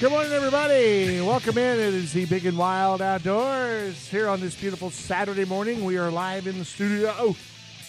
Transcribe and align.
Good 0.00 0.10
morning, 0.10 0.32
everybody. 0.32 1.20
Welcome 1.20 1.56
in. 1.56 1.78
It 1.78 1.94
is 1.94 2.12
the 2.12 2.24
Big 2.26 2.46
and 2.46 2.58
Wild 2.58 3.00
Outdoors 3.00 4.08
here 4.08 4.28
on 4.28 4.40
this 4.40 4.56
beautiful 4.56 4.90
Saturday 4.90 5.44
morning. 5.44 5.84
We 5.84 5.98
are 5.98 6.10
live 6.10 6.48
in 6.48 6.58
the 6.58 6.64
studio 6.64 7.14
oh, 7.16 7.36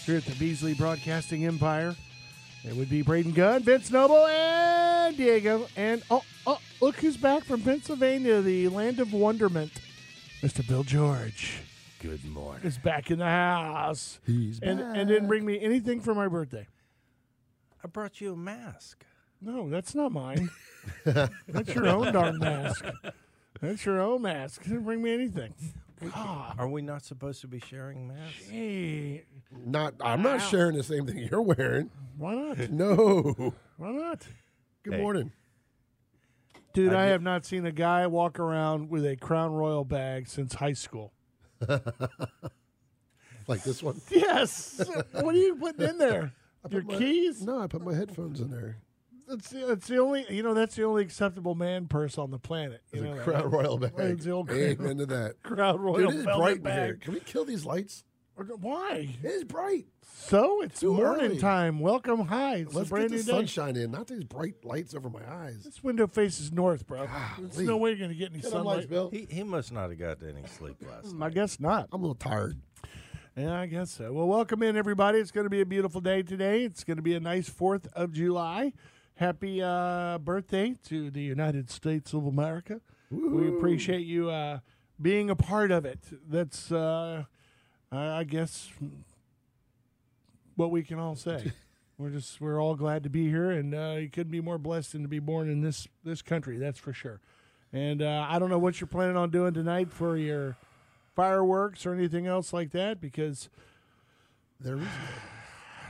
here 0.06 0.18
at 0.18 0.26
the 0.26 0.36
Beasley 0.36 0.76
Broadcasting 0.76 1.46
Empire. 1.46 1.96
It 2.64 2.76
would 2.76 2.92
be 2.92 3.02
Braden 3.02 3.32
Gunn, 3.32 3.64
Vince 3.64 3.90
Noble, 3.90 4.28
and 4.28 5.18
Diego. 5.18 5.68
And 5.76 6.04
oh, 6.12 6.24
oh, 6.46 6.60
look 6.80 6.96
who's 6.98 7.18
back 7.18 7.44
from 7.44 7.62
Pennsylvania, 7.64 8.40
the 8.40 8.68
land 8.68 9.00
of 9.00 9.12
wonderment. 9.12 9.72
Mr. 10.44 10.66
Bill 10.66 10.84
George 10.84 11.60
Good 12.02 12.24
morning. 12.24 12.68
is 12.68 12.78
back 12.78 13.10
in 13.10 13.18
the 13.18 13.26
house. 13.26 14.20
He's 14.28 14.60
and 14.60 14.80
and 14.80 15.10
didn't 15.10 15.28
bring 15.28 15.44
me 15.44 15.60
anything 15.60 16.02
for 16.02 16.14
my 16.14 16.28
birthday. 16.28 16.68
I 17.84 17.88
brought 17.88 18.22
you 18.22 18.34
a 18.34 18.38
mask. 18.38 19.04
No, 19.42 19.70
that's 19.70 19.94
not 19.96 20.12
mine. 20.12 20.50
that's 21.06 21.74
your 21.76 21.88
own 21.88 22.14
darn 22.14 22.40
mask. 22.40 22.86
That's 23.62 23.86
your 23.86 24.02
own 24.02 24.22
mask. 24.24 24.64
Didn't 24.64 24.84
bring 24.84 25.02
me 25.02 25.14
anything. 25.14 25.54
God, 26.14 26.56
Are 26.60 26.68
we 26.68 26.82
not 26.82 27.04
supposed 27.04 27.42
to 27.42 27.48
be 27.48 27.60
sharing 27.60 28.08
masks? 28.08 28.48
hey, 28.50 29.24
Not, 29.66 29.94
I'm 30.02 30.22
not 30.22 30.40
sharing 30.42 30.76
the 30.76 30.84
same 30.84 31.06
thing 31.08 31.18
you're 31.32 31.42
wearing. 31.42 31.90
why 32.18 32.36
not? 32.36 32.70
No. 32.70 33.54
Why 33.78 33.92
not? 33.92 34.28
Good 34.84 34.96
Hey. 34.96 35.02
morning. 35.02 35.32
Dude, 36.74 36.94
I 36.94 37.04
I 37.04 37.06
have 37.08 37.22
not 37.22 37.46
seen 37.46 37.66
a 37.66 37.72
guy 37.72 38.06
walk 38.08 38.38
around 38.40 38.90
with 38.90 39.06
a 39.06 39.16
Crown 39.16 39.54
Royal 39.54 39.86
bag 39.86 40.28
since 40.28 40.54
high 40.56 40.74
school. 40.74 41.14
Like 43.48 43.62
this 43.64 43.84
one. 43.84 44.02
Yes. 44.10 44.84
what 45.12 45.36
are 45.36 45.38
you 45.38 45.56
putting 45.56 45.88
in 45.88 45.98
there? 46.00 46.34
Your 46.70 46.82
put 46.82 46.94
my- 46.94 46.98
keys? 46.98 47.44
No, 47.44 47.62
I 47.62 47.68
put 47.68 47.84
my 47.84 47.94
headphones 47.94 48.40
in 48.42 48.50
there. 48.50 48.78
That's 49.28 49.50
the, 49.50 49.66
that's 49.66 49.88
the 49.88 49.98
only 49.98 50.26
you 50.30 50.44
know 50.44 50.54
that's 50.54 50.76
the 50.76 50.84
only 50.84 51.04
acceptable 51.04 51.56
man 51.56 51.88
purse 51.88 52.18
on 52.18 52.32
the 52.32 52.40
planet. 52.40 52.82
You 52.94 53.04
know 53.04 53.14
a 53.14 53.16
that, 53.16 53.24
Crown? 53.24 53.50
Royal 53.52 53.78
bag. 53.78 53.92
It's 53.98 54.26
the 54.26 54.32
old 54.32 54.52
Amen 54.52 54.98
to 54.98 55.06
that. 55.08 55.42
Crown 55.44 55.80
Royal 55.80 55.98
Dude, 55.98 56.10
it 56.10 56.16
is 56.18 56.24
bright 56.26 56.58
in 56.58 56.66
here. 56.66 56.94
bag. 56.94 57.02
Can 57.02 57.14
we 57.14 57.20
kill 57.22 57.46
these 57.46 57.66
lights? 57.66 58.04
Why? 58.60 59.16
It 59.24 59.26
is 59.28 59.44
bright. 59.46 59.86
So 60.02 60.62
it's 60.62 60.82
Too 60.82 60.94
morning 60.94 61.26
early. 61.32 61.40
time. 61.40 61.80
Welcome, 61.80 62.26
hi. 62.28 62.58
It's 62.58 62.74
Let's 62.74 62.90
a 62.90 62.92
brand 62.92 63.12
get 63.12 63.18
the 63.20 63.24
new 63.24 63.32
day. 63.32 63.38
sunshine 63.48 63.78
in, 63.78 63.92
not 63.92 64.08
these 64.08 64.26
bright 64.26 64.56
lights 64.66 64.94
over 64.94 65.10
my 65.10 65.22
eyes. 65.30 65.64
This 65.64 65.82
window 65.82 66.06
faces 66.08 66.52
north, 66.52 66.86
bro. 66.86 67.08
There's 67.38 67.54
Golly. 67.54 67.66
no 67.66 67.78
way 67.78 67.92
you're 67.92 68.00
going 68.00 68.10
to 68.10 68.16
get 68.16 68.32
any 68.32 68.42
Get 68.42 68.52
them 68.52 68.64
lights, 68.66 68.88
sunlight. 68.88 68.90
Bill. 68.90 69.10
He, 69.10 69.28
he 69.30 69.44
must 69.44 69.72
not 69.72 69.90
have 69.90 70.00
got 70.00 70.18
any 70.22 70.46
sleep 70.48 70.78
last 70.86 71.12
hmm, 71.12 71.20
night. 71.20 71.28
I 71.28 71.30
guess 71.30 71.60
not. 71.60 71.88
I'm 71.94 72.02
a 72.02 72.04
little 72.08 72.16
tired. 72.16 72.60
Yeah, 73.38 73.60
I 73.60 73.68
guess 73.68 73.92
so. 73.92 74.12
Well, 74.14 74.28
welcome 74.28 74.64
in, 74.64 74.76
everybody. 74.76 75.20
It's 75.20 75.32
going 75.32 75.46
to 75.46 75.50
be 75.50 75.62
a 75.62 75.66
beautiful 75.66 76.02
day 76.02 76.22
today. 76.24 76.64
It's 76.64 76.84
going 76.84 76.98
to 76.98 77.04
be 77.04 77.16
a 77.16 77.20
nice 77.20 77.50
4th 77.50 77.88
of 77.94 78.12
July. 78.12 78.74
Happy 79.16 79.62
uh, 79.62 80.18
birthday 80.18 80.76
to 80.88 81.10
the 81.10 81.22
United 81.22 81.70
States 81.70 82.14
of 82.14 82.26
America. 82.26 82.82
We 83.10 83.48
appreciate 83.48 84.06
you 84.06 84.30
uh, 84.30 84.60
being 85.02 85.30
a 85.30 85.36
part 85.36 85.72
of 85.72 85.86
it. 85.86 86.00
That's, 86.28 86.70
uh, 86.70 87.24
I 87.92 88.08
I 88.20 88.24
guess, 88.26 88.70
what 90.58 90.70
we 90.70 90.84
can 90.84 91.00
all 91.00 91.16
say. 91.16 91.54
we're 91.98 92.10
just, 92.10 92.42
we're 92.42 92.62
all 92.62 92.76
glad 92.76 93.04
to 93.04 93.10
be 93.10 93.30
here, 93.30 93.52
and 93.52 93.74
uh, 93.74 93.96
you 94.00 94.10
couldn't 94.10 94.32
be 94.32 94.42
more 94.42 94.58
blessed 94.58 94.92
than 94.92 95.04
to 95.04 95.08
be 95.08 95.20
born 95.20 95.50
in 95.50 95.62
this, 95.62 95.88
this 96.04 96.22
country, 96.22 96.58
that's 96.58 96.80
for 96.80 96.92
sure. 96.92 97.22
And 97.72 98.02
uh, 98.02 98.28
I 98.30 98.38
don't 98.38 98.50
know 98.50 98.60
what 98.60 98.82
you're 98.82 98.88
planning 98.88 99.16
on 99.16 99.30
doing 99.30 99.54
tonight 99.54 99.94
for 99.94 100.18
your 100.18 100.58
fireworks 101.16 101.86
or 101.86 101.94
anything 101.94 102.28
else 102.28 102.52
like 102.52 102.72
that 102.72 103.00
because 103.00 103.50
There 104.60 104.78
is 104.78 104.88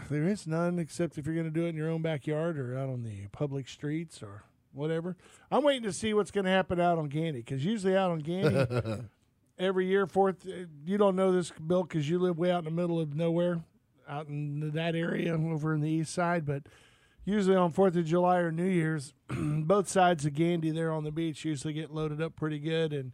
there 0.09 0.27
is 0.27 0.47
none 0.47 0.79
except 0.79 1.17
if 1.17 1.25
you're 1.25 1.35
going 1.35 1.45
to 1.45 1.51
do 1.51 1.65
it 1.65 1.69
in 1.69 1.75
your 1.75 1.89
own 1.89 2.01
backyard 2.01 2.57
or 2.57 2.77
out 2.77 2.89
on 2.89 3.03
the 3.03 3.27
public 3.31 3.67
streets 3.67 4.21
or 4.21 4.43
whatever. 4.73 5.15
I'm 5.51 5.63
waiting 5.63 5.83
to 5.83 5.93
see 5.93 6.13
what's 6.13 6.31
going 6.31 6.45
to 6.45 6.51
happen 6.51 6.79
out 6.79 6.97
on 6.97 7.07
Gandy 7.07 7.39
because 7.39 7.63
usually 7.63 7.95
out 7.95 8.11
on 8.11 8.19
Gandy 8.19 9.03
every 9.57 9.87
year 9.87 10.05
fourth 10.05 10.45
you 10.85 10.97
don't 10.97 11.15
know 11.15 11.31
this 11.31 11.51
Bill 11.51 11.83
because 11.83 12.09
you 12.09 12.19
live 12.19 12.37
way 12.37 12.51
out 12.51 12.59
in 12.59 12.65
the 12.65 12.71
middle 12.71 12.99
of 12.99 13.15
nowhere 13.15 13.61
out 14.07 14.27
in 14.27 14.71
that 14.71 14.95
area 14.95 15.33
over 15.33 15.73
in 15.73 15.81
the 15.81 15.89
east 15.89 16.13
side 16.13 16.45
but 16.45 16.63
usually 17.23 17.55
on 17.55 17.71
fourth 17.71 17.95
of 17.95 18.05
July 18.05 18.39
or 18.39 18.51
New 18.51 18.65
Year's 18.65 19.13
both 19.29 19.87
sides 19.87 20.25
of 20.25 20.33
Gandy 20.33 20.71
there 20.71 20.91
on 20.91 21.03
the 21.03 21.11
beach 21.11 21.45
usually 21.45 21.73
get 21.73 21.93
loaded 21.93 22.21
up 22.21 22.35
pretty 22.35 22.59
good 22.59 22.91
and 22.91 23.13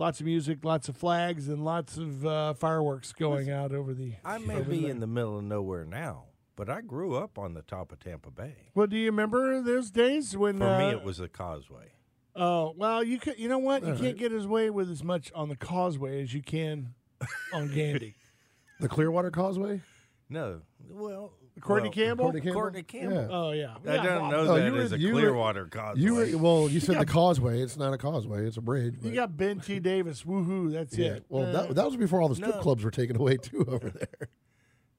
lots 0.00 0.18
of 0.18 0.26
music 0.26 0.64
lots 0.64 0.88
of 0.88 0.96
flags 0.96 1.48
and 1.48 1.64
lots 1.64 1.96
of 1.98 2.26
uh, 2.26 2.54
fireworks 2.54 3.12
going 3.12 3.50
out 3.50 3.72
over 3.72 3.92
the 3.92 4.14
I 4.24 4.38
may 4.38 4.62
be 4.62 4.82
there. 4.82 4.90
in 4.90 5.00
the 5.00 5.06
middle 5.06 5.38
of 5.38 5.44
nowhere 5.44 5.84
now, 5.84 6.24
but 6.56 6.68
I 6.70 6.80
grew 6.80 7.14
up 7.14 7.38
on 7.38 7.54
the 7.54 7.62
top 7.62 7.92
of 7.92 8.00
Tampa 8.00 8.30
Bay. 8.30 8.70
Well, 8.74 8.86
do 8.86 8.96
you 8.96 9.06
remember 9.06 9.60
those 9.62 9.90
days 9.90 10.36
when? 10.36 10.58
For 10.58 10.66
uh, 10.66 10.78
me, 10.78 10.90
it 10.90 11.04
was 11.04 11.20
a 11.20 11.28
causeway. 11.28 11.92
Oh 12.34 12.74
well, 12.76 13.04
you 13.04 13.18
could. 13.18 13.38
You 13.38 13.48
know 13.48 13.58
what? 13.58 13.82
You 13.82 13.90
All 13.90 13.94
can't 13.94 14.06
right. 14.06 14.16
get 14.16 14.32
as 14.32 14.46
away 14.46 14.70
with 14.70 14.90
as 14.90 15.04
much 15.04 15.30
on 15.34 15.48
the 15.48 15.56
causeway 15.56 16.22
as 16.22 16.32
you 16.32 16.42
can 16.42 16.94
on 17.52 17.68
Gandy. 17.72 18.16
the 18.80 18.88
Clearwater 18.88 19.30
Causeway. 19.30 19.82
No, 20.28 20.62
well, 20.88 21.32
Courtney 21.60 21.88
well, 21.88 21.92
Campbell. 21.94 22.24
Courtney 22.26 22.40
Campbell. 22.40 22.60
Courtney 22.60 22.82
Campbell. 22.82 23.16
Yeah. 23.16 23.28
Oh 23.30 23.50
yeah, 23.52 23.74
I 23.86 23.94
Yeah, 23.96 24.02
don't 24.02 24.18
Bob. 24.20 24.30
know 24.32 24.38
Oh, 24.38 24.54
that 24.54 24.64
you 24.66 24.72
were- 24.72 24.78
as 24.80 24.92
a 24.92 24.98
you 24.98 25.14
were- 25.14 25.20
Clearwater 25.20 25.66
causeway. 25.66 26.02
You 26.02 26.14
were, 26.14 26.38
well, 26.38 26.68
you 26.68 26.80
said 26.80 26.98
the 26.98 27.06
causeway. 27.06 27.60
It's 27.62 27.76
not 27.76 27.92
a 27.92 27.98
causeway. 27.98 28.46
It's 28.46 28.56
a 28.56 28.60
bridge. 28.60 28.96
You 29.02 29.12
got 29.12 29.36
Ben 29.36 29.60
T. 29.60 29.78
Davis. 29.78 30.22
Woohoo! 30.24 30.72
That's 30.72 30.96
yeah. 30.96 31.14
it. 31.14 31.24
Well, 31.28 31.44
Uh, 31.46 31.52
that, 31.66 31.74
that 31.74 31.84
was 31.86 31.96
before 31.96 32.20
all 32.22 32.28
the 32.28 32.34
strip 32.34 32.54
no. 32.56 32.60
clubs 32.60 32.82
were 32.84 32.90
taken 32.90 33.16
away 33.16 33.36
too 33.36 33.64
over 33.68 33.90
there. 33.90 34.28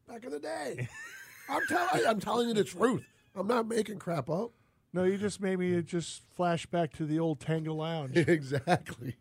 Back 0.07 0.23
in 0.25 0.31
the 0.31 0.39
day. 0.39 0.87
I'm 1.49 1.65
telling. 1.67 2.05
I'm 2.07 2.19
telling 2.19 2.47
you 2.47 2.53
the 2.53 2.63
truth. 2.63 3.03
I'm 3.35 3.47
not 3.47 3.67
making 3.67 3.99
crap 3.99 4.29
up. 4.29 4.51
no, 4.93 5.03
you 5.03 5.17
just 5.17 5.39
made 5.41 5.57
me 5.59 5.81
just 5.81 6.23
flash 6.35 6.65
back 6.65 6.91
to 6.93 7.05
the 7.05 7.19
old 7.19 7.39
Tango 7.39 7.73
Lounge. 7.75 8.15
exactly. 8.27 9.15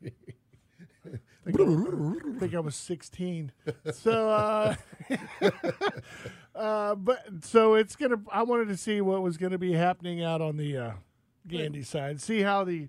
I 1.47 2.38
think 2.38 2.54
I 2.54 2.60
was 2.60 2.76
16. 2.76 3.53
So, 3.93 4.28
uh, 4.31 4.75
uh, 6.54 6.94
but 6.94 7.25
so 7.43 7.75
it's 7.75 7.97
gonna. 7.97 8.21
I 8.31 8.43
wanted 8.43 8.69
to 8.69 8.76
see 8.76 9.00
what 9.00 9.22
was 9.22 9.37
going 9.37 9.53
to 9.53 9.59
be 9.59 9.72
happening 9.72 10.22
out 10.22 10.41
on 10.41 10.56
the 10.56 10.76
uh, 10.76 10.91
Gandy 11.47 11.82
side. 11.82 12.21
See 12.21 12.41
how 12.43 12.65
the 12.65 12.88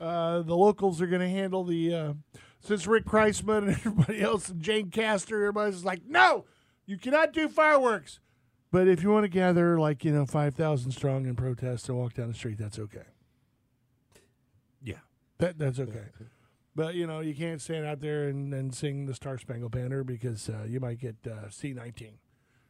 uh, 0.00 0.42
the 0.42 0.54
locals 0.56 1.00
are 1.00 1.06
going 1.06 1.22
to 1.22 1.28
handle 1.28 1.64
the. 1.64 1.94
Uh, 1.94 2.12
since 2.60 2.86
Rick 2.86 3.04
Kriseman 3.04 3.68
and 3.68 3.70
everybody 3.86 4.20
else 4.20 4.48
and 4.48 4.60
Jane 4.60 4.90
Castor, 4.90 5.36
everybody's 5.40 5.84
like, 5.84 6.02
no, 6.06 6.44
you 6.84 6.98
cannot 6.98 7.32
do 7.32 7.48
fireworks. 7.48 8.18
But 8.72 8.88
if 8.88 9.02
you 9.02 9.10
want 9.10 9.24
to 9.24 9.28
gather 9.28 9.78
like 9.78 10.04
you 10.04 10.12
know 10.12 10.26
five 10.26 10.54
thousand 10.54 10.90
strong 10.92 11.26
in 11.26 11.36
protest 11.36 11.88
and 11.88 11.96
walk 11.96 12.14
down 12.14 12.28
the 12.28 12.34
street, 12.34 12.58
that's 12.58 12.78
okay. 12.78 13.04
yeah. 14.82 14.98
That 15.38 15.58
that's 15.58 15.78
okay. 15.78 16.04
But 16.76 16.94
you 16.94 17.06
know, 17.06 17.20
you 17.20 17.34
can't 17.34 17.60
stand 17.60 17.86
out 17.86 18.00
there 18.00 18.28
and, 18.28 18.52
and 18.52 18.74
sing 18.74 19.06
the 19.06 19.14
Star 19.14 19.38
Spangled 19.38 19.72
Banner 19.72 20.04
because 20.04 20.50
uh, 20.50 20.64
you 20.68 20.78
might 20.78 21.00
get 21.00 21.16
uh, 21.26 21.48
C 21.48 21.72
nineteen. 21.72 22.18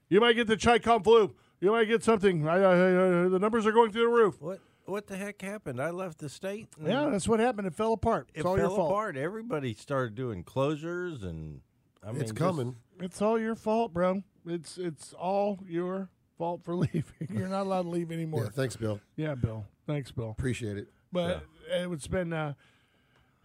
You 0.09 0.21
might 0.21 0.35
get 0.35 0.47
the 0.47 0.57
Chi-Com 0.57 1.03
flu. 1.03 1.35
You 1.61 1.73
might 1.73 1.87
get 1.87 2.05
something. 2.05 2.47
I, 2.47 2.55
I, 2.55 2.71
I, 3.25 3.29
the 3.29 3.39
numbers 3.41 3.67
are 3.67 3.73
going 3.73 3.91
through 3.91 4.03
the 4.03 4.09
roof. 4.09 4.41
What 4.41 4.61
what 4.85 5.09
the 5.09 5.17
heck 5.17 5.43
happened? 5.43 5.83
I 5.83 5.91
left 5.91 6.19
the 6.19 6.29
state. 6.29 6.69
Yeah, 6.81 7.09
that's 7.11 7.27
what 7.27 7.41
happened. 7.41 7.67
It 7.67 7.75
fell 7.75 7.93
apart. 7.93 8.29
It's 8.33 8.41
it 8.41 8.47
all 8.47 8.55
fell 8.57 8.69
your 8.69 8.77
fault. 8.77 8.91
apart. 8.93 9.17
Everybody 9.17 9.75
started 9.75 10.15
doing 10.15 10.45
closures, 10.45 11.25
and 11.25 11.63
I 12.07 12.13
mean, 12.13 12.21
it's 12.23 12.31
just- 12.31 12.37
coming. 12.39 12.77
It's 13.01 13.21
all 13.21 13.39
your 13.39 13.57
fault, 13.57 13.93
bro. 13.93 14.23
It's 14.47 14.79
it's 14.79 15.13
all 15.15 15.59
your 15.69 16.11
fault 16.39 16.63
for 16.63 16.75
leaving. 16.77 17.03
You're 17.29 17.49
not 17.49 17.63
allowed 17.63 17.83
to 17.83 17.89
leave 17.89 18.13
anymore. 18.13 18.43
Yeah. 18.43 18.47
anymore. 18.47 18.53
Thanks, 18.53 18.77
Bill. 18.77 19.01
Yeah, 19.17 19.35
Bill. 19.35 19.65
Thanks, 19.87 20.13
Bill. 20.13 20.31
Appreciate 20.31 20.79
it. 20.79 20.89
But 21.13 21.43
it's 21.69 22.07
been 22.07 22.33
uh, 22.33 22.55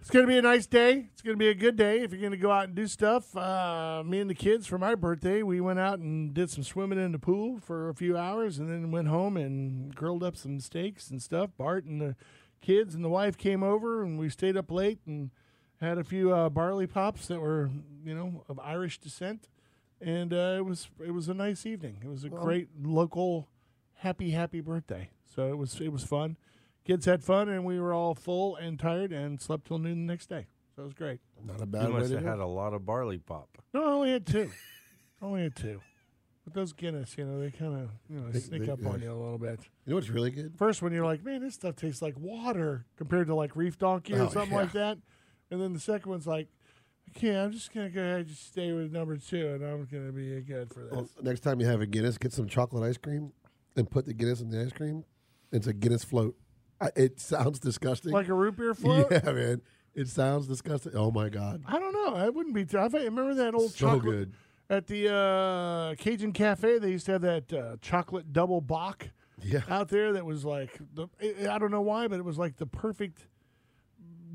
it's 0.02 0.10
going 0.10 0.26
to 0.26 0.28
be 0.28 0.38
a 0.38 0.42
nice 0.42 0.66
day. 0.66 1.10
It's 1.14 1.22
going 1.22 1.36
to 1.36 1.40
be 1.40 1.50
a 1.50 1.54
good 1.54 1.76
day 1.76 2.00
if 2.00 2.12
you're 2.12 2.20
going 2.20 2.32
to 2.32 2.38
go 2.38 2.52
out 2.52 2.66
and 2.66 2.76
do 2.76 2.88
stuff. 2.88 3.38
Uh, 3.38 4.02
me 4.04 4.20
and 4.20 4.28
the 4.28 4.36
kids 4.36 4.66
for 4.66 4.80
my 4.80 4.96
birthday, 4.96 5.44
we 5.44 5.62
went 5.62 5.78
out 5.78 6.00
and 6.00 6.34
did 6.34 6.50
some 6.50 6.64
swimming 6.64 7.00
in 7.00 7.12
the 7.12 7.20
pool 7.20 7.60
for 7.60 7.88
a 7.88 7.94
few 7.94 8.18
hours, 8.18 8.58
and 8.58 8.68
then 8.68 8.90
went 8.90 9.10
home 9.10 9.38
and 9.38 9.94
grilled 9.94 10.24
up 10.24 10.36
some 10.36 10.60
steaks 10.60 11.12
and 11.12 11.22
stuff. 11.22 11.52
Bart 11.56 11.86
and 11.86 12.02
the 12.02 12.16
kids 12.62 12.96
and 12.96 13.06
the 13.06 13.10
wife 13.10 13.38
came 13.38 13.62
over, 13.62 14.02
and 14.02 14.18
we 14.18 14.28
stayed 14.28 14.58
up 14.58 14.72
late 14.72 15.00
and 15.06 15.30
had 15.80 16.00
a 16.00 16.04
few 16.04 16.34
uh, 16.34 16.50
barley 16.50 16.88
pops 16.88 17.28
that 17.28 17.40
were 17.40 17.70
you 18.04 18.16
know 18.16 18.44
of 18.50 18.60
Irish 18.60 19.00
descent, 19.00 19.50
and 20.02 20.34
uh, 20.34 20.56
it 20.58 20.66
was 20.66 20.90
it 21.06 21.12
was 21.12 21.30
a 21.30 21.34
nice 21.36 21.64
evening. 21.64 22.00
It 22.04 22.10
was 22.10 22.24
a 22.24 22.30
great 22.30 22.70
local 22.82 23.50
happy 23.98 24.32
happy 24.32 24.62
birthday. 24.62 25.12
So 25.36 25.48
it 25.50 25.58
was 25.60 25.80
it 25.80 25.92
was 25.92 26.04
fun. 26.04 26.38
Kids 26.86 27.06
had 27.06 27.24
fun, 27.24 27.50
and 27.50 27.64
we 27.66 27.80
were 27.80 27.94
all 27.94 28.16
full 28.16 28.56
and 28.56 28.80
tired, 28.80 29.12
and 29.12 29.40
slept 29.42 29.68
till 29.68 29.78
noon 29.80 30.06
the 30.08 30.12
next 30.14 30.28
day. 30.30 30.48
So 30.76 30.84
it 30.84 30.86
was 30.86 30.94
great. 30.94 31.20
Not 31.46 31.62
a 31.62 31.66
bad 31.66 31.88
way 31.88 32.00
must 32.00 32.10
to 32.10 32.16
have 32.16 32.24
do 32.24 32.30
had 32.30 32.40
a 32.40 32.46
lot 32.46 32.74
of 32.74 32.86
barley 32.86 33.18
pop. 33.18 33.58
No, 33.74 33.84
I 33.84 33.92
only 33.92 34.12
had 34.12 34.26
two. 34.26 34.50
Only 35.22 35.44
had 35.44 35.56
two. 35.56 35.80
But 36.44 36.56
those 36.56 36.74
Guinness, 36.74 37.16
you 37.16 37.26
know, 37.26 37.40
they 37.40 37.52
kind 37.52 37.76
of 37.76 37.92
you 38.10 38.20
know 38.20 38.32
They- 38.32 38.40
sneak 38.40 38.66
they- 38.66 38.72
up 38.72 38.84
on 38.86 39.02
you 39.02 39.12
a 39.12 39.14
little 39.14 39.38
bit. 39.38 39.60
You 39.86 39.92
know 39.92 39.96
what's 39.98 40.10
really 40.10 40.32
good? 40.32 40.58
First 40.58 40.82
one, 40.82 40.92
you're 40.92 41.06
like, 41.06 41.24
man, 41.24 41.42
this 41.42 41.54
stuff 41.54 41.76
tastes 41.76 42.02
like 42.02 42.18
water 42.18 42.88
compared 42.98 43.28
to 43.28 43.36
like 43.36 43.56
Reef 43.56 43.78
Donkey 43.78 44.14
or 44.16 44.22
Oh, 44.24 44.30
something 44.30 44.52
yeah. 44.54 44.58
like 44.58 44.72
that. 44.72 44.98
And 45.52 45.62
then 45.62 45.74
the 45.74 45.80
second 45.80 46.10
one's 46.10 46.26
like, 46.26 46.48
okay, 47.16 47.36
I'm 47.38 47.52
just 47.52 47.72
gonna 47.72 47.90
go 47.92 48.02
ahead 48.02 48.20
and 48.22 48.28
just 48.30 48.48
stay 48.48 48.72
with 48.72 48.92
number 48.92 49.16
two, 49.18 49.50
and 49.50 49.64
I'm 49.64 49.86
gonna 49.86 50.12
be 50.12 50.42
good 50.42 50.74
for 50.74 50.86
this. 50.86 50.92
Well, 50.92 51.08
next 51.22 51.42
time 51.42 51.60
you 51.60 51.68
have 51.68 51.82
a 51.82 51.86
Guinness, 51.86 52.18
get 52.18 52.34
some 52.34 52.48
chocolate 52.48 52.84
ice 52.84 52.98
cream 52.98 53.32
and 53.76 53.88
put 53.88 54.06
the 54.08 54.14
Guinness 54.16 54.42
in 54.42 54.50
the 54.50 54.60
ice 54.62 54.72
cream. 54.72 55.04
It's 55.52 55.68
a 55.68 55.74
Guinness 55.74 56.04
float. 56.04 56.36
It 56.96 57.20
sounds 57.20 57.60
disgusting. 57.60 58.12
like 58.12 58.28
a 58.28 58.34
root 58.34 58.56
beer 58.58 58.74
float. 58.76 59.08
Yeah, 59.12 59.32
man. 59.32 59.62
It 59.94 60.08
sounds 60.08 60.48
disgusting. 60.48 60.94
Oh 60.96 61.12
my 61.12 61.30
god. 61.30 61.64
I 61.68 61.78
don't 61.80 61.94
know. 61.94 62.16
I 62.16 62.30
wouldn't 62.30 62.56
be. 62.56 62.66
I 62.78 62.86
remember 62.88 63.34
that 63.36 63.54
old 63.54 63.72
So 63.72 63.88
chocolate 63.88 64.04
good. 64.04 64.34
at 64.70 64.88
the 64.88 65.14
uh, 65.14 65.96
Cajun 65.96 66.32
Cafe. 66.34 66.80
They 66.80 66.92
used 66.92 67.06
to 67.08 67.14
have 67.14 67.22
that 67.24 67.52
uh, 67.54 67.76
chocolate 67.82 68.32
double 68.34 68.62
bock 68.62 69.10
Yeah. 69.44 69.62
out 69.70 69.90
there 69.90 70.14
that 70.14 70.26
was 70.26 70.46
like 70.46 70.80
the. 70.94 71.08
I 71.22 71.56
I 71.56 71.60
don't 71.60 71.72
know 71.72 71.82
why, 71.82 72.08
but 72.08 72.20
it 72.20 72.26
was 72.26 72.38
like 72.38 72.56
the 72.58 72.66
perfect 72.66 73.28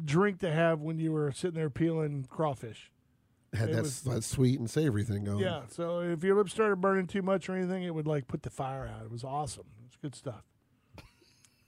drink 0.04 0.40
to 0.40 0.52
have 0.52 0.80
when 0.80 0.98
you 0.98 1.12
were 1.12 1.32
sitting 1.32 1.54
there 1.54 1.70
peeling 1.70 2.26
crawfish. 2.28 2.90
Had 3.54 3.70
It 3.70 3.72
that, 3.76 3.82
was- 3.82 4.02
that 4.02 4.24
sweet 4.24 4.58
and 4.58 4.68
savory 4.68 5.04
thing 5.04 5.24
going. 5.24 5.38
Yeah. 5.38 5.62
So 5.70 6.00
if 6.00 6.22
your 6.22 6.36
lips 6.36 6.52
started 6.52 6.76
burning 6.80 7.06
too 7.06 7.22
much 7.22 7.48
or 7.48 7.56
anything, 7.56 7.82
it 7.84 7.94
would 7.94 8.06
like 8.06 8.28
put 8.28 8.42
the 8.42 8.50
fire 8.50 8.86
out. 8.86 9.04
It 9.04 9.10
was 9.10 9.24
awesome. 9.24 9.64
It's 9.86 9.96
good 9.96 10.14
stuff. 10.14 10.42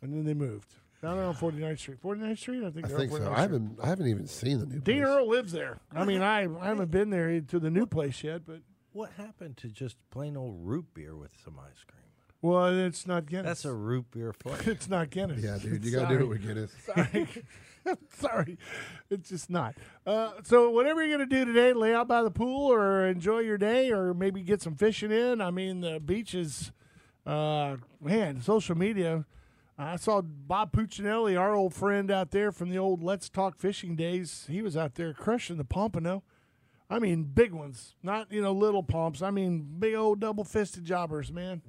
And 0.03 0.13
then 0.13 0.25
they 0.25 0.35
moved. 0.35 0.75
Now 1.03 1.15
they're 1.15 1.25
on 1.25 1.35
49th 1.35 1.79
Street. 1.79 2.03
49th 2.03 2.39
Street? 2.39 2.65
I 2.65 2.71
think 2.71 2.87
I 2.87 2.89
think 2.97 3.13
so. 3.13 3.19
49th 3.19 3.33
I 3.37 3.41
haven't 3.41 3.79
I 3.83 3.87
haven't 3.89 4.09
even 4.09 4.27
seen 4.27 4.59
the 4.59 4.67
new 4.67 4.81
Dean 4.81 5.03
place. 5.03 5.07
Earl 5.09 5.29
lives 5.29 5.53
there. 5.53 5.79
I 5.95 6.05
mean, 6.05 6.23
I, 6.23 6.45
I 6.61 6.67
haven't 6.67 6.91
been 6.91 7.11
there 7.11 7.41
to 7.41 7.59
the 7.61 7.71
new 7.71 7.87
place 7.87 8.23
yet, 8.25 8.43
but 8.47 8.61
What 8.93 9.11
happened 9.17 9.57
to 9.59 9.69
just 9.69 9.97
plain 10.11 10.37
old 10.37 10.57
root 10.59 10.87
beer 10.95 11.15
with 11.17 11.31
some 11.45 11.59
ice 11.61 11.85
cream? 11.87 12.03
well, 12.43 12.67
it's 12.67 13.07
not 13.07 13.27
Guinness. 13.27 13.47
That's 13.47 13.65
a 13.65 13.73
root 13.75 14.07
beer 14.13 14.33
flavor. 14.33 14.71
it's 14.71 14.89
not 14.89 15.11
Guinness. 15.11 15.43
Yeah, 15.43 15.59
dude, 15.59 15.85
you 15.85 15.93
gotta 15.93 16.07
do 16.09 16.15
Sorry. 16.15 16.25
it 16.25 16.29
with 16.29 16.43
Guinness. 16.43 16.73
Sorry. 16.85 17.29
Sorry. 18.19 18.59
It's 19.11 19.29
just 19.29 19.51
not. 19.51 19.75
Uh, 20.07 20.33
so, 20.43 20.69
whatever 20.71 21.01
you're 21.05 21.17
going 21.17 21.27
to 21.29 21.35
do 21.35 21.45
today, 21.47 21.73
lay 21.73 21.95
out 21.95 22.07
by 22.07 22.23
the 22.23 22.31
pool 22.31 22.71
or 22.73 23.07
enjoy 23.07 23.39
your 23.39 23.57
day 23.57 23.91
or 23.91 24.13
maybe 24.13 24.43
get 24.43 24.61
some 24.61 24.75
fishing 24.75 25.11
in. 25.11 25.41
I 25.41 25.51
mean, 25.51 25.81
the 25.81 25.99
beaches, 25.99 26.71
uh, 27.25 27.77
man, 28.03 28.43
social 28.43 28.77
media. 28.77 29.25
I 29.79 29.97
saw 29.97 30.21
Bob 30.23 30.73
Puccinelli, 30.73 31.39
our 31.39 31.55
old 31.55 31.73
friend 31.73 32.11
out 32.11 32.33
there 32.33 32.51
from 32.51 32.69
the 32.71 32.79
old 32.79 33.01
Let's 33.03 33.29
Talk 33.29 33.57
Fishing 33.57 33.95
days. 33.95 34.47
He 34.51 34.61
was 34.61 34.77
out 34.77 34.97
there 34.97 35.13
crushing 35.15 35.57
the 35.57 35.65
pompano. 35.65 36.25
I 36.91 36.99
mean, 36.99 37.25
big 37.25 37.53
ones, 37.53 37.95
not, 38.03 38.33
you 38.33 38.43
know, 38.43 38.53
little 38.53 38.83
pumps. 38.83 39.23
I 39.23 39.31
mean, 39.31 39.77
big 39.79 39.95
old 39.95 40.21
double 40.21 40.43
fisted 40.43 40.85
jobbers, 40.85 41.31
man. 41.31 41.63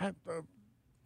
I, 0.00 0.06
uh, 0.06 0.40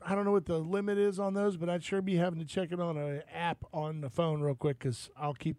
I 0.00 0.14
don't 0.14 0.25
know 0.25 0.32
what 0.32 0.47
the 0.47 0.58
limit 0.58 0.99
is 0.99 1.19
on 1.19 1.35
those, 1.35 1.56
but 1.56 1.69
I'd 1.69 1.82
sure 1.82 2.03
be 2.03 2.17
having 2.17 2.38
to 2.38 2.44
check 2.44 2.70
it 2.70 2.79
on 2.79 2.97
an 2.97 3.23
app 3.35 3.64
on 3.73 4.03
the 4.03 4.11
phone 4.11 4.43
real 4.43 4.55
quick 4.55 4.79
because 4.79 5.11
I'll 5.17 5.35
keep 5.35 5.56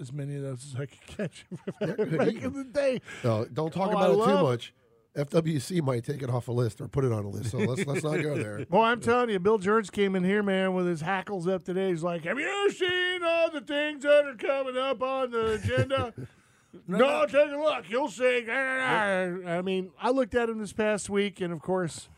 as 0.00 0.12
many 0.12 0.34
of 0.36 0.42
those 0.42 0.64
as 0.74 0.80
I 0.80 0.86
can 0.86 0.98
catch 1.06 1.46
back 1.80 2.42
in 2.42 2.52
the 2.54 2.64
day. 2.64 3.02
No, 3.22 3.44
don't 3.44 3.72
talk 3.72 3.90
Oh, 3.92 3.96
I 3.96 4.06
about 4.06 4.18
it 4.18 4.24
too 4.32 4.42
much. 4.42 4.74
FWC 5.16 5.82
might 5.82 6.04
take 6.04 6.22
it 6.22 6.30
off 6.30 6.46
a 6.48 6.52
list 6.52 6.80
or 6.80 6.86
put 6.86 7.04
it 7.04 7.12
on 7.12 7.24
a 7.24 7.28
list. 7.28 7.50
So 7.50 7.58
let's 7.58 7.84
let's 7.84 8.04
not 8.04 8.22
go 8.22 8.36
there. 8.36 8.64
Well, 8.70 8.82
I'm 8.82 9.00
telling 9.00 9.30
you, 9.30 9.38
Bill 9.40 9.58
George 9.58 9.90
came 9.90 10.14
in 10.14 10.22
here, 10.22 10.42
man, 10.42 10.74
with 10.74 10.86
his 10.86 11.00
hackles 11.00 11.48
up 11.48 11.64
today. 11.64 11.90
He's 11.90 12.02
like, 12.02 12.24
"Have 12.24 12.38
you 12.38 12.70
seen 12.70 13.22
all 13.24 13.50
the 13.50 13.60
things 13.60 14.04
that 14.04 14.24
are 14.24 14.34
coming 14.36 14.76
up 14.76 15.02
on 15.02 15.30
the 15.32 15.54
agenda?" 15.54 16.14
no, 16.86 17.26
take 17.26 17.50
a 17.50 17.56
look. 17.56 17.90
You'll 17.90 18.08
see. 18.08 18.46
I 18.50 19.60
mean, 19.62 19.90
I 20.00 20.10
looked 20.10 20.34
at 20.36 20.48
him 20.48 20.58
this 20.58 20.72
past 20.72 21.10
week, 21.10 21.40
and 21.40 21.52
of 21.52 21.60
course, 21.60 22.08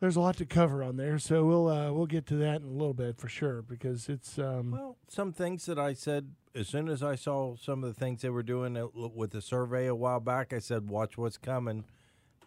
there's 0.00 0.16
a 0.16 0.20
lot 0.20 0.36
to 0.38 0.46
cover 0.46 0.82
on 0.82 0.96
there. 0.96 1.18
So 1.18 1.44
we'll 1.44 1.68
uh, 1.68 1.92
we'll 1.92 2.06
get 2.06 2.26
to 2.28 2.36
that 2.36 2.62
in 2.62 2.68
a 2.68 2.72
little 2.72 2.94
bit 2.94 3.18
for 3.18 3.28
sure 3.28 3.60
because 3.60 4.08
it's 4.08 4.38
um, 4.38 4.70
Well, 4.70 4.96
some 5.08 5.32
things 5.32 5.66
that 5.66 5.78
I 5.78 5.92
said 5.92 6.30
as 6.58 6.68
soon 6.68 6.88
as 6.88 7.02
I 7.02 7.14
saw 7.14 7.56
some 7.56 7.84
of 7.84 7.94
the 7.94 7.98
things 7.98 8.22
they 8.22 8.30
were 8.30 8.42
doing 8.42 8.76
uh, 8.76 8.86
with 8.92 9.30
the 9.30 9.40
survey 9.40 9.86
a 9.86 9.94
while 9.94 10.20
back, 10.20 10.52
I 10.52 10.58
said, 10.58 10.88
"Watch 10.88 11.16
what's 11.16 11.38
coming," 11.38 11.84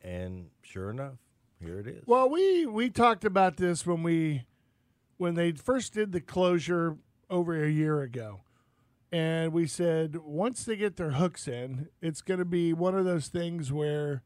and 0.04 0.50
sure 0.62 0.92
enough, 0.92 1.16
here 1.60 1.80
it 1.80 1.88
is. 1.88 2.04
Well, 2.06 2.30
we 2.30 2.66
we 2.66 2.90
talked 2.90 3.26
about 3.26 3.58
this 3.58 3.86
when 3.86 4.04
we 4.04 4.46
when 5.18 5.36
they 5.36 5.52
first 5.54 5.94
did 5.94 6.12
the 6.12 6.22
closure 6.22 6.98
over 7.30 7.64
a 7.64 7.70
year 7.70 8.02
ago. 8.02 8.42
And 9.14 9.52
we 9.52 9.68
said 9.68 10.18
once 10.18 10.64
they 10.64 10.78
get 10.78 10.96
their 10.96 11.12
hooks 11.12 11.48
in, 11.48 11.90
it's 12.02 12.22
going 12.22 12.40
to 12.40 12.46
be 12.46 12.72
one 12.72 12.96
of 12.96 13.04
those 13.04 13.28
things 13.28 13.72
where 13.72 14.24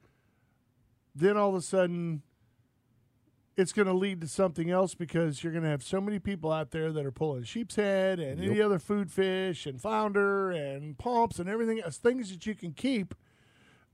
then 1.16 1.38
all 1.38 1.50
of 1.50 1.56
a 1.56 1.62
sudden 1.62 2.22
it's 3.58 3.72
going 3.72 3.88
to 3.88 3.94
lead 3.94 4.22
to 4.22 4.28
something 4.28 4.70
else 4.70 4.96
because 4.96 5.44
you're 5.44 5.54
going 5.54 5.64
to 5.64 5.70
have 5.70 5.84
so 5.84 6.02
many 6.02 6.20
people 6.20 6.52
out 6.52 6.72
there 6.72 6.92
that 6.92 7.06
are 7.06 7.12
pulling 7.12 7.44
sheep's 7.44 7.76
head 7.76 8.20
and 8.20 8.44
any 8.44 8.62
other 8.62 8.80
food 8.80 9.12
fish 9.12 9.66
and 9.66 9.82
flounder 9.82 10.52
and 10.52 10.98
pumps 10.98 11.40
and 11.40 11.50
everything 11.50 11.80
else, 11.82 11.98
things 11.98 12.32
that 12.32 12.46
you 12.46 12.56
can 12.56 12.74
keep 12.74 13.16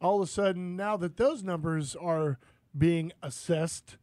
all 0.02 0.22
of 0.22 0.28
a 0.28 0.31
sudden 0.31 0.75
now 0.75 0.98
that 0.98 1.18
those 1.18 1.44
numbers 1.44 1.96
are 1.96 2.40
being 2.75 3.12
assessed 3.22 3.98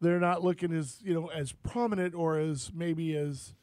they're 0.00 0.20
not 0.20 0.44
looking 0.44 0.72
as 0.72 0.98
you 1.02 1.14
know 1.14 1.28
as 1.28 1.52
prominent 1.52 2.14
or 2.14 2.38
as 2.38 2.70
maybe 2.74 3.16
as 3.16 3.54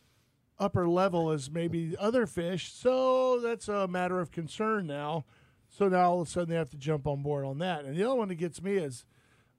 upper 0.59 0.87
level 0.87 1.31
as 1.31 1.51
maybe 1.51 1.95
other 1.99 2.25
fish. 2.25 2.71
So 2.71 3.39
that's 3.39 3.67
a 3.67 3.87
matter 3.87 4.19
of 4.19 4.31
concern 4.31 4.87
now. 4.87 5.25
So 5.69 5.87
now 5.87 6.11
all 6.11 6.21
of 6.21 6.27
a 6.27 6.31
sudden 6.31 6.49
they 6.49 6.55
have 6.55 6.69
to 6.71 6.77
jump 6.77 7.07
on 7.07 7.23
board 7.23 7.45
on 7.45 7.57
that. 7.59 7.85
And 7.85 7.97
the 7.97 8.03
other 8.03 8.15
one 8.15 8.27
that 8.29 8.35
gets 8.35 8.61
me 8.61 8.73
is 8.75 9.05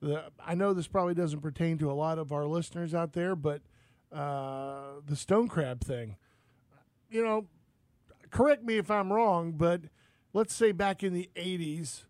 the 0.05 0.25
i 0.45 0.55
know 0.55 0.73
this 0.73 0.87
probably 0.87 1.15
doesn't 1.15 1.41
pertain 1.41 1.79
to 1.79 1.91
a 1.91 1.95
lot 1.95 2.19
of 2.19 2.33
our 2.33 2.47
listeners 2.47 2.95
out 2.95 3.12
there 3.12 3.35
but 3.35 3.62
uh, 4.12 5.01
the 5.06 5.17
stone 5.17 5.49
crab 5.49 5.81
thing 5.83 6.17
you 7.11 7.23
know 7.25 7.47
correct 8.31 8.62
me 8.62 8.77
if 8.79 8.91
i'm 8.91 9.12
wrong 9.12 9.53
but 9.53 9.83
let's 10.33 10.55
say 10.55 10.73
back 10.73 11.03
in 11.03 11.12
the 11.12 11.29
80s 11.37 12.05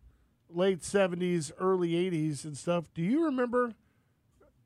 late 0.55 0.81
70s, 0.81 1.51
early 1.59 1.91
80s 1.91 2.45
and 2.45 2.57
stuff. 2.57 2.85
Do 2.95 3.03
you 3.03 3.25
remember 3.25 3.73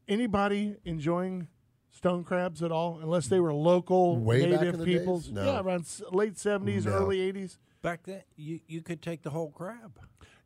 anybody 0.06 0.76
enjoying 0.84 1.48
stone 1.90 2.24
crabs 2.24 2.62
at 2.62 2.70
all 2.70 2.98
unless 3.02 3.28
they 3.28 3.40
were 3.40 3.52
local 3.54 4.18
Way 4.18 4.42
native 4.46 4.74
in 4.74 4.80
the 4.80 4.84
peoples? 4.84 5.30
No. 5.30 5.44
Yeah, 5.44 5.60
around 5.60 5.86
late 6.12 6.34
70s, 6.34 6.84
No. 6.84 6.92
early 6.92 7.18
80s. 7.32 7.58
Back 7.80 8.02
then, 8.04 8.22
you 8.36 8.60
you 8.66 8.82
could 8.82 9.00
take 9.00 9.22
the 9.22 9.30
whole 9.30 9.50
crab. 9.50 9.98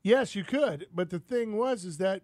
Yes, 0.03 0.35
you 0.35 0.45
could, 0.45 0.87
but 0.95 1.11
the 1.11 1.19
thing 1.19 1.57
was 1.57 1.85
is 1.85 1.97
that 1.99 2.23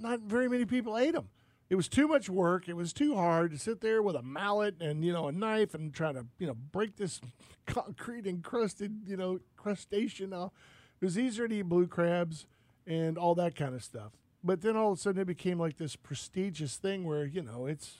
not 0.00 0.20
very 0.20 0.48
many 0.48 0.64
people 0.64 0.96
ate 0.96 1.14
them. 1.14 1.28
It 1.68 1.76
was 1.76 1.88
too 1.88 2.08
much 2.08 2.28
work. 2.28 2.68
It 2.68 2.74
was 2.74 2.92
too 2.92 3.14
hard 3.14 3.52
to 3.52 3.58
sit 3.58 3.80
there 3.80 4.02
with 4.02 4.16
a 4.16 4.22
mallet 4.22 4.74
and 4.80 5.04
you 5.04 5.12
know 5.12 5.28
a 5.28 5.32
knife 5.32 5.72
and 5.72 5.94
try 5.94 6.12
to 6.12 6.26
you 6.38 6.48
know 6.48 6.54
break 6.54 6.96
this 6.96 7.20
concrete 7.66 8.26
encrusted 8.26 9.02
you 9.06 9.16
know 9.16 9.38
crustacean 9.56 10.32
off. 10.32 10.52
It 11.00 11.04
was 11.04 11.16
easier 11.18 11.46
to 11.46 11.54
eat 11.54 11.62
blue 11.62 11.86
crabs 11.86 12.46
and 12.86 13.16
all 13.16 13.34
that 13.36 13.54
kind 13.54 13.74
of 13.74 13.84
stuff. 13.84 14.12
But 14.42 14.62
then 14.62 14.76
all 14.76 14.92
of 14.92 14.98
a 14.98 15.00
sudden 15.00 15.20
it 15.22 15.26
became 15.26 15.58
like 15.60 15.76
this 15.76 15.96
prestigious 15.96 16.76
thing 16.76 17.04
where 17.04 17.24
you 17.24 17.42
know 17.42 17.66
it's 17.66 17.98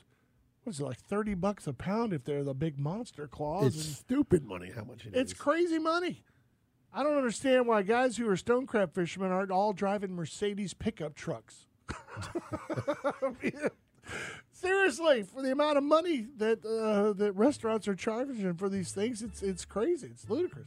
what's 0.64 0.80
it 0.80 0.84
like 0.84 0.98
thirty 0.98 1.34
bucks 1.34 1.68
a 1.68 1.72
pound 1.72 2.12
if 2.12 2.24
they're 2.24 2.42
the 2.42 2.54
big 2.54 2.80
monster 2.80 3.28
claws. 3.28 3.66
It's 3.68 3.86
and 3.86 3.94
stupid 3.94 4.44
money. 4.44 4.72
How 4.74 4.82
much 4.82 5.06
it 5.06 5.14
is? 5.14 5.20
it's 5.20 5.32
crazy 5.32 5.78
money. 5.78 6.24
I 6.92 7.04
don't 7.04 7.16
understand 7.16 7.68
why 7.68 7.82
guys 7.82 8.16
who 8.16 8.28
are 8.28 8.36
stone 8.36 8.66
crab 8.66 8.92
fishermen 8.92 9.30
aren't 9.30 9.52
all 9.52 9.72
driving 9.72 10.12
Mercedes 10.16 10.74
pickup 10.74 11.14
trucks. 11.14 11.66
I 13.22 13.32
mean, 13.42 13.70
Seriously, 14.52 15.22
for 15.22 15.40
the 15.40 15.52
amount 15.52 15.78
of 15.78 15.84
money 15.84 16.26
that 16.36 16.64
uh, 16.66 17.14
that 17.14 17.32
restaurants 17.32 17.88
are 17.88 17.94
charging 17.94 18.52
for 18.54 18.68
these 18.68 18.92
things, 18.92 19.22
it's 19.22 19.42
it's 19.42 19.64
crazy. 19.64 20.08
It's 20.08 20.28
ludicrous. 20.28 20.66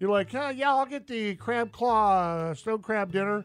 You're 0.00 0.10
like, 0.10 0.34
oh, 0.34 0.48
yeah, 0.48 0.70
I'll 0.70 0.86
get 0.86 1.06
the 1.06 1.34
crab 1.34 1.70
claw 1.72 2.12
uh, 2.12 2.54
stone 2.54 2.80
crab 2.80 3.12
dinner. 3.12 3.44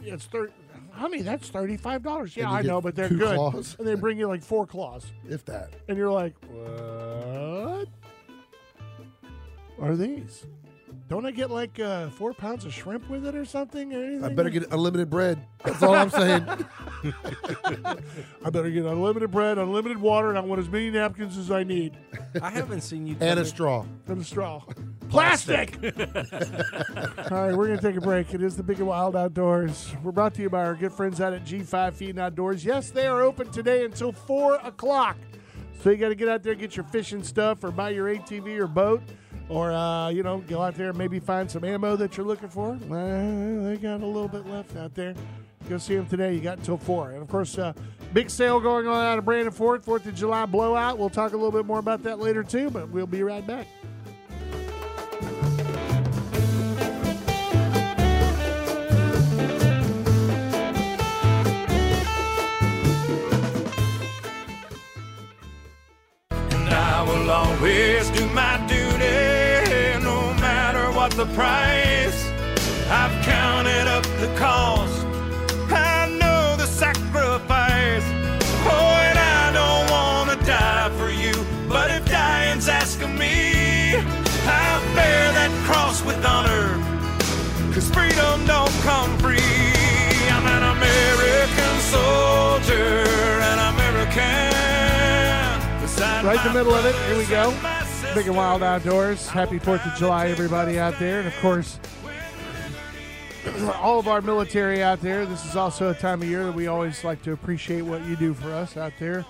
Yeah, 0.00 0.14
it's 0.14 0.24
thirty. 0.24 0.54
Honey, 0.92 1.20
that's 1.20 1.50
thirty 1.50 1.76
five 1.76 2.02
dollars. 2.02 2.34
Yeah, 2.34 2.50
I 2.50 2.62
know, 2.62 2.80
but 2.80 2.94
they're 2.96 3.10
good. 3.10 3.36
claws? 3.36 3.76
And 3.78 3.86
they 3.86 3.94
bring 3.94 4.18
you 4.18 4.26
like 4.26 4.42
four 4.42 4.66
claws, 4.66 5.04
if 5.28 5.44
that. 5.44 5.70
and 5.88 5.98
you're 5.98 6.10
like, 6.12 6.34
what 9.76 9.90
are 9.90 9.96
these? 9.96 10.46
Don't 11.10 11.26
I 11.26 11.32
get 11.32 11.50
like 11.50 11.80
uh, 11.80 12.08
four 12.10 12.32
pounds 12.32 12.64
of 12.64 12.72
shrimp 12.72 13.10
with 13.10 13.26
it 13.26 13.34
or 13.34 13.44
something 13.44 13.92
or 13.92 14.04
anything? 14.04 14.24
I 14.24 14.28
better 14.32 14.48
get 14.48 14.70
unlimited 14.70 15.10
bread. 15.10 15.44
That's 15.64 15.82
all 15.82 15.92
I'm 15.92 16.08
saying. 16.08 16.46
I 18.44 18.50
better 18.50 18.70
get 18.70 18.84
unlimited 18.84 19.32
bread, 19.32 19.58
unlimited 19.58 19.98
water, 19.98 20.28
and 20.28 20.38
I 20.38 20.40
want 20.40 20.60
as 20.60 20.68
many 20.68 20.88
napkins 20.88 21.36
as 21.36 21.50
I 21.50 21.64
need. 21.64 21.98
I 22.40 22.50
haven't 22.50 22.82
seen 22.82 23.08
you. 23.08 23.16
and 23.20 23.40
a 23.40 23.44
straw. 23.44 23.84
And 24.06 24.20
a 24.20 24.24
straw. 24.24 24.62
Plastic. 25.08 25.76
All 25.82 25.92
right, 27.30 27.56
we're 27.56 27.66
going 27.66 27.78
to 27.78 27.82
take 27.82 27.96
a 27.96 28.00
break. 28.00 28.32
It 28.32 28.40
is 28.40 28.56
the 28.56 28.62
Big 28.62 28.78
and 28.78 28.86
Wild 28.86 29.16
Outdoors. 29.16 29.92
We're 30.04 30.12
brought 30.12 30.34
to 30.34 30.42
you 30.42 30.48
by 30.48 30.64
our 30.64 30.76
good 30.76 30.92
friends 30.92 31.20
out 31.20 31.32
at 31.32 31.44
G5 31.44 31.92
Feed 31.94 32.10
and 32.10 32.20
Outdoors. 32.20 32.64
Yes, 32.64 32.90
they 32.92 33.08
are 33.08 33.20
open 33.22 33.50
today 33.50 33.84
until 33.84 34.12
4 34.12 34.60
o'clock. 34.62 35.16
So 35.82 35.90
you 35.90 35.96
got 35.96 36.10
to 36.10 36.14
get 36.14 36.28
out 36.28 36.44
there, 36.44 36.54
get 36.54 36.76
your 36.76 36.84
fishing 36.84 37.24
stuff, 37.24 37.64
or 37.64 37.72
buy 37.72 37.90
your 37.90 38.06
ATV 38.14 38.60
or 38.60 38.68
boat, 38.68 39.02
or, 39.50 39.72
uh, 39.72 40.08
you 40.08 40.22
know, 40.22 40.38
go 40.48 40.62
out 40.62 40.76
there 40.76 40.90
and 40.90 40.98
maybe 40.98 41.18
find 41.18 41.50
some 41.50 41.64
ammo 41.64 41.96
that 41.96 42.16
you're 42.16 42.24
looking 42.24 42.48
for. 42.48 42.70
Uh, 42.72 43.64
they 43.68 43.76
got 43.76 44.00
a 44.00 44.06
little 44.06 44.28
bit 44.28 44.46
left 44.46 44.76
out 44.76 44.94
there. 44.94 45.14
Go 45.68 45.76
see 45.76 45.96
them 45.96 46.06
today. 46.06 46.34
You 46.34 46.40
got 46.40 46.58
until 46.58 46.78
4. 46.78 47.10
And, 47.10 47.22
of 47.22 47.28
course, 47.28 47.58
uh, 47.58 47.72
big 48.14 48.30
sale 48.30 48.60
going 48.60 48.86
on 48.86 49.04
out 49.04 49.18
of 49.18 49.24
Brandon 49.24 49.52
Ford, 49.52 49.84
4th 49.84 50.06
of 50.06 50.14
July 50.14 50.46
blowout. 50.46 50.98
We'll 50.98 51.10
talk 51.10 51.32
a 51.32 51.36
little 51.36 51.52
bit 51.52 51.66
more 51.66 51.80
about 51.80 52.04
that 52.04 52.20
later, 52.20 52.44
too, 52.44 52.70
but 52.70 52.88
we'll 52.88 53.06
be 53.06 53.22
right 53.22 53.46
back. 53.46 53.66
Price. 71.34 72.26
I've 72.90 73.24
counted 73.24 73.86
up 73.86 74.04
the 74.18 74.34
cost, 74.36 75.06
I 75.70 76.08
know 76.20 76.56
the 76.56 76.66
sacrifice. 76.66 78.04
Oh, 78.66 78.98
and 79.08 79.18
I 79.18 79.52
don't 79.52 79.90
want 79.90 80.30
to 80.30 80.46
die 80.46 80.90
for 80.98 81.10
you, 81.10 81.32
but 81.68 81.90
if 81.90 82.04
dying's 82.06 82.68
asking 82.68 83.16
me, 83.16 83.96
I'll 83.96 84.94
bear 84.94 85.32
that 85.38 85.50
cross 85.66 86.04
with 86.04 86.24
honor. 86.24 86.78
Cause 87.72 87.88
freedom 87.90 88.44
don't 88.46 88.74
come 88.82 89.16
free. 89.18 89.38
I'm 90.34 90.46
an 90.46 90.64
American 90.76 91.74
soldier, 91.94 93.06
an 93.50 93.58
American. 93.74 94.50
Right 96.24 96.38
in 96.44 96.52
the 96.52 96.58
middle 96.58 96.74
of 96.74 96.84
it. 96.84 96.94
Here 97.06 97.16
we 97.16 97.26
go. 97.26 97.79
Big 98.14 98.26
and 98.26 98.36
Wild 98.36 98.64
Outdoors. 98.64 99.28
Happy 99.28 99.60
4th 99.60 99.86
of 99.86 99.96
July, 99.96 100.28
everybody 100.28 100.80
out 100.80 100.98
there. 100.98 101.20
And 101.20 101.28
of 101.28 101.36
course, 101.38 101.78
all 103.76 104.00
of 104.00 104.08
our 104.08 104.20
military 104.20 104.82
out 104.82 105.00
there. 105.00 105.24
This 105.24 105.44
is 105.46 105.54
also 105.54 105.90
a 105.90 105.94
time 105.94 106.20
of 106.20 106.28
year 106.28 106.44
that 106.44 106.54
we 106.54 106.66
always 106.66 107.04
like 107.04 107.22
to 107.22 107.32
appreciate 107.32 107.82
what 107.82 108.04
you 108.06 108.16
do 108.16 108.34
for 108.34 108.52
us 108.52 108.76
out 108.76 108.94
there, 108.98 109.24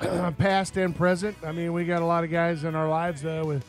past 0.38 0.78
and 0.78 0.96
present. 0.96 1.36
I 1.44 1.52
mean, 1.52 1.74
we 1.74 1.84
got 1.84 2.00
a 2.00 2.06
lot 2.06 2.24
of 2.24 2.30
guys 2.30 2.64
in 2.64 2.74
our 2.74 2.88
lives 2.88 3.22
uh, 3.22 3.42
with 3.44 3.66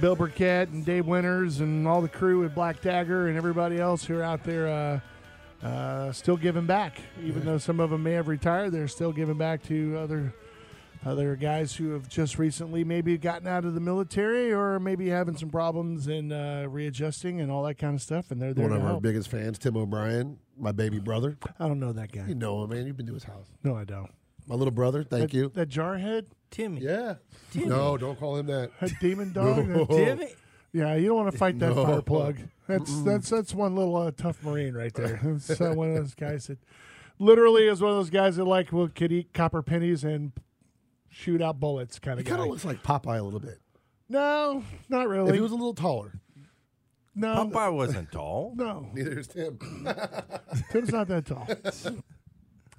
Bill 0.00 0.14
Burkett 0.14 0.68
and 0.68 0.86
Dave 0.86 1.06
Winters 1.06 1.58
and 1.58 1.88
all 1.88 2.00
the 2.00 2.08
crew 2.08 2.40
with 2.40 2.54
Black 2.54 2.80
Dagger 2.80 3.26
and 3.26 3.36
everybody 3.36 3.80
else 3.80 4.04
who 4.04 4.18
are 4.18 4.22
out 4.22 4.44
there 4.44 4.68
uh, 4.68 5.66
uh, 5.66 6.12
still 6.12 6.36
giving 6.36 6.66
back. 6.66 7.00
Even 7.24 7.44
though 7.44 7.58
some 7.58 7.80
of 7.80 7.90
them 7.90 8.04
may 8.04 8.12
have 8.12 8.28
retired, 8.28 8.70
they're 8.70 8.86
still 8.86 9.12
giving 9.12 9.36
back 9.36 9.64
to 9.64 9.98
other 9.98 10.32
other 11.04 11.36
guys 11.36 11.76
who 11.76 11.90
have 11.90 12.08
just 12.08 12.38
recently 12.38 12.84
maybe 12.84 13.16
gotten 13.18 13.46
out 13.46 13.64
of 13.64 13.74
the 13.74 13.80
military 13.80 14.52
or 14.52 14.78
maybe 14.80 15.08
having 15.08 15.36
some 15.36 15.50
problems 15.50 16.08
in 16.08 16.32
uh, 16.32 16.66
readjusting 16.68 17.40
and 17.40 17.50
all 17.50 17.62
that 17.64 17.76
kind 17.78 17.94
of 17.94 18.02
stuff. 18.02 18.30
And 18.30 18.40
they're 18.40 18.54
there 18.54 18.68
One 18.68 18.78
to 18.78 18.84
of 18.84 18.94
our 18.94 19.00
biggest 19.00 19.28
fans, 19.30 19.58
Tim 19.58 19.76
O'Brien, 19.76 20.38
my 20.58 20.72
baby 20.72 20.98
brother. 20.98 21.38
I 21.58 21.68
don't 21.68 21.80
know 21.80 21.92
that 21.92 22.12
guy. 22.12 22.26
You 22.26 22.34
know 22.34 22.62
him, 22.64 22.70
man. 22.70 22.86
You've 22.86 22.96
been 22.96 23.06
to 23.06 23.14
his 23.14 23.24
house. 23.24 23.46
No, 23.62 23.76
I 23.76 23.84
don't. 23.84 24.10
My 24.46 24.54
little 24.54 24.72
brother. 24.72 25.04
Thank 25.04 25.30
that, 25.30 25.36
you. 25.36 25.50
That 25.54 25.68
jarhead, 25.68 26.26
Timmy. 26.50 26.80
Yeah. 26.80 27.14
No, 27.54 27.96
don't 27.96 28.18
call 28.18 28.36
him 28.36 28.46
that. 28.46 28.70
that 28.80 28.92
demon 29.00 29.32
dog. 29.32 29.66
No. 29.68 29.84
that- 29.84 29.88
Timmy. 29.94 30.28
yeah, 30.72 30.94
you 30.94 31.08
don't 31.08 31.16
want 31.16 31.30
to 31.32 31.38
fight 31.38 31.58
that 31.58 31.74
No. 31.74 31.84
fire 31.84 32.02
plug. 32.02 32.38
That's 32.66 33.02
that's 33.02 33.30
that's 33.30 33.54
one 33.54 33.74
little 33.76 33.96
uh, 33.96 34.10
tough 34.10 34.42
marine 34.42 34.74
right 34.74 34.92
there. 34.92 35.18
That's 35.22 35.58
uh, 35.58 35.72
one 35.72 35.88
of 35.88 35.94
those 35.94 36.14
guys 36.14 36.48
that 36.48 36.58
literally 37.18 37.66
is 37.66 37.80
one 37.80 37.92
of 37.92 37.96
those 37.96 38.10
guys 38.10 38.36
that 38.36 38.44
like 38.44 38.72
will 38.72 38.88
could 38.88 39.10
eat 39.10 39.32
copper 39.32 39.62
pennies 39.62 40.04
and 40.04 40.32
shoot 41.10 41.40
out 41.42 41.58
bullets 41.60 41.98
kind 41.98 42.18
He 42.18 42.22
of 42.24 42.28
kind 42.28 42.40
of 42.42 42.48
looks 42.48 42.64
like 42.64 42.82
Popeye 42.82 43.18
a 43.18 43.22
little 43.22 43.40
bit. 43.40 43.58
no, 44.08 44.62
not 44.88 45.04
If 45.04 45.08
really. 45.10 45.32
he 45.34 45.40
was 45.40 45.52
a 45.52 45.56
little 45.56 45.74
taller. 45.74 46.12
no, 47.14 47.34
Popeye 47.46 47.72
wasn't 47.74 48.10
tall. 48.12 48.54
no. 48.56 48.88
Neither 48.94 49.18
is 49.18 49.26
Tim. 49.28 49.58
Tim's 50.70 50.92
not 50.92 51.08
that 51.08 51.26
tall. 51.26 51.48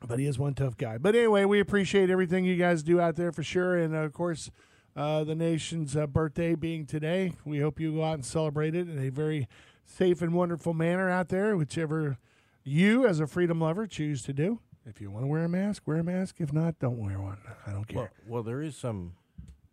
But 0.07 0.17
he 0.17 0.27
is 0.27 0.39
one 0.39 0.53
tough 0.53 0.77
guy. 0.77 0.97
But 0.97 1.13
anyway, 1.13 1.43
we 1.43 1.59
appreciate 1.59 2.09
everything 2.09 2.45
you 2.45 2.55
guys 2.55 2.83
do 2.83 3.01
out 3.01 3.17
there 3.17 3.33
for 3.33 3.43
sure. 3.43 3.75
And 3.75 3.93
of 3.93 4.13
course, 4.13 4.49
uh, 4.95 5.25
the 5.25 5.35
nation's 5.35 5.93
uh, 5.97 6.07
birthday 6.07 6.55
being 6.55 6.85
today, 6.85 7.33
we 7.43 7.59
hope 7.59 7.81
you 7.81 7.91
go 7.93 8.05
out 8.05 8.13
and 8.13 8.23
celebrate 8.25 8.75
it 8.75 8.87
in 8.87 8.97
a 8.97 9.09
very 9.09 9.45
safe 9.85 10.21
and 10.21 10.33
wonderful 10.33 10.73
manner 10.73 11.09
out 11.09 11.27
there, 11.27 11.57
whichever 11.57 12.17
you, 12.63 13.05
as 13.05 13.19
a 13.19 13.27
freedom 13.27 13.59
lover, 13.59 13.85
choose 13.87 14.23
to 14.23 14.31
do. 14.31 14.61
If 14.89 14.99
you 14.99 15.11
want 15.11 15.23
to 15.23 15.27
wear 15.27 15.43
a 15.45 15.49
mask, 15.49 15.83
wear 15.85 15.97
a 15.97 16.03
mask. 16.03 16.35
If 16.39 16.51
not, 16.51 16.79
don't 16.79 16.97
wear 16.97 17.19
one. 17.21 17.37
I 17.67 17.71
don't 17.71 17.87
care. 17.87 17.97
Well, 17.99 18.09
well, 18.27 18.43
there 18.43 18.61
is 18.61 18.75
some 18.75 19.13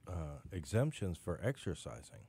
uh, 0.06 0.12
exemptions 0.52 1.16
for 1.16 1.40
exercising. 1.42 2.20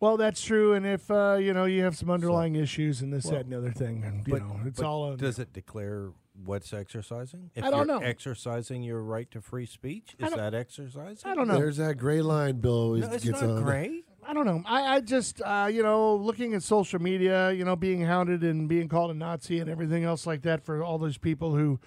Well, 0.00 0.16
that's 0.16 0.40
true. 0.42 0.72
And 0.74 0.86
if 0.86 1.10
uh, 1.10 1.38
you 1.40 1.52
know 1.52 1.64
you 1.66 1.82
have 1.82 1.96
some 1.96 2.10
underlying 2.10 2.54
issues 2.54 3.02
and 3.02 3.12
this, 3.12 3.24
Well, 3.24 3.34
that, 3.34 3.40
and 3.44 3.52
the 3.52 3.58
other 3.58 3.72
thing, 3.72 4.04
and 4.04 4.26
you 4.26 4.32
but- 4.34 4.42
know 4.42 4.60
it's 4.64 4.80
all. 4.80 5.02
on- 5.10 5.16
Does 5.18 5.38
it 5.38 5.52
declare 5.52 6.12
what's 6.44 6.72
exercising? 6.72 7.50
If 7.54 7.64
I 7.64 7.70
don't 7.70 7.86
you're 7.88 8.00
know. 8.00 8.06
Exercising 8.06 8.82
your 8.84 9.02
right 9.02 9.30
to 9.32 9.40
free 9.40 9.66
speech 9.66 10.14
is 10.18 10.32
that 10.32 10.54
exercising? 10.54 11.30
I 11.30 11.34
don't 11.34 11.48
know. 11.48 11.54
There's 11.58 11.78
that 11.78 11.98
gray 11.98 12.22
line 12.22 12.60
Bill 12.60 12.72
always 12.74 13.06
No, 13.06 13.12
it's 13.12 13.24
gets 13.24 13.40
not 13.42 13.50
on. 13.50 13.62
great. 13.64 14.04
I 14.24 14.34
don't 14.34 14.44
know. 14.46 14.62
I, 14.66 14.96
I 14.96 15.00
just, 15.00 15.40
uh, 15.40 15.68
you 15.72 15.82
know, 15.82 16.14
looking 16.14 16.52
at 16.54 16.62
social 16.62 17.00
media, 17.00 17.50
you 17.50 17.64
know, 17.64 17.74
being 17.76 18.02
hounded 18.02 18.44
and 18.44 18.68
being 18.68 18.86
called 18.86 19.10
a 19.10 19.14
Nazi 19.14 19.58
and 19.58 19.70
everything 19.70 20.04
else 20.04 20.26
like 20.26 20.42
that 20.42 20.64
for 20.64 20.84
all 20.84 20.98
those 20.98 21.16
people 21.18 21.54
who 21.56 21.80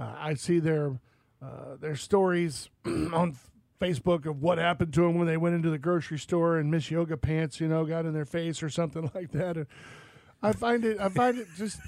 uh, 0.00 0.14
I 0.18 0.34
see 0.34 0.58
their 0.58 0.98
uh, 1.42 1.76
their 1.78 1.96
stories 1.96 2.68
on 2.86 3.36
Facebook 3.80 4.26
of 4.26 4.42
what 4.42 4.58
happened 4.58 4.92
to 4.94 5.02
them 5.02 5.16
when 5.16 5.26
they 5.26 5.36
went 5.36 5.54
into 5.54 5.70
the 5.70 5.78
grocery 5.78 6.18
store 6.18 6.58
and 6.58 6.70
Miss 6.70 6.90
Yoga 6.90 7.16
pants, 7.16 7.60
you 7.60 7.68
know, 7.68 7.84
got 7.84 8.04
in 8.04 8.12
their 8.12 8.24
face 8.26 8.62
or 8.62 8.68
something 8.68 9.10
like 9.14 9.32
that. 9.32 9.56
And 9.56 9.66
I 10.42 10.52
find 10.52 10.84
it, 10.84 10.98
I 11.00 11.08
find 11.08 11.38
it 11.38 11.48
just, 11.56 11.78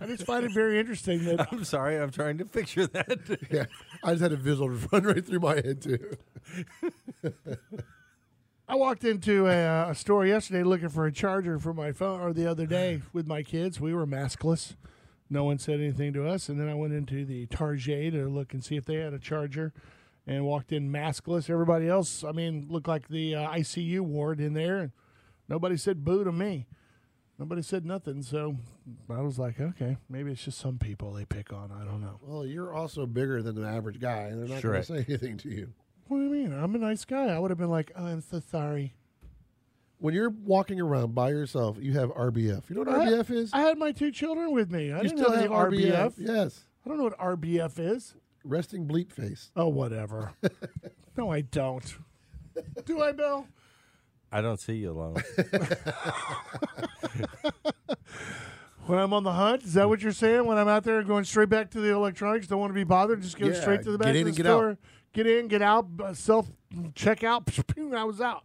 I 0.00 0.06
just 0.06 0.24
find 0.24 0.44
it 0.44 0.52
very 0.52 0.78
interesting 0.78 1.24
that 1.24 1.48
I'm 1.52 1.64
sorry, 1.64 1.98
I'm 1.98 2.10
trying 2.10 2.38
to 2.38 2.44
picture 2.44 2.86
that. 2.86 3.38
Yeah, 3.50 3.66
I 4.02 4.12
just 4.12 4.22
had 4.22 4.32
a 4.32 4.36
visual 4.36 4.70
run 4.70 5.04
right 5.04 5.24
through 5.24 5.40
my 5.40 5.56
head 5.56 5.82
too. 5.82 6.16
I 8.68 8.74
walked 8.76 9.04
into 9.04 9.46
a, 9.46 9.90
a 9.90 9.94
store 9.94 10.24
yesterday 10.24 10.62
looking 10.62 10.88
for 10.88 11.04
a 11.06 11.12
charger 11.12 11.58
for 11.58 11.74
my 11.74 11.92
phone, 11.92 12.20
or 12.20 12.32
the 12.32 12.46
other 12.46 12.64
day 12.64 13.02
with 13.12 13.26
my 13.26 13.42
kids. 13.42 13.78
We 13.80 13.92
were 13.92 14.06
maskless. 14.06 14.74
No 15.32 15.44
one 15.44 15.58
said 15.58 15.80
anything 15.80 16.12
to 16.12 16.28
us. 16.28 16.48
And 16.50 16.60
then 16.60 16.68
I 16.68 16.74
went 16.74 16.92
into 16.92 17.24
the 17.24 17.46
Target 17.46 18.12
to 18.12 18.28
look 18.28 18.52
and 18.52 18.62
see 18.62 18.76
if 18.76 18.84
they 18.84 18.96
had 18.96 19.14
a 19.14 19.18
charger 19.18 19.72
and 20.26 20.44
walked 20.44 20.72
in 20.72 20.92
maskless. 20.92 21.48
Everybody 21.48 21.88
else, 21.88 22.22
I 22.22 22.32
mean, 22.32 22.66
looked 22.68 22.86
like 22.86 23.08
the 23.08 23.34
uh, 23.36 23.48
ICU 23.52 24.00
ward 24.00 24.40
in 24.40 24.52
there. 24.52 24.78
And 24.78 24.92
nobody 25.48 25.76
said 25.78 26.04
boo 26.04 26.22
to 26.22 26.32
me. 26.32 26.66
Nobody 27.38 27.62
said 27.62 27.86
nothing. 27.86 28.22
So 28.22 28.56
I 29.08 29.22
was 29.22 29.38
like, 29.38 29.58
okay, 29.58 29.96
maybe 30.08 30.30
it's 30.32 30.44
just 30.44 30.58
some 30.58 30.76
people 30.78 31.12
they 31.12 31.24
pick 31.24 31.50
on. 31.52 31.72
I 31.72 31.84
don't 31.84 32.02
know. 32.02 32.18
Well, 32.20 32.44
you're 32.44 32.74
also 32.74 33.06
bigger 33.06 33.42
than 33.42 33.54
the 33.60 33.66
average 33.66 34.00
guy, 34.00 34.24
and 34.24 34.38
they're 34.40 34.48
not 34.48 34.60
Sure. 34.60 34.72
going 34.72 34.82
to 34.82 34.86
say 34.88 35.04
anything 35.08 35.38
to 35.38 35.48
you. 35.48 35.72
What 36.08 36.18
do 36.18 36.24
you 36.24 36.30
mean? 36.30 36.52
I'm 36.52 36.74
a 36.74 36.78
nice 36.78 37.06
guy. 37.06 37.28
I 37.28 37.38
would 37.38 37.50
have 37.50 37.58
been 37.58 37.70
like, 37.70 37.90
oh, 37.96 38.04
I'm 38.04 38.20
so 38.20 38.40
sorry. 38.50 38.92
When 40.02 40.14
you're 40.14 40.30
walking 40.30 40.80
around 40.80 41.14
by 41.14 41.30
yourself, 41.30 41.78
you 41.80 41.92
have 41.92 42.10
RBF. 42.10 42.68
You 42.68 42.74
know 42.74 42.80
what 42.80 42.88
I- 42.88 43.06
RBF 43.06 43.30
is? 43.30 43.50
I 43.52 43.60
had 43.60 43.78
my 43.78 43.92
two 43.92 44.10
children 44.10 44.50
with 44.50 44.68
me. 44.68 44.90
I 44.90 44.96
you 44.96 45.02
didn't 45.04 45.18
still 45.18 45.30
know 45.30 45.36
have 45.40 45.50
RBF. 45.52 45.92
RBF. 45.92 46.12
Yes, 46.18 46.64
I 46.84 46.88
don't 46.88 46.98
know 46.98 47.04
what 47.04 47.16
RBF 47.18 47.78
is. 47.78 48.16
resting 48.44 48.88
bleep 48.88 49.12
face. 49.12 49.52
Oh, 49.54 49.68
whatever. 49.68 50.32
no, 51.16 51.30
I 51.30 51.42
don't. 51.42 51.94
Do 52.84 53.00
I, 53.00 53.12
Bill? 53.12 53.46
I 54.32 54.40
don't 54.40 54.58
see 54.58 54.72
you 54.74 54.90
alone. 54.90 55.22
When 58.86 58.98
I'm 58.98 59.12
on 59.12 59.22
the 59.22 59.32
hunt, 59.32 59.62
is 59.62 59.74
that 59.74 59.88
what 59.88 60.02
you're 60.02 60.10
saying? 60.10 60.44
When 60.44 60.58
I'm 60.58 60.66
out 60.66 60.82
there 60.82 61.00
going 61.04 61.22
straight 61.24 61.48
back 61.48 61.70
to 61.70 61.80
the 61.80 61.90
electronics, 61.92 62.48
don't 62.48 62.58
want 62.58 62.70
to 62.70 62.74
be 62.74 62.82
bothered, 62.82 63.22
just 63.22 63.38
go 63.38 63.46
Yeah, 63.46 63.60
straight 63.60 63.82
to 63.84 63.92
the 63.92 63.98
get 63.98 64.16
in 64.16 64.16
of 64.16 64.24
the 64.24 64.28
and 64.30 64.36
get 64.36 64.46
out. 64.46 64.76
get 65.12 65.26
in, 65.28 65.46
get 65.46 65.62
out, 65.62 65.86
uh, 66.02 66.12
self 66.14 66.50
check 66.96 67.22
out. 67.22 67.48
I 67.94 68.02
was 68.02 68.20
out. 68.20 68.42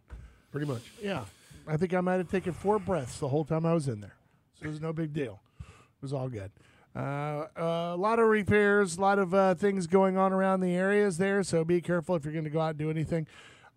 Pretty 0.52 0.66
much. 0.66 0.82
Yeah, 1.02 1.24
I 1.68 1.76
think 1.76 1.92
I 1.92 2.00
might 2.00 2.14
have 2.14 2.30
taken 2.30 2.52
four 2.52 2.78
breaths 2.78 3.18
the 3.18 3.28
whole 3.28 3.44
time 3.44 3.66
I 3.66 3.74
was 3.74 3.88
in 3.88 4.00
there, 4.00 4.16
so 4.54 4.66
it 4.66 4.68
was 4.70 4.80
no 4.80 4.92
big 4.92 5.12
deal. 5.12 5.40
It 5.60 6.02
was 6.02 6.12
all 6.12 6.28
good. 6.28 6.50
Uh, 6.96 7.46
a 7.56 7.96
lot 7.96 8.18
of 8.18 8.26
repairs, 8.26 8.96
a 8.96 9.00
lot 9.00 9.18
of 9.18 9.34
uh, 9.34 9.54
things 9.54 9.86
going 9.86 10.16
on 10.16 10.32
around 10.32 10.60
the 10.60 10.74
areas 10.74 11.18
there, 11.18 11.42
so 11.42 11.64
be 11.64 11.80
careful 11.80 12.16
if 12.16 12.24
you're 12.24 12.32
going 12.32 12.44
to 12.44 12.50
go 12.50 12.60
out 12.60 12.70
and 12.70 12.78
do 12.78 12.90
anything. 12.90 13.26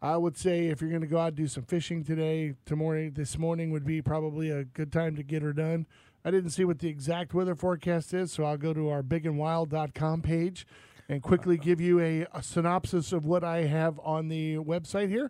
I 0.02 0.18
would 0.18 0.38
say 0.38 0.68
if 0.68 0.82
you're 0.82 0.90
going 0.90 1.02
to 1.02 1.08
go 1.08 1.20
out 1.20 1.28
and 1.28 1.36
do 1.36 1.48
some 1.48 1.64
fishing 1.64 2.04
today, 2.04 2.56
tomorrow, 2.66 3.12
this 3.14 3.38
morning 3.38 3.72
would 3.72 3.86
be 3.86 4.02
probably 4.02 4.50
a 4.50 4.64
good 4.64 4.92
time 4.92 5.16
to 5.18 5.24
get 5.24 5.44
her 5.44 5.54
done. 5.54 5.86
I 6.24 6.32
didn't 6.32 6.52
see 6.52 6.66
what 6.66 6.80
the 6.80 6.88
exact 6.88 7.34
weather 7.34 7.56
forecast 7.56 8.14
is, 8.14 8.32
so 8.32 8.46
I'll 8.46 8.58
go 8.58 8.74
to 8.74 8.90
our 8.90 9.04
bigandwild.com 9.04 10.22
page 10.22 10.66
and 11.10 11.22
quickly 11.22 11.58
give 11.58 11.82
you 11.82 12.00
a, 12.00 12.26
a 12.34 12.42
synopsis 12.42 13.12
of 13.12 13.26
what 13.26 13.44
I 13.44 13.66
have 13.66 14.00
on 14.00 14.30
the 14.30 14.56
website 14.56 15.10
here. 15.10 15.30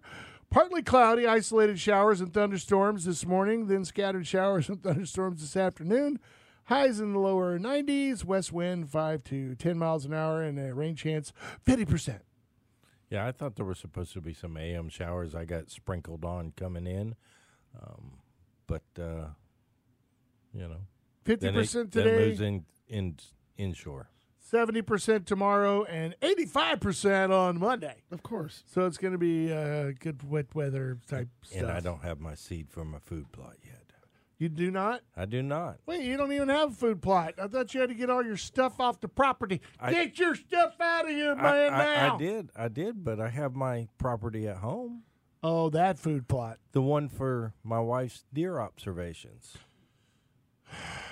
Partly 0.51 0.83
cloudy, 0.83 1.25
isolated 1.25 1.79
showers 1.79 2.19
and 2.19 2.33
thunderstorms 2.33 3.05
this 3.05 3.25
morning, 3.25 3.67
then 3.67 3.85
scattered 3.85 4.27
showers 4.27 4.67
and 4.67 4.83
thunderstorms 4.83 5.39
this 5.39 5.55
afternoon. 5.55 6.19
Highs 6.65 6.99
in 6.99 7.13
the 7.13 7.19
lower 7.19 7.57
90s, 7.57 8.25
west 8.25 8.51
wind 8.51 8.89
5 8.89 9.23
to 9.25 9.55
10 9.55 9.77
miles 9.77 10.05
an 10.05 10.13
hour, 10.13 10.43
and 10.43 10.59
a 10.59 10.73
rain 10.73 10.95
chance 10.95 11.31
50%. 11.65 12.19
Yeah, 13.09 13.25
I 13.25 13.31
thought 13.31 13.55
there 13.55 13.65
was 13.65 13.79
supposed 13.79 14.13
to 14.13 14.21
be 14.21 14.33
some 14.33 14.57
AM 14.57 14.89
showers. 14.89 15.33
I 15.33 15.45
got 15.45 15.69
sprinkled 15.69 16.25
on 16.25 16.53
coming 16.55 16.85
in, 16.85 17.15
um, 17.81 18.19
but 18.67 18.83
uh, 18.97 19.27
you 20.53 20.67
know, 20.67 20.81
50% 21.25 21.33
it, 21.33 21.39
then 21.41 21.55
it 21.55 21.91
today, 21.91 22.25
moves 22.27 22.41
in 22.41 22.65
in 22.87 23.15
inshore. 23.57 24.10
70% 24.51 25.25
tomorrow, 25.25 25.83
and 25.85 26.15
85% 26.21 27.31
on 27.31 27.59
Monday. 27.59 28.03
Of 28.11 28.23
course. 28.23 28.63
So 28.65 28.85
it's 28.85 28.97
going 28.97 29.13
to 29.13 29.17
be 29.17 29.51
uh, 29.51 29.91
good 29.99 30.29
wet 30.29 30.53
weather 30.53 30.97
type 31.07 31.29
stuff. 31.43 31.61
And 31.61 31.71
I 31.71 31.79
don't 31.79 32.03
have 32.03 32.19
my 32.19 32.35
seed 32.35 32.67
for 32.69 32.83
my 32.83 32.99
food 32.99 33.31
plot 33.31 33.55
yet. 33.63 33.75
You 34.37 34.49
do 34.49 34.71
not? 34.71 35.01
I 35.15 35.25
do 35.25 35.43
not. 35.43 35.77
Wait, 35.85 36.01
you 36.01 36.17
don't 36.17 36.31
even 36.33 36.49
have 36.49 36.71
a 36.71 36.73
food 36.73 36.99
plot. 36.99 37.35
I 37.39 37.47
thought 37.47 37.75
you 37.75 37.79
had 37.79 37.89
to 37.89 37.95
get 37.95 38.09
all 38.09 38.25
your 38.25 38.37
stuff 38.37 38.79
off 38.79 38.99
the 38.99 39.07
property. 39.07 39.61
I- 39.79 39.91
get 39.91 40.17
your 40.17 40.33
stuff 40.33 40.73
out 40.81 41.05
of 41.05 41.11
here, 41.11 41.33
I, 41.33 41.41
man, 41.43 41.73
I, 41.73 41.77
now. 41.77 42.15
I 42.15 42.17
did, 42.17 42.49
I 42.55 42.67
did, 42.67 43.03
but 43.03 43.19
I 43.19 43.29
have 43.29 43.55
my 43.55 43.87
property 43.99 44.47
at 44.47 44.57
home. 44.57 45.03
Oh, 45.43 45.69
that 45.69 45.99
food 45.99 46.27
plot. 46.27 46.57
The 46.71 46.81
one 46.81 47.07
for 47.07 47.53
my 47.63 47.79
wife's 47.79 48.25
deer 48.33 48.59
observations. 48.59 49.57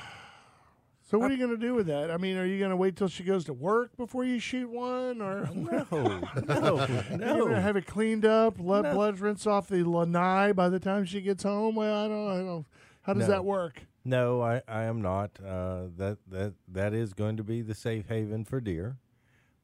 So 1.10 1.18
what 1.18 1.32
are 1.32 1.34
you 1.34 1.40
going 1.40 1.60
to 1.60 1.66
do 1.66 1.74
with 1.74 1.88
that? 1.88 2.12
I 2.12 2.18
mean, 2.18 2.38
are 2.38 2.46
you 2.46 2.60
going 2.60 2.70
to 2.70 2.76
wait 2.76 2.96
till 2.96 3.08
she 3.08 3.24
goes 3.24 3.44
to 3.46 3.54
work 3.54 3.98
before 3.98 4.26
you 4.26 4.38
shoot 4.38 4.70
one, 4.70 5.22
or 5.24 5.50
No, 5.56 5.86
no, 5.92 6.86
you're 6.86 7.08
going 7.08 7.20
no. 7.20 7.48
to 7.48 7.62
have 7.62 7.76
it 7.78 7.88
cleaned 7.88 8.26
up, 8.26 8.58
let 8.60 8.84
No. 8.84 8.94
blood 8.94 9.20
rinse 9.20 9.48
off 9.48 9.70
the 9.70 9.84
lanai 9.84 10.52
by 10.52 10.70
the 10.70 10.80
time 10.80 11.06
she 11.06 11.22
gets 11.22 11.42
home? 11.42 11.74
Well, 11.76 12.06
I 12.06 12.08
don't, 12.08 12.28
I 12.32 12.38
don't. 12.46 12.66
How 13.02 13.14
does 13.14 13.28
No. 13.28 13.34
that 13.34 13.44
work? 13.46 13.82
No, 14.06 14.42
I, 14.44 14.62
I 14.68 14.84
am 14.84 15.02
not. 15.02 15.32
Uh, 15.44 15.86
that 15.98 16.20
that 16.30 16.54
that 16.68 16.94
is 16.94 17.14
going 17.14 17.38
to 17.38 17.44
be 17.44 17.62
the 17.64 17.74
safe 17.76 18.08
haven 18.08 18.46
for 18.46 18.62
deer. 18.62 18.98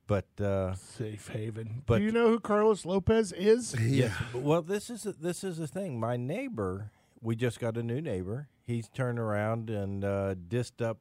But 0.07 0.25
uh, 0.39 0.73
Safe 0.73 1.27
haven. 1.27 1.83
But- 1.85 1.99
do 1.99 2.03
you 2.05 2.11
know 2.11 2.29
who 2.29 2.39
Carlos 2.39 2.85
Lopez 2.85 3.31
is? 3.31 3.75
yes, 3.81 4.13
well, 4.33 4.61
this 4.63 4.89
is 4.89 5.03
this 5.03 5.43
is 5.43 5.57
the 5.57 5.67
thing. 5.67 5.99
My 5.99 6.17
neighbor, 6.17 6.91
we 7.21 7.35
just 7.35 7.59
got 7.59 7.77
a 7.77 7.83
new 7.83 8.01
neighbor. 8.01 8.47
He's 8.63 8.89
turned 8.89 9.19
around 9.19 9.69
and 9.69 10.03
uh, 10.03 10.33
disced 10.47 10.81
up. 10.81 10.97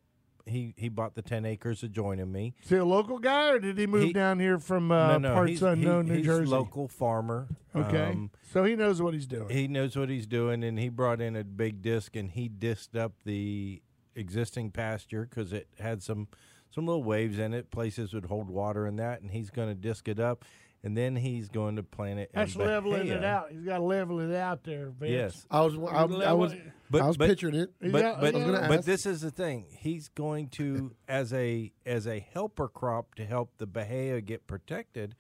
He 0.47 0.75
he 0.77 0.89
bought 0.91 1.15
the 1.15 1.23
ten 1.23 1.47
acres 1.47 1.83
adjoining 1.83 2.31
me. 2.31 2.55
Is 2.63 2.69
he 2.69 2.77
a 2.77 2.85
local 2.85 3.19
guy, 3.19 3.51
or 3.53 3.59
did 3.59 3.79
he 3.79 3.87
move 3.87 4.03
He- 4.05 4.13
down 4.13 4.39
here 4.39 4.59
from 4.59 4.93
uh, 4.93 5.13
no, 5.13 5.19
no, 5.19 5.35
parts 5.35 5.63
unknown 5.63 6.05
he- 6.07 6.11
New 6.13 6.17
he's 6.19 6.27
Jersey? 6.27 6.51
local 6.51 6.87
farmer. 6.87 7.49
Okay, 7.75 8.11
Um, 8.11 8.31
so 8.53 8.63
he 8.65 8.77
knows 8.77 9.01
what 9.01 9.15
he's 9.15 9.27
doing. 9.27 9.49
he 9.49 9.67
knows 9.69 9.97
what 9.97 10.09
he's 10.11 10.27
doing, 10.27 10.63
and 10.63 10.79
he 10.79 10.89
brought 10.91 11.21
in 11.21 11.35
a 11.35 11.45
big 11.45 11.81
disc 11.83 12.15
and 12.15 12.31
he 12.31 12.49
disced 12.49 12.95
up 12.95 13.13
the 13.25 13.83
existing 14.15 14.71
pasture 14.71 15.27
because 15.29 15.53
it 15.53 15.67
had 15.81 16.03
some 16.03 16.29
some 16.71 16.87
little 16.87 17.05
waves 17.05 17.39
in 17.39 17.55
it. 17.55 17.71
Places 17.71 18.13
would 18.13 18.27
hold 18.27 18.51
water 18.51 18.87
in 18.87 18.97
that, 18.97 19.23
and 19.23 19.31
he's 19.31 19.49
going 19.51 19.69
to 19.69 19.75
disc 19.75 20.09
it 20.09 20.21
up, 20.21 20.45
and 20.85 20.97
then 20.97 21.17
he's 21.17 21.49
going 21.49 21.77
to 21.77 21.83
plant 21.83 22.21
it. 22.21 22.31
in 22.35 22.39
That's 22.39 22.55
leveling 22.55 23.09
it 23.09 23.25
out. 23.25 23.51
He's 23.51 23.65
got 23.65 23.79
to 23.79 23.83
level 23.85 24.21
it 24.21 24.35
out 24.37 24.63
there, 24.65 24.91
Vince. 24.91 25.11
Yes, 25.11 25.47
I 25.51 25.63
was 25.63 25.75
I, 25.77 26.29
I 26.29 26.33
was 26.35 26.55
But- 26.91 27.03
I 27.03 27.07
was 27.09 27.17
but- 27.17 27.29
picturing 27.31 27.55
it. 27.57 27.71
But 27.81 27.93
got- 28.03 28.21
but, 28.21 28.35
I 28.37 28.69
but 28.69 28.85
this 28.85 29.07
is 29.07 29.23
the 29.23 29.31
thing. 29.31 29.67
He's 29.71 30.09
going 30.09 30.49
to 30.51 30.95
as 31.09 31.33
a 31.33 31.73
as 31.85 32.07
a 32.07 32.21
helper 32.21 32.69
crop 32.69 33.15
to 33.17 33.25
help 33.25 33.57
the 33.59 33.67
Bahia 33.67 34.21
get 34.21 34.47
protected. 34.47 35.17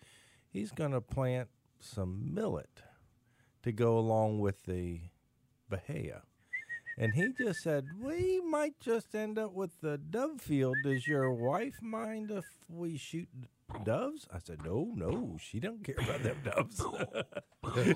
He's 0.51 0.71
going 0.71 0.93
to 0.93 1.01
plant 1.01 1.49
some 1.81 2.33
millet 2.33 2.83
to 3.63 3.73
go 3.73 3.99
along 3.99 4.39
with 4.41 4.63
the 4.65 5.01
Bahia. 5.69 6.23
And 6.97 7.15
he 7.15 7.33
just 7.37 7.61
said, 7.61 7.87
"We 8.01 8.41
might 8.41 8.79
just 8.79 9.15
end 9.17 9.37
up 9.39 9.53
with 9.53 9.81
the 9.81 9.99
dove 9.99 10.41
field. 10.41 10.77
Does 10.85 11.09
your 11.09 11.33
wife 11.33 11.81
mind 11.83 12.31
if 12.31 12.45
we 12.69 12.97
shoot 12.97 13.29
doves?" 13.85 14.27
I 14.33 14.39
said, 14.39 14.65
"No, 14.65 14.93
no, 14.95 15.37
she 15.41 15.61
don't 15.61 15.83
care 15.85 15.97
about 15.99 16.23
them 16.23 16.37
doves." 16.45 16.83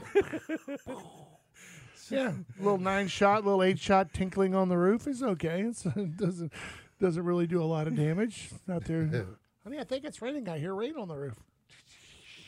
Yeah, 2.11 2.33
little 2.59 2.78
nine 2.78 3.09
shot, 3.09 3.44
little 3.44 3.62
eight 3.62 3.78
shot 3.78 4.14
tinkling 4.14 4.54
on 4.54 4.68
the 4.70 4.78
roof 4.78 5.07
is 5.07 5.22
okay. 5.22 5.62
It's, 5.62 5.85
it 5.96 6.16
doesn't 6.16 6.52
doesn't 7.00 7.22
really 7.24 7.46
do 7.46 7.62
a 7.62 7.66
lot 7.66 7.87
of 7.87 7.94
damage 7.96 8.50
out 8.70 8.85
there. 8.85 9.26
Honey, 9.64 9.78
I 9.78 9.85
think 9.85 10.04
it's 10.04 10.22
raining. 10.22 10.48
I 10.48 10.59
hear 10.59 10.74
rain 10.74 10.94
on 10.96 11.09
the 11.09 11.16
roof. 11.16 11.37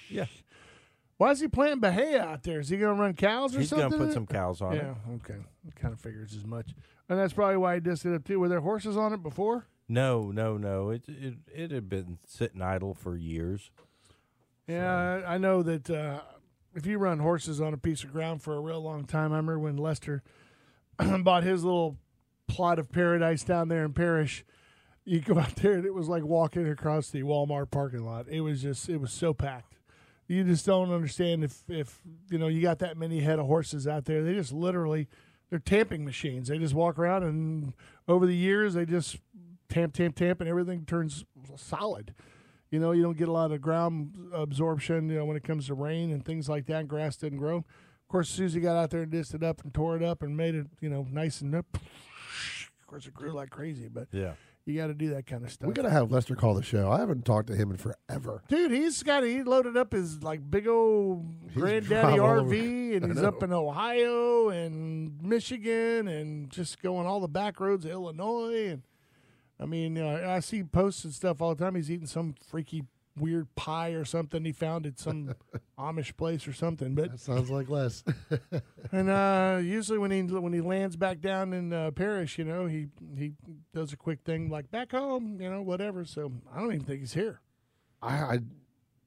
yeah, 0.09 0.25
Why 1.19 1.33
is 1.33 1.41
he 1.41 1.49
planting 1.49 1.81
Bahia 1.81 2.23
out 2.23 2.43
there? 2.43 2.61
Is 2.61 2.71
he 2.71 2.79
going 2.79 2.97
to 2.97 3.03
run 3.03 3.13
cows 3.15 3.55
or 3.55 3.61
he's 3.61 3.69
something? 3.69 3.91
going 3.91 4.01
to 4.01 4.07
put 4.07 4.15
some 4.15 4.27
cows 4.27 4.63
on 4.63 4.75
it. 4.75 4.83
Yeah, 4.83 5.15
okay. 5.17 5.41
Kind 5.77 5.93
of 5.93 6.01
figures 6.01 6.35
as 6.35 6.47
much. 6.47 6.71
And 7.09 7.19
that's 7.19 7.35
probably 7.35 7.59
why 7.59 7.75
he 7.75 7.81
disced 7.81 8.07
it 8.07 8.15
up 8.15 8.25
too. 8.25 8.41
Were 8.41 8.49
there 8.49 8.61
horses 8.61 8.97
on 8.97 9.13
it 9.13 9.23
before? 9.23 9.67
No, 9.91 10.31
no, 10.31 10.57
no. 10.57 10.91
It 10.91 11.03
it 11.09 11.35
it 11.53 11.71
had 11.73 11.89
been 11.89 12.19
sitting 12.25 12.63
idle 12.63 12.95
for 12.95 13.17
years. 13.17 13.71
Yeah, 14.69 15.23
I 15.27 15.35
I 15.35 15.39
know 15.39 15.65
that 15.65 15.91
uh, 15.91 16.21
if 16.75 16.87
you 16.87 16.97
run 16.99 17.19
horses 17.19 17.61
on 17.61 17.75
a 17.75 17.77
piece 17.77 18.05
of 18.05 18.13
ground 18.13 18.41
for 18.41 18.55
a 18.55 18.61
real 18.61 18.81
long 18.81 19.05
time, 19.05 19.33
I 19.33 19.37
remember 19.37 19.59
when 19.59 19.77
Lester 19.77 20.23
bought 21.23 21.43
his 21.43 21.65
little 21.65 21.99
plot 22.47 22.79
of 22.79 22.93
paradise 22.93 23.43
down 23.43 23.69
there 23.69 23.85
in 23.85 23.93
Parrish. 23.93 24.45
You 25.05 25.21
go 25.21 25.39
out 25.39 25.57
there 25.57 25.73
and 25.73 25.85
it 25.85 25.95
was 25.95 26.09
like 26.09 26.23
walking 26.25 26.69
across 26.69 27.11
the 27.11 27.23
Walmart 27.23 27.73
parking 27.73 28.05
lot. 28.05 28.29
It 28.29 28.43
was 28.43 28.63
just, 28.63 28.89
it 28.89 28.99
was 28.99 29.13
so 29.13 29.33
packed. 29.35 29.75
You 30.29 30.45
just 30.45 30.67
don't 30.67 30.93
understand 30.93 31.43
if, 31.43 31.65
if 31.69 31.99
you 32.29 32.39
know, 32.39 32.47
you 32.47 32.63
got 32.63 32.79
that 32.81 32.97
many 32.97 33.21
head 33.21 33.41
of 33.41 33.47
horses 33.47 33.89
out 33.89 34.05
there. 34.05 34.23
They 34.23 34.35
just 34.35 34.53
literally, 34.53 35.09
they're 35.49 35.59
tamping 35.59 36.05
machines. 36.05 36.49
They 36.49 36.59
just 36.59 36.75
walk 36.75 36.99
around 36.99 37.25
and 37.25 37.73
over 38.07 38.27
the 38.27 38.37
years 38.37 38.75
they 38.75 38.85
just 38.85 39.17
tamp, 39.71 39.95
tamp, 39.95 40.15
tamp, 40.17 40.41
and 40.41 40.49
everything 40.49 40.85
turns 40.85 41.25
solid. 41.57 42.15
You 42.71 42.79
know, 42.79 42.93
you 42.93 43.03
don't 43.03 43.17
get 43.17 43.29
a 43.29 43.33
lot 43.33 43.51
of 43.53 43.61
ground 43.61 44.13
absorption, 44.33 45.09
you 45.09 45.17
know, 45.17 45.25
when 45.25 45.37
it 45.37 45.43
comes 45.45 45.67
to 45.69 45.75
rain 45.75 46.13
and 46.13 46.25
things 46.25 46.49
like 46.49 46.67
that. 46.67 46.87
Grass 46.87 47.17
didn't 47.17 47.39
grow. 47.39 47.57
Of 47.59 48.09
course, 48.09 48.29
Susie 48.29 48.61
got 48.61 48.77
out 48.77 48.91
there 48.91 49.03
and 49.03 49.11
disced 49.11 49.35
it 49.35 49.43
up 49.43 49.63
and 49.63 49.73
tore 49.75 49.97
it 49.97 50.03
up 50.03 50.23
and 50.23 50.37
made 50.37 50.55
it, 50.55 50.67
you 50.81 50.89
know, 50.91 51.07
nice 51.11 51.41
and 51.41 51.55
up. 51.55 51.67
Of 51.75 52.87
course, 52.87 53.07
it 53.07 53.15
grew 53.15 53.33
like 53.33 53.51
crazy, 53.51 53.89
but 53.89 54.09
Yeah. 54.13 54.33
you 54.67 54.77
got 54.77 54.89
to 54.89 54.95
do 54.95 55.11
that 55.11 55.27
kind 55.27 55.45
of 55.45 55.51
stuff. 55.51 55.69
We 55.69 55.75
gotta 55.75 55.91
have 55.91 56.11
Lester 56.13 56.35
call 56.37 56.55
the 56.55 56.63
show. 56.63 56.91
I 56.91 56.99
haven't 56.99 57.25
talked 57.25 57.47
to 57.49 57.55
him 57.57 57.71
in 57.71 57.77
forever. 57.77 58.43
Dude, 58.49 58.71
he's 58.73 59.03
got 59.03 59.23
he 59.25 59.43
loaded 59.43 59.77
up 59.77 59.93
his 59.93 60.23
like 60.23 60.49
big 60.49 60.67
old 60.69 61.55
granddaddy 61.55 62.19
all 62.19 62.41
over. 62.41 62.51
RV, 62.51 62.97
and 63.03 63.07
he's 63.13 63.23
up 63.23 63.43
in 63.45 63.53
Ohio 63.53 64.49
and 64.51 65.21
Michigan, 65.23 66.07
and 66.09 66.51
just 66.51 66.81
going 66.83 67.07
all 67.07 67.21
the 67.21 67.29
back 67.29 67.59
roads 67.61 67.85
of 67.85 67.91
Illinois. 67.93 68.69
And 68.71 68.83
I 69.61 69.67
mean, 69.67 69.95
know, 69.95 70.09
I 70.09 70.41
see 70.41 70.63
posts 70.63 71.05
and 71.05 71.13
stuff 71.13 71.43
all 71.43 71.55
the 71.55 71.63
time. 71.63 71.75
He's 71.75 71.91
eating 71.91 72.07
some 72.07 72.35
freaky 72.49 72.85
weird 73.17 73.55
pie 73.55 73.91
or 73.91 74.05
something 74.05 74.45
he 74.45 74.53
found 74.53 74.87
at 74.87 74.99
some 74.99 75.35
Amish 75.79 76.17
place 76.17 76.49
or 76.49 76.53
something. 76.53 76.95
But 76.95 77.11
That 77.11 77.21
sounds 77.21 77.51
like 77.51 77.69
Les. 77.69 78.03
and 78.93 79.11
uh, 79.11 79.59
usually 79.63 79.99
when 79.99 80.11
he 80.11 80.23
when 80.23 80.53
he 80.53 80.61
lands 80.61 80.97
back 80.97 81.21
down 81.21 81.53
in 81.53 81.73
uh, 81.73 81.91
Parrish, 81.91 82.39
you 82.39 82.45
know, 82.45 82.67
he 82.67 82.89
he 83.17 83.33
does 83.75 83.93
a 83.93 83.97
quick 83.97 84.21
thing 84.25 84.49
like 84.49 84.71
back 84.71 84.93
home, 84.93 85.39
you 85.41 85.51
know, 85.51 85.61
whatever. 85.63 86.05
So 86.05 86.33
I 86.55 86.61
don't 86.61 86.73
even 86.73 86.87
think 86.87 87.01
he's 87.01 87.15
here. 87.15 87.41
I, 88.03 88.15
I 88.15 88.39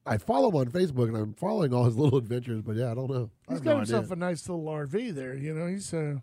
I 0.06 0.18
follow 0.18 0.50
him 0.50 0.56
on 0.56 0.66
Facebook 0.66 1.08
and 1.08 1.16
I'm 1.16 1.34
following 1.34 1.74
all 1.74 1.84
his 1.84 1.96
little 1.96 2.18
adventures, 2.18 2.62
but 2.62 2.76
yeah, 2.76 2.92
I 2.92 2.94
don't 2.94 3.10
know. 3.10 3.30
He's 3.48 3.60
got 3.60 3.72
no 3.72 3.76
himself 3.78 4.04
idea. 4.04 4.12
a 4.12 4.16
nice 4.16 4.48
little 4.48 4.66
RV 4.66 5.14
there, 5.14 5.34
you 5.34 5.54
know. 5.54 5.66
He's 5.66 5.92
uh, 5.92 6.18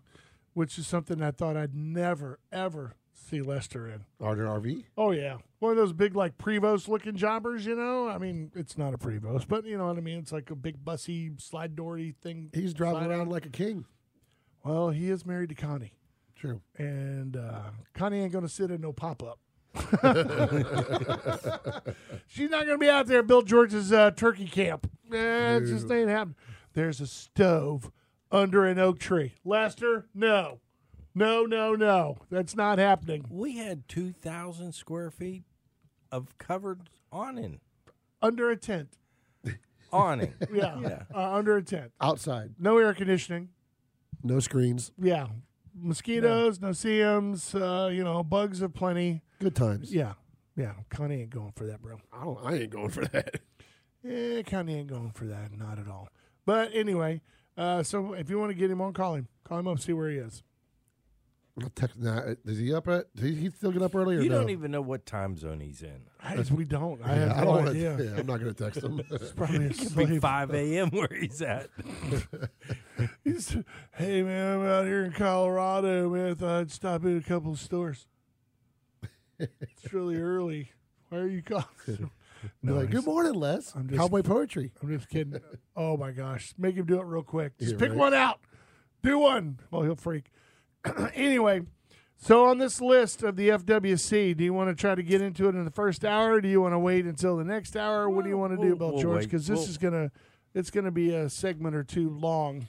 which 0.54 0.78
is 0.78 0.86
something 0.86 1.20
I 1.20 1.32
thought 1.32 1.56
I'd 1.56 1.74
never 1.74 2.38
ever 2.50 2.94
see 3.14 3.42
Lester 3.42 3.88
in. 3.88 4.04
There 4.20 4.28
RV? 4.28 4.84
Oh 4.96 5.10
yeah, 5.10 5.38
one 5.58 5.70
of 5.72 5.76
those 5.76 5.92
big 5.92 6.14
like 6.16 6.38
Prevost 6.38 6.88
looking 6.88 7.16
jobbers, 7.16 7.66
you 7.66 7.74
know. 7.76 8.08
I 8.08 8.18
mean, 8.18 8.50
it's 8.54 8.76
not 8.78 8.94
a 8.94 8.98
Prevost, 8.98 9.48
but 9.48 9.64
you 9.64 9.78
know 9.78 9.86
what 9.86 9.96
I 9.96 10.00
mean. 10.00 10.18
It's 10.18 10.32
like 10.32 10.50
a 10.50 10.56
big 10.56 10.84
bussy 10.84 11.30
slide 11.38 11.74
doory 11.76 12.14
thing. 12.16 12.50
He's 12.52 12.74
driving 12.74 13.10
around 13.10 13.30
like 13.30 13.46
a 13.46 13.50
king. 13.50 13.84
Well, 14.64 14.90
he 14.90 15.10
is 15.10 15.26
married 15.26 15.48
to 15.48 15.54
Connie, 15.54 15.94
True. 16.36 16.60
and 16.76 17.36
uh, 17.36 17.70
Connie 17.94 18.20
ain't 18.20 18.32
gonna 18.32 18.48
sit 18.48 18.70
in 18.70 18.80
no 18.80 18.92
pop 18.92 19.22
up. 19.22 19.38
She's 22.26 22.50
not 22.50 22.66
gonna 22.66 22.78
be 22.78 22.88
out 22.88 23.06
there 23.06 23.20
at 23.20 23.26
Bill 23.26 23.42
George's 23.42 23.92
uh, 23.92 24.10
turkey 24.10 24.46
camp. 24.46 24.90
Eh, 25.12 25.56
it 25.56 25.66
just 25.66 25.90
ain't 25.90 26.08
happening. 26.08 26.36
There's 26.74 27.00
a 27.00 27.06
stove 27.06 27.90
under 28.30 28.64
an 28.64 28.78
oak 28.78 28.98
tree. 28.98 29.34
Lester, 29.44 30.06
no, 30.14 30.60
no, 31.14 31.44
no, 31.44 31.74
no. 31.74 32.18
That's 32.30 32.56
not 32.56 32.78
happening. 32.78 33.24
We 33.30 33.56
had 33.58 33.88
2,000 33.88 34.72
square 34.72 35.10
feet 35.10 35.44
of 36.10 36.36
covered 36.38 36.88
awning. 37.10 37.60
Under 38.20 38.50
a 38.50 38.56
tent. 38.56 38.96
awning. 39.92 40.34
Yeah, 40.52 40.78
Yeah. 40.80 41.02
Uh, 41.14 41.32
under 41.34 41.56
a 41.56 41.62
tent. 41.62 41.92
Outside, 42.00 42.54
No 42.58 42.78
air 42.78 42.94
conditioning. 42.94 43.48
no 44.22 44.38
screens, 44.40 44.92
Yeah, 44.98 45.28
mosquitoes, 45.74 46.60
no 46.60 46.72
seums. 46.72 47.54
Uh, 47.54 47.88
you 47.88 48.04
know, 48.04 48.22
bugs 48.22 48.62
aplenty. 48.62 49.22
good 49.40 49.54
times. 49.56 49.92
Yeah, 49.94 50.14
yeah. 50.56 50.72
Connie 50.90 51.22
ain't 51.22 51.30
going 51.30 51.52
for 51.56 51.64
that, 51.66 51.82
bro. 51.82 51.98
I 52.12 52.24
don't. 52.24 52.38
I 52.44 52.54
ain't 52.54 52.70
going 52.70 52.90
for 52.90 53.04
that. 53.06 53.40
Eh, 54.08 54.42
Connie 54.42 54.76
ain't 54.80 54.88
going 54.88 55.10
for 55.12 55.24
that, 55.26 55.56
not 55.56 55.78
at 55.78 55.88
all. 55.88 56.08
But 56.44 56.70
anyway, 56.74 57.20
uh, 57.56 57.82
so 57.82 58.14
if 58.14 58.28
you 58.30 58.38
want 58.38 58.50
to 58.50 58.54
get 58.56 58.70
him 58.70 58.80
on, 58.80 58.92
call 58.92 59.14
him. 59.14 59.28
Call 59.44 59.58
him 59.60 59.68
up, 59.68 59.78
see 59.80 59.92
where 59.92 60.10
he 60.10 60.16
is. 60.18 60.42
I'll 61.60 61.68
text. 61.68 61.98
Nah, 61.98 62.22
is 62.46 62.58
he 62.58 62.72
up 62.72 62.88
at? 62.88 63.14
Does 63.14 63.36
he 63.36 63.50
still 63.50 63.72
get 63.72 63.82
up 63.82 63.94
early 63.94 64.16
or 64.16 64.22
You 64.22 64.30
no? 64.30 64.38
don't 64.40 64.50
even 64.50 64.70
know 64.70 64.80
what 64.80 65.04
time 65.04 65.36
zone 65.36 65.60
he's 65.60 65.82
in. 65.82 66.00
I, 66.22 66.36
we 66.50 66.64
don't. 66.64 67.02
I 67.04 67.14
Yeah, 67.14 67.20
have 67.20 67.30
I 67.32 67.40
no 67.40 67.44
don't 67.44 67.54
wanna- 67.56 67.70
idea. 67.70 67.98
yeah, 68.00 68.10
I'm 68.20 68.26
not 68.26 68.40
going 68.40 68.54
to 68.54 68.64
text 68.64 68.82
him. 68.82 69.02
It's 69.10 69.32
probably 69.32 69.66
a 69.66 69.68
Be 69.68 69.74
slave. 69.74 70.20
5 70.22 70.54
a.m. 70.54 70.90
where 70.90 71.08
he's 71.20 71.42
at. 71.42 71.68
He's, 73.24 73.56
hey 73.94 74.22
man, 74.22 74.60
I'm 74.60 74.66
out 74.66 74.84
here 74.84 75.04
in 75.04 75.12
Colorado, 75.12 76.08
man. 76.10 76.30
I 76.30 76.34
thought 76.34 76.60
I'd 76.60 76.70
stop 76.70 77.04
in 77.04 77.16
a 77.18 77.20
couple 77.22 77.52
of 77.52 77.58
stores. 77.58 78.06
it's 79.38 79.92
really 79.92 80.16
early. 80.16 80.70
Why 81.08 81.18
are 81.18 81.26
you 81.28 81.42
calling? 81.42 81.64
Be 81.86 81.98
No, 82.62 82.74
like, 82.76 82.90
good 82.90 83.04
morning, 83.04 83.34
Les. 83.34 83.74
I'm 83.74 83.88
just- 83.88 83.98
Cowboy 84.00 84.22
poetry. 84.22 84.72
I'm 84.82 84.88
just 84.96 85.08
kidding. 85.08 85.40
Oh 85.76 85.96
my 85.96 86.12
gosh, 86.12 86.54
make 86.58 86.76
him 86.76 86.86
do 86.86 86.98
it 87.00 87.04
real 87.04 87.22
quick. 87.22 87.58
Just 87.58 87.72
Yeah, 87.72 87.78
pick 87.78 87.90
right. 87.90 87.98
one 87.98 88.14
out. 88.14 88.40
Do 89.02 89.18
one. 89.18 89.58
Well, 89.70 89.82
he'll 89.82 89.96
freak. 89.96 90.30
anyway, 91.14 91.62
so 92.16 92.46
on 92.46 92.58
this 92.58 92.80
list 92.80 93.22
of 93.22 93.36
the 93.36 93.50
FWC, 93.50 94.36
do 94.36 94.44
you 94.44 94.52
want 94.52 94.70
to 94.70 94.74
try 94.80 94.94
to 94.94 95.02
get 95.02 95.20
into 95.20 95.46
it 95.48 95.54
in 95.54 95.64
the 95.64 95.70
first 95.70 96.04
hour? 96.04 96.34
Or 96.34 96.40
do 96.40 96.48
you 96.48 96.60
want 96.60 96.74
to 96.74 96.78
wait 96.78 97.04
until 97.04 97.36
the 97.36 97.44
next 97.44 97.76
hour? 97.76 98.08
what 98.08 98.24
do 98.24 98.30
you 98.30 98.38
want 98.38 98.52
to 98.52 98.56
do 98.56 98.62
We'll- 98.62 98.72
about 98.74 98.92
we'll 98.94 99.02
George? 99.02 99.24
Because 99.24 99.46
this 99.46 99.58
We'll- 99.60 99.68
is 99.68 99.78
gonna, 99.78 100.10
it's 100.54 100.70
gonna 100.70 100.90
be 100.90 101.14
a 101.14 101.28
segment 101.28 101.74
or 101.74 101.84
two 101.84 102.10
long. 102.10 102.66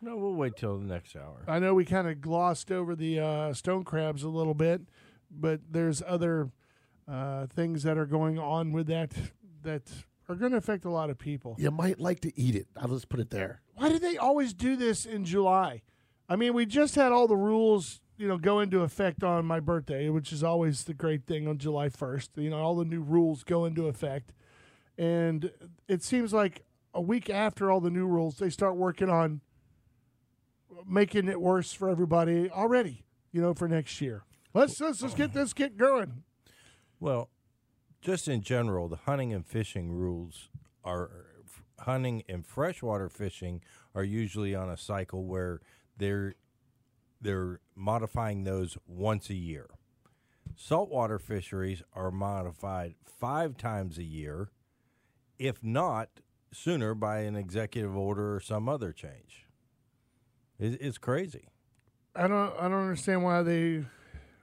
No, 0.00 0.16
we'll 0.16 0.34
wait 0.34 0.56
till 0.56 0.78
the 0.78 0.84
next 0.84 1.16
hour. 1.16 1.42
I 1.48 1.58
know 1.58 1.74
we 1.74 1.84
kind 1.84 2.06
of 2.06 2.20
glossed 2.20 2.70
over 2.70 2.94
the 2.94 3.18
uh, 3.18 3.52
stone 3.54 3.82
crabs 3.82 4.22
a 4.22 4.28
little 4.28 4.54
bit, 4.54 4.82
but 5.30 5.60
there's 5.70 6.02
other 6.06 6.50
uh, 7.08 7.46
things 7.46 7.82
that 7.84 7.96
are 7.96 8.06
going 8.06 8.38
on 8.38 8.72
with 8.72 8.88
that 8.88 9.12
that 9.62 9.90
are 10.28 10.34
going 10.34 10.52
to 10.52 10.58
affect 10.58 10.84
a 10.84 10.90
lot 10.90 11.08
of 11.08 11.18
people. 11.18 11.56
You 11.58 11.70
might 11.70 11.98
like 11.98 12.20
to 12.20 12.38
eat 12.38 12.54
it. 12.54 12.66
I'll 12.76 12.88
just 12.88 13.08
put 13.08 13.20
it 13.20 13.30
there. 13.30 13.62
Why 13.74 13.88
do 13.88 13.98
they 13.98 14.16
always 14.16 14.52
do 14.52 14.76
this 14.76 15.06
in 15.06 15.24
July? 15.24 15.82
I 16.28 16.36
mean, 16.36 16.54
we 16.54 16.66
just 16.66 16.94
had 16.94 17.12
all 17.12 17.28
the 17.28 17.36
rules, 17.36 18.00
you 18.16 18.26
know, 18.26 18.38
go 18.38 18.60
into 18.60 18.80
effect 18.80 19.22
on 19.22 19.44
my 19.44 19.60
birthday, 19.60 20.08
which 20.08 20.32
is 20.32 20.42
always 20.42 20.84
the 20.84 20.94
great 20.94 21.26
thing 21.26 21.46
on 21.46 21.58
July 21.58 21.88
1st. 21.88 22.30
You 22.36 22.50
know, 22.50 22.58
all 22.58 22.74
the 22.74 22.84
new 22.84 23.00
rules 23.00 23.44
go 23.44 23.64
into 23.64 23.86
effect. 23.86 24.32
And 24.98 25.50
it 25.88 26.02
seems 26.02 26.32
like 26.32 26.64
a 26.94 27.00
week 27.00 27.30
after 27.30 27.70
all 27.70 27.80
the 27.80 27.90
new 27.90 28.06
rules, 28.06 28.38
they 28.38 28.50
start 28.50 28.76
working 28.76 29.10
on 29.10 29.40
making 30.86 31.28
it 31.28 31.40
worse 31.40 31.72
for 31.72 31.88
everybody 31.88 32.50
already, 32.50 33.04
you 33.32 33.40
know, 33.40 33.54
for 33.54 33.68
next 33.68 34.00
year. 34.00 34.24
Let's 34.54 34.80
let's, 34.80 35.02
let's 35.02 35.14
get 35.14 35.32
this 35.32 35.52
get 35.52 35.76
going. 35.76 36.22
Well, 36.98 37.28
just 38.00 38.26
in 38.26 38.40
general, 38.40 38.88
the 38.88 38.96
hunting 38.96 39.32
and 39.32 39.46
fishing 39.46 39.92
rules 39.92 40.48
are 40.82 41.10
hunting 41.80 42.22
and 42.28 42.46
freshwater 42.46 43.08
fishing 43.08 43.60
are 43.94 44.04
usually 44.04 44.54
on 44.54 44.70
a 44.70 44.76
cycle 44.76 45.24
where 45.24 45.60
they're 45.96 46.34
they're 47.20 47.60
modifying 47.74 48.44
those 48.44 48.76
once 48.86 49.30
a 49.30 49.34
year. 49.34 49.66
Saltwater 50.54 51.18
fisheries 51.18 51.82
are 51.94 52.10
modified 52.10 52.94
five 53.04 53.56
times 53.56 53.98
a 53.98 54.04
year, 54.04 54.50
if 55.38 55.62
not 55.62 56.08
sooner 56.52 56.94
by 56.94 57.20
an 57.20 57.36
executive 57.36 57.96
order 57.96 58.34
or 58.36 58.40
some 58.40 58.68
other 58.68 58.92
change. 58.92 59.46
It, 60.58 60.78
it's 60.80 60.98
crazy. 60.98 61.48
I 62.14 62.28
don't 62.28 62.52
I 62.58 62.62
don't 62.68 62.80
understand 62.82 63.22
why 63.24 63.42
they 63.42 63.84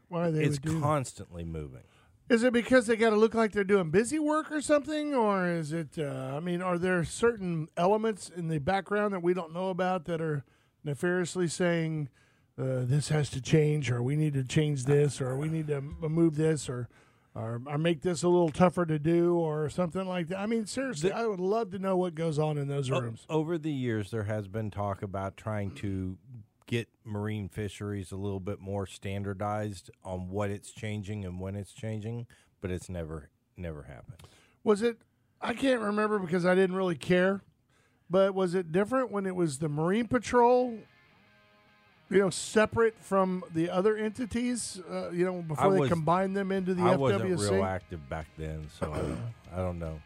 why 0.09 0.29
they 0.29 0.43
It's 0.43 0.59
do 0.59 0.73
that. 0.73 0.81
constantly 0.81 1.43
moving. 1.43 1.83
Is 2.29 2.43
it 2.43 2.53
because 2.53 2.87
they 2.87 2.95
got 2.95 3.09
to 3.09 3.15
look 3.17 3.33
like 3.33 3.51
they're 3.51 3.63
doing 3.63 3.89
busy 3.91 4.17
work 4.17 4.51
or 4.51 4.61
something, 4.61 5.13
or 5.13 5.47
is 5.47 5.73
it? 5.73 5.97
Uh, 5.97 6.33
I 6.35 6.39
mean, 6.39 6.61
are 6.61 6.77
there 6.77 7.03
certain 7.03 7.67
elements 7.75 8.29
in 8.29 8.47
the 8.47 8.59
background 8.59 9.13
that 9.13 9.21
we 9.21 9.33
don't 9.33 9.53
know 9.53 9.69
about 9.69 10.05
that 10.05 10.21
are 10.21 10.43
nefariously 10.83 11.47
saying 11.47 12.09
uh, 12.57 12.83
this 12.83 13.09
has 13.09 13.29
to 13.31 13.41
change, 13.41 13.89
or 13.89 14.01
we 14.03 14.15
need 14.15 14.33
to 14.33 14.43
change 14.43 14.85
this, 14.85 15.19
or 15.21 15.35
we 15.35 15.49
need 15.49 15.67
to 15.67 15.81
move 15.81 16.35
this, 16.35 16.69
or, 16.69 16.87
or 17.35 17.61
or 17.65 17.77
make 17.77 18.01
this 18.01 18.21
a 18.23 18.29
little 18.29 18.49
tougher 18.51 18.85
to 18.85 18.99
do, 18.99 19.35
or 19.35 19.69
something 19.69 20.05
like 20.07 20.27
that? 20.27 20.39
I 20.39 20.45
mean, 20.45 20.65
seriously, 20.65 21.11
I 21.11 21.25
would 21.25 21.39
love 21.39 21.71
to 21.71 21.79
know 21.79 21.97
what 21.97 22.13
goes 22.15 22.37
on 22.37 22.57
in 22.57 22.67
those 22.67 22.91
rooms. 22.91 23.25
over 23.29 23.57
the 23.57 23.71
years, 23.71 24.11
there 24.11 24.23
has 24.25 24.47
been 24.47 24.69
talk 24.69 25.01
about 25.01 25.35
trying 25.37 25.71
to 25.75 26.17
get 26.65 26.87
marine 27.03 27.49
fisheries 27.49 28.11
a 28.11 28.15
little 28.15 28.39
bit 28.39 28.59
more 28.59 28.85
standardized 28.85 29.91
on 30.03 30.29
what 30.29 30.49
it's 30.49 30.71
changing 30.71 31.25
and 31.25 31.39
when 31.39 31.55
it's 31.55 31.73
changing, 31.73 32.27
but 32.61 32.71
it's 32.71 32.89
never 32.89 33.29
never 33.57 33.83
happened. 33.83 34.17
Was 34.63 34.81
it? 34.81 34.97
I 35.41 35.53
can't 35.53 35.81
remember 35.81 36.19
because 36.19 36.45
I 36.45 36.55
didn't 36.55 36.75
really 36.75 36.95
care. 36.95 37.41
But 38.09 38.35
was 38.35 38.53
it 38.55 38.71
different 38.71 39.11
when 39.11 39.25
it 39.25 39.35
was 39.35 39.57
the 39.59 39.69
Marine 39.69 40.07
Patrol? 40.07 40.77
You 42.09 42.19
know, 42.19 42.29
separate 42.29 42.95
from 42.99 43.43
the 43.55 43.69
other 43.69 43.95
entities. 43.97 44.79
Uh, 44.89 45.09
you 45.09 45.25
know, 45.25 45.41
before 45.41 45.73
they 45.73 45.79
was- 45.79 45.89
combined 45.89 46.35
them 46.37 46.51
into 46.51 46.73
the 46.75 46.83
I 46.83 46.93
FWC. 46.95 46.97
wasn't 46.99 47.51
real 47.51 47.63
active 47.63 48.07
back 48.09 48.27
then, 48.37 48.67
so 48.79 48.91
I 48.93 48.97
don't, 48.97 49.19
I 49.53 49.57
don't 49.57 49.79
know. 49.79 49.99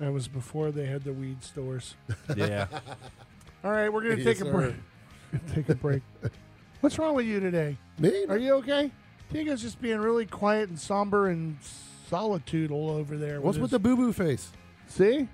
That 0.00 0.12
was 0.12 0.26
before 0.26 0.72
they 0.72 0.86
had 0.86 1.04
the 1.04 1.12
weed 1.12 1.44
stores. 1.44 1.94
Yeah, 2.36 2.66
All 3.64 3.70
right, 3.70 3.92
we're 3.92 4.02
gonna 4.02 4.16
Yes, 4.16 4.24
take 4.24 4.40
a 4.40 4.44
sir. 4.44 4.52
break. 4.52 4.74
take 5.54 5.68
a 5.68 5.74
break. 5.76 6.02
What's 6.80 6.98
wrong 6.98 7.14
with 7.14 7.26
you 7.26 7.38
today? 7.38 7.76
Me? 8.00 8.24
Are 8.28 8.38
you 8.38 8.54
okay? 8.54 8.90
Tinga's 9.32 9.62
just 9.62 9.80
being 9.80 10.00
really 10.00 10.26
quiet 10.26 10.68
and 10.70 10.78
somber 10.78 11.28
and 11.28 11.56
solitude 12.08 12.72
all 12.72 12.90
over 12.90 13.16
there. 13.16 13.40
What's 13.40 13.58
with 13.58 13.70
his- 13.70 13.70
the 13.72 13.78
boo 13.78 13.96
boo 13.96 14.12
face? 14.12 14.50
See, 14.88 15.28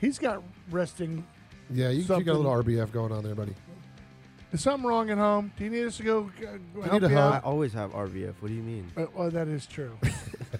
he's 0.00 0.18
got 0.18 0.42
resting 0.70 1.24
Yeah, 1.70 1.90
you, 1.90 2.02
you 2.02 2.06
got 2.06 2.26
a 2.26 2.38
little 2.38 2.62
RBF 2.62 2.92
going 2.92 3.12
on 3.12 3.22
there, 3.24 3.34
buddy. 3.34 3.54
Is 4.52 4.62
something 4.62 4.88
wrong 4.88 5.10
at 5.10 5.18
home? 5.18 5.52
Do 5.56 5.64
you 5.64 5.70
need 5.70 5.84
us 5.84 5.96
to 5.96 6.04
go 6.04 6.30
uh, 6.38 6.82
help 6.82 7.02
need 7.02 7.08
a 7.08 7.10
you 7.10 7.16
hug? 7.16 7.32
I 7.32 7.36
out? 7.38 7.44
always 7.44 7.72
have 7.72 7.90
RVF. 7.90 8.34
What 8.38 8.48
do 8.48 8.54
you 8.54 8.62
mean? 8.62 8.90
Uh, 8.96 9.06
well, 9.12 9.28
that 9.30 9.48
is 9.48 9.66
true. 9.66 9.98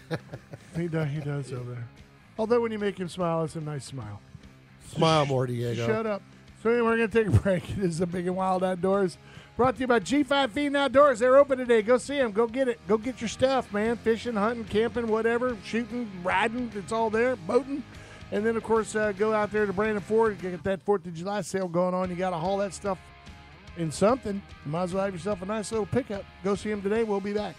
he 0.77 0.89
does. 0.89 1.09
He 1.11 1.21
does 1.21 1.53
over 1.53 1.75
there. 1.75 1.89
Although 2.37 2.61
when 2.61 2.73
you 2.73 2.79
make 2.81 2.99
him 2.99 3.09
smile, 3.09 3.45
it's 3.45 3.55
a 3.55 3.61
nice 3.61 3.85
smile. 3.85 4.21
Smile 4.89 5.27
more, 5.27 5.47
Diego. 5.47 5.87
Shut 5.87 6.07
up. 6.07 6.23
So 6.63 6.71
anyway, 6.71 6.89
we're 6.89 6.97
gonna 6.97 7.09
take 7.09 7.27
a 7.29 7.41
break. 7.41 7.63
This 7.77 7.91
is 7.91 7.99
the 7.99 8.07
Big 8.07 8.27
and 8.27 8.35
Wild 8.35 8.65
Outdoors, 8.65 9.17
brought 9.57 9.77
to 9.77 9.83
you 9.83 9.87
by 9.87 10.01
G5 10.01 10.51
Feed 10.51 10.67
and 10.67 10.77
Outdoors. 10.77 11.21
They're 11.21 11.37
open 11.37 11.59
today. 11.59 11.83
Go 11.83 11.99
see 11.99 12.17
them. 12.17 12.33
Go 12.33 12.47
get 12.47 12.67
it. 12.67 12.81
Go 12.89 12.99
get 12.99 13.21
your 13.21 13.29
stuff, 13.29 13.73
man. 13.73 13.97
Fishing, 13.97 14.35
hunting, 14.35 14.65
camping, 14.65 15.07
whatever, 15.07 15.57
shooting, 15.63 16.11
riding. 16.25 16.73
It's 16.75 16.91
all 16.91 17.11
there. 17.11 17.37
Boating. 17.37 17.85
And 18.33 18.45
then, 18.45 18.57
of 18.57 18.63
course, 18.63 18.97
uh, 18.97 19.13
go 19.13 19.33
out 19.33 19.53
there 19.53 19.67
to 19.67 19.73
Brandon 19.73 20.03
Ford. 20.03 20.41
Get 20.41 20.63
that 20.65 20.83
Fourth 20.83 21.07
of 21.07 21.15
July 21.15 21.43
sale 21.43 21.69
going 21.69 21.95
on. 21.95 22.11
You 22.11 22.17
got 22.17 22.31
to 22.31 22.37
haul 22.37 22.59
that 22.59 22.75
stuff 22.75 22.99
in 23.77 23.93
something. 23.93 24.41
You 24.65 24.71
might 24.71 24.85
as 24.85 24.95
well 24.95 25.05
have 25.05 25.15
yourself 25.15 25.43
a 25.43 25.47
nice 25.47 25.71
little 25.71 25.87
pickup. 25.87 26.25
Go 26.43 26.55
see 26.55 26.71
him 26.71 26.83
today. 26.83 27.05
We'll 27.05 27.21
be 27.21 27.33
back. 27.33 27.57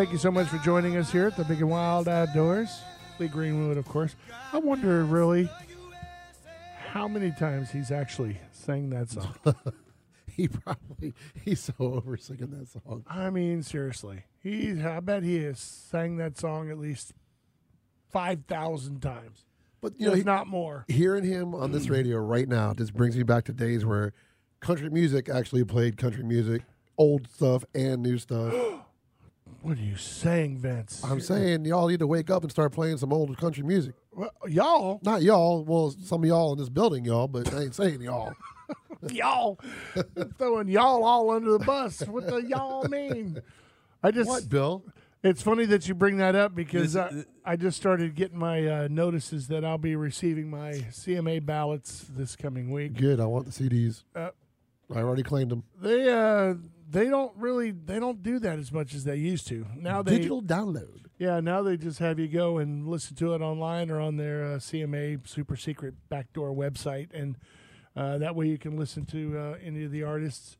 Thank 0.00 0.12
you 0.12 0.18
so 0.18 0.30
much 0.30 0.48
for 0.48 0.56
joining 0.56 0.96
us 0.96 1.12
here 1.12 1.26
at 1.26 1.36
the 1.36 1.44
Big 1.44 1.60
and 1.60 1.68
Wild 1.68 2.08
Outdoors. 2.08 2.70
Lee 3.18 3.28
Greenwood, 3.28 3.76
of 3.76 3.84
course. 3.84 4.16
I 4.50 4.56
wonder 4.56 5.04
really 5.04 5.46
how 6.88 7.06
many 7.06 7.32
times 7.32 7.70
he's 7.70 7.90
actually 7.90 8.40
sang 8.50 8.88
that 8.88 9.10
song. 9.10 9.34
He 10.26 10.48
probably 10.48 11.12
he's 11.44 11.60
so 11.60 11.74
over 11.78 12.16
singing 12.16 12.48
that 12.52 12.68
song. 12.68 13.04
I 13.06 13.28
mean, 13.28 13.62
seriously, 13.62 14.24
he. 14.42 14.80
I 14.80 15.00
bet 15.00 15.22
he 15.22 15.42
has 15.42 15.58
sang 15.58 16.16
that 16.16 16.38
song 16.38 16.70
at 16.70 16.78
least 16.78 17.12
five 18.10 18.46
thousand 18.48 19.02
times, 19.02 19.44
But 19.82 20.00
you 20.00 20.06
know, 20.06 20.12
if 20.12 20.18
he, 20.20 20.24
not 20.24 20.46
more. 20.46 20.86
hearing 20.88 21.24
him 21.24 21.54
on 21.54 21.72
this 21.72 21.88
radio 21.90 22.16
right 22.16 22.48
now 22.48 22.72
just 22.72 22.94
brings 22.94 23.18
me 23.18 23.22
back 23.22 23.44
to 23.44 23.52
days 23.52 23.84
where 23.84 24.14
country 24.60 24.88
music 24.88 25.28
actually 25.28 25.64
played 25.64 25.98
country 25.98 26.22
music, 26.22 26.62
old 26.96 27.28
stuff 27.28 27.66
and 27.74 28.02
new 28.02 28.16
stuff. 28.16 28.54
What 29.62 29.76
are 29.78 29.82
you 29.82 29.96
saying, 29.96 30.58
Vince? 30.58 31.02
I'm 31.04 31.20
saying 31.20 31.66
y'all 31.66 31.88
need 31.88 31.98
to 31.98 32.06
wake 32.06 32.30
up 32.30 32.42
and 32.42 32.50
start 32.50 32.72
playing 32.72 32.96
some 32.96 33.12
old 33.12 33.36
country 33.36 33.62
music. 33.62 33.94
Well, 34.12 34.30
y'all, 34.48 35.00
Not 35.02 35.22
y'all. 35.22 35.64
Well, 35.64 35.94
some 36.02 36.22
of 36.24 36.28
y'all 36.28 36.52
in 36.52 36.58
this 36.58 36.68
building, 36.70 37.04
y'all, 37.04 37.28
but 37.28 37.52
I 37.52 37.62
ain't 37.62 37.74
saying 37.74 38.00
y'all. 38.00 38.32
y'all, 39.10 39.58
throwing 40.38 40.68
y'all 40.68 41.04
all 41.04 41.30
under 41.30 41.52
the 41.52 41.58
bus. 41.58 42.00
What 42.06 42.26
the 42.26 42.36
y'all 42.38 42.88
mean? 42.88 43.40
I 44.02 44.10
just 44.10 44.28
What, 44.28 44.48
Bill? 44.48 44.82
It's 45.22 45.42
funny 45.42 45.66
that 45.66 45.86
you 45.86 45.94
bring 45.94 46.16
that 46.16 46.34
up 46.34 46.54
because 46.54 46.94
This- 46.94 46.96
I, 46.96 47.10
th- 47.10 47.26
I 47.44 47.56
just 47.56 47.76
started 47.76 48.14
getting 48.14 48.38
my 48.38 48.66
uh, 48.66 48.88
notices 48.90 49.48
that 49.48 49.64
I'll 49.64 49.76
be 49.76 49.94
receiving 49.94 50.48
my 50.48 50.72
CMA 50.90 51.44
ballots 51.44 52.06
this 52.08 52.34
coming 52.34 52.70
week. 52.70 52.94
Good. 52.94 53.20
I 53.20 53.26
want 53.26 53.44
the 53.44 53.52
CDs. 53.52 54.04
Uh, 54.16 54.30
I 54.94 55.00
already 55.00 55.22
claimed 55.22 55.50
them. 55.50 55.64
They 55.80 56.08
uh 56.10 56.54
they 56.90 57.08
don't 57.08 57.32
really 57.36 57.70
they 57.70 57.98
don't 58.00 58.22
do 58.22 58.38
that 58.40 58.58
as 58.58 58.72
much 58.72 58.94
as 58.94 59.04
they 59.04 59.16
used 59.16 59.46
to. 59.48 59.66
Now 59.76 60.02
they 60.02 60.16
Digital 60.16 60.42
download. 60.42 61.04
yeah 61.18 61.40
now 61.40 61.62
they 61.62 61.76
just 61.76 61.98
have 62.00 62.18
you 62.18 62.28
go 62.28 62.58
and 62.58 62.86
listen 62.88 63.16
to 63.16 63.34
it 63.34 63.40
online 63.40 63.90
or 63.90 64.00
on 64.00 64.16
their 64.16 64.44
uh, 64.44 64.56
CMA 64.58 65.26
super 65.28 65.56
secret 65.56 65.94
backdoor 66.08 66.52
website 66.52 67.08
and 67.14 67.36
uh, 67.96 68.18
that 68.18 68.34
way 68.34 68.46
you 68.46 68.58
can 68.58 68.76
listen 68.76 69.04
to 69.06 69.36
uh, 69.38 69.56
any 69.64 69.84
of 69.84 69.90
the 69.90 70.02
artists. 70.04 70.56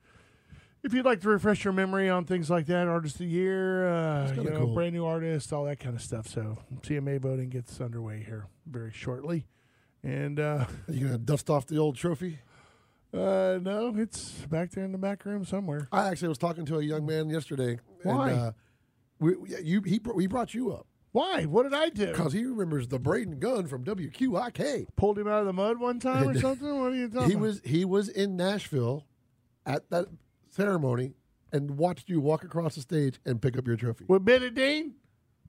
If 0.83 0.95
you'd 0.95 1.05
like 1.05 1.21
to 1.21 1.29
refresh 1.29 1.63
your 1.65 1.73
memory 1.75 2.09
on 2.09 2.25
things 2.25 2.49
like 2.51 2.67
that, 2.67 2.89
artist 2.89 3.17
of 3.17 3.19
the 3.21 3.27
year, 3.27 3.87
uh, 3.89 4.33
you 4.33 4.45
know, 4.45 4.59
cool. 4.65 4.75
brand 4.75 4.95
new 4.95 5.05
artist, 5.05 5.53
all 5.53 5.65
that 5.67 5.79
kind 5.79 5.95
of 5.95 6.01
stuff. 6.03 6.27
So 6.27 6.59
CMA 6.83 7.21
voting 7.21 7.51
gets 7.51 7.81
underway 7.81 8.25
here 8.27 8.47
very 8.67 8.91
shortly, 8.91 9.47
and 10.03 10.41
uh, 10.41 10.65
Are 10.67 10.69
you 10.93 11.07
gonna 11.07 11.19
dust 11.19 11.51
off 11.51 11.67
the 11.67 11.77
old 11.79 11.97
trophy? 11.97 12.39
Uh, 13.13 13.59
no, 13.61 13.93
it's 13.97 14.31
back 14.47 14.71
there 14.71 14.85
in 14.85 14.93
the 14.93 14.99
back 14.99 15.25
room 15.25 15.45
somewhere. 15.45 15.89
I 15.91 16.09
actually 16.09 16.29
was 16.29 16.39
talking 16.39 16.65
to 16.67 16.79
a 16.79 16.83
young 16.83 17.05
man 17.07 17.29
yesterday. 17.29 17.79
Why? 18.03 18.31
And, 18.31 18.41
uh, 18.41 18.53
we, 19.19 19.35
you 19.63 19.83
he 19.83 20.01
we 20.15 20.27
brought 20.27 20.55
you 20.55 20.73
up 20.73 20.87
Why? 21.13 21.45
What 21.45 21.65
did 21.65 21.75
I 21.75 21.89
do? 21.91 22.07
because 22.07 22.33
he 22.33 22.45
remembers 22.47 22.89
the 22.89 22.99
Braden 22.99 23.39
Gunn 23.39 23.67
from 23.67 23.85
WQIK. 23.85 24.87
pulled 24.97 25.19
him 25.19 25.27
out 25.29 25.41
of 25.41 25.47
the 25.47 25.53
mud 25.53 25.79
one 25.81 25.99
time 26.01 26.29
or 26.29 26.35
something? 26.41 26.81
What 26.81 26.93
are 26.93 26.97
you 26.97 27.09
talking 27.09 27.29
He 27.29 27.35
about? 27.35 27.43
was 27.43 27.61
he 27.65 27.85
was 27.85 28.09
in 28.09 28.37
Nashville 28.37 29.07
at 29.67 29.91
that 29.91 30.07
ceremony 30.49 31.15
and 31.53 31.73
watched 31.79 32.09
you 32.09 32.21
walk 32.21 32.45
across 32.45 32.77
the 32.77 32.81
stage 32.81 33.21
and 33.27 33.43
pick 33.43 33.59
up 33.59 33.67
your 33.67 33.77
trophy. 33.77 34.05
with 34.09 34.25
Billy 34.25 34.51
Dean, 34.51 34.95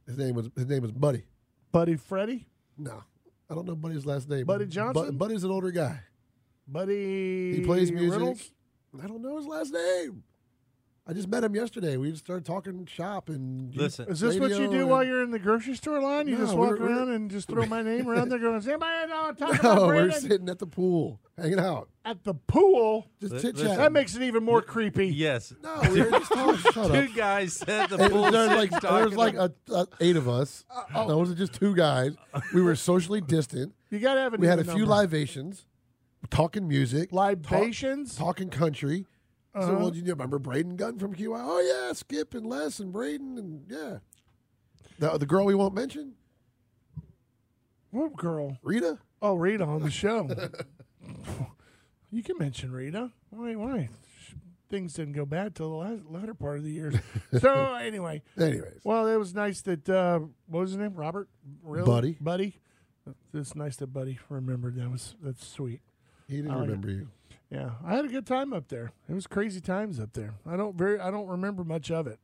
His 0.07 0.17
name 0.17 0.33
was 0.35 0.49
his 0.55 0.65
name 0.67 0.81
was 0.81 0.91
Buddy. 0.91 1.23
Buddy 1.71 1.95
Freddie, 1.95 2.47
No, 2.77 3.03
I 3.49 3.53
don't 3.55 3.65
know 3.67 3.75
Buddy's 3.75 4.05
last 4.05 4.27
name. 4.27 4.45
Buddy 4.45 4.65
Bu- 4.65 4.71
Johnson? 4.71 5.15
Buddy's 5.17 5.43
an 5.45 5.51
older 5.51 5.71
guy. 5.71 5.99
Buddy. 6.67 7.55
He 7.55 7.61
plays 7.61 7.91
music. 7.91 8.19
Reynolds? 8.19 8.51
I 9.03 9.07
don't 9.07 9.21
know 9.21 9.37
his 9.37 9.45
last 9.45 9.73
name. 9.73 10.23
I 11.07 11.13
just 11.13 11.27
met 11.27 11.43
him 11.43 11.55
yesterday. 11.55 11.97
We 11.97 12.11
just 12.11 12.23
started 12.23 12.45
talking 12.45 12.85
shop 12.85 13.27
and 13.27 13.75
Listen, 13.75 14.07
Is 14.07 14.19
this 14.19 14.37
what 14.39 14.51
you 14.51 14.69
do 14.69 14.85
while 14.85 15.03
you're 15.03 15.23
in 15.23 15.31
the 15.31 15.39
grocery 15.39 15.73
store 15.73 15.99
line? 15.99 16.27
You 16.27 16.35
No, 16.37 16.45
just 16.45 16.55
walk 16.55 16.69
we're- 16.69 16.79
we're- 16.81 16.93
around 16.93 17.09
and 17.09 17.31
just 17.31 17.47
throw 17.49 17.65
my 17.65 17.81
name 17.81 18.07
around 18.07 18.29
there, 18.29 18.37
going, 18.37 18.57
"Is 18.57 18.67
anybody 18.67 19.09
know 19.09 19.31
talking 19.35 19.59
No, 19.63 19.71
about 19.71 19.87
we're 19.87 20.11
sitting 20.11 20.47
at 20.47 20.59
the 20.59 20.67
pool, 20.67 21.19
hanging 21.37 21.59
out, 21.59 21.89
at 22.05 22.23
the 22.23 22.35
pool? 22.35 23.07
just 23.19 23.39
chit 23.41 23.57
chat. 23.57 23.77
That 23.77 23.91
makes 23.91 24.15
it 24.15 24.21
even 24.21 24.43
more 24.43 24.61
creepy. 24.61 25.07
yes. 25.07 25.53
no, 25.63 25.81
we 25.91 26.01
were 26.03 26.11
just 26.11 26.31
talking. 26.31 26.57
Shut 26.71 26.91
Two 26.91 26.93
up. 26.93 27.15
guys 27.15 27.61
at 27.63 27.89
the 27.89 27.97
pool. 28.09 28.29
there's 28.31 28.49
like 28.49 28.71
sitting 28.71 28.81
there's 28.81 29.15
like 29.15 29.33
a, 29.33 29.51
a, 29.73 29.87
eight 30.01 30.15
of 30.17 30.29
us. 30.29 30.65
No, 30.93 31.09
it 31.09 31.19
was 31.19 31.33
just 31.33 31.53
two 31.53 31.75
guys. 31.75 32.13
We 32.53 32.61
were 32.61 32.75
socially 32.75 33.21
distant. 33.21 33.73
You 33.89 33.97
got 33.99 34.13
to 34.13 34.19
have 34.21 34.35
an 34.35 34.39
We 34.39 34.45
had 34.47 34.59
a 34.59 34.61
even 34.61 34.75
few 34.75 34.85
libations, 34.85 35.65
talking 36.29 36.67
music, 36.67 37.09
talk- 37.09 37.17
libations. 37.17 38.15
talking 38.15 38.49
country. 38.49 39.07
So, 39.53 39.59
Uh-huh. 39.61 39.73
well, 39.79 39.95
you 39.95 40.03
remember 40.05 40.39
Braden 40.39 40.77
Gunn 40.77 40.97
from 40.97 41.13
QI? 41.13 41.41
Oh 41.43 41.59
yeah, 41.59 41.91
Skip 41.93 42.33
and 42.33 42.45
Les 42.45 42.79
and 42.79 42.93
Braden 42.93 43.37
and 43.37 43.65
yeah, 43.69 43.97
the 44.99 45.17
the 45.17 45.25
girl 45.25 45.45
we 45.45 45.55
won't 45.55 45.73
mention, 45.75 46.13
What 47.89 48.15
girl? 48.15 48.57
Rita. 48.63 48.99
Oh, 49.21 49.35
Rita 49.35 49.65
on 49.65 49.83
the 49.83 49.91
show. 49.91 50.29
you 52.11 52.23
can 52.23 52.37
mention 52.37 52.71
Rita. 52.71 53.11
Why? 53.29 53.55
Why? 53.55 53.89
Things 54.69 54.93
didn't 54.93 55.13
go 55.13 55.25
bad 55.25 55.53
till 55.53 55.69
the 55.69 55.75
last, 55.75 56.03
latter 56.09 56.33
part 56.33 56.57
of 56.57 56.63
the 56.63 56.71
year. 56.71 56.93
so 57.39 57.73
anyway, 57.75 58.21
Anyways, 58.39 58.79
well, 58.85 59.05
it 59.07 59.17
was 59.17 59.35
nice 59.35 59.59
that 59.63 59.89
uh, 59.89 60.19
what 60.47 60.61
was 60.61 60.69
his 60.71 60.77
name? 60.79 60.93
Robert. 60.93 61.27
Really? 61.61 61.85
Buddy. 61.85 62.17
Buddy. 62.21 62.57
It's 63.33 63.53
nice 63.55 63.75
that 63.77 63.87
Buddy 63.87 64.17
remembered. 64.29 64.75
That 64.77 64.89
was 64.89 65.15
that's 65.21 65.45
sweet. 65.45 65.81
He 66.31 66.37
didn't 66.37 66.51
oh, 66.51 66.59
it. 66.59 66.61
remember 66.61 66.89
you. 66.89 67.07
Yeah, 67.49 67.71
I 67.85 67.95
had 67.95 68.05
a 68.05 68.07
good 68.07 68.25
time 68.25 68.53
up 68.53 68.69
there. 68.69 68.93
It 69.09 69.13
was 69.13 69.27
crazy 69.27 69.59
times 69.59 69.99
up 69.99 70.13
there. 70.13 70.35
I 70.49 70.55
don't 70.55 70.75
very 70.77 70.99
I 70.99 71.11
don't 71.11 71.27
remember 71.27 71.63
much 71.63 71.91
of 71.91 72.07
it. 72.07 72.19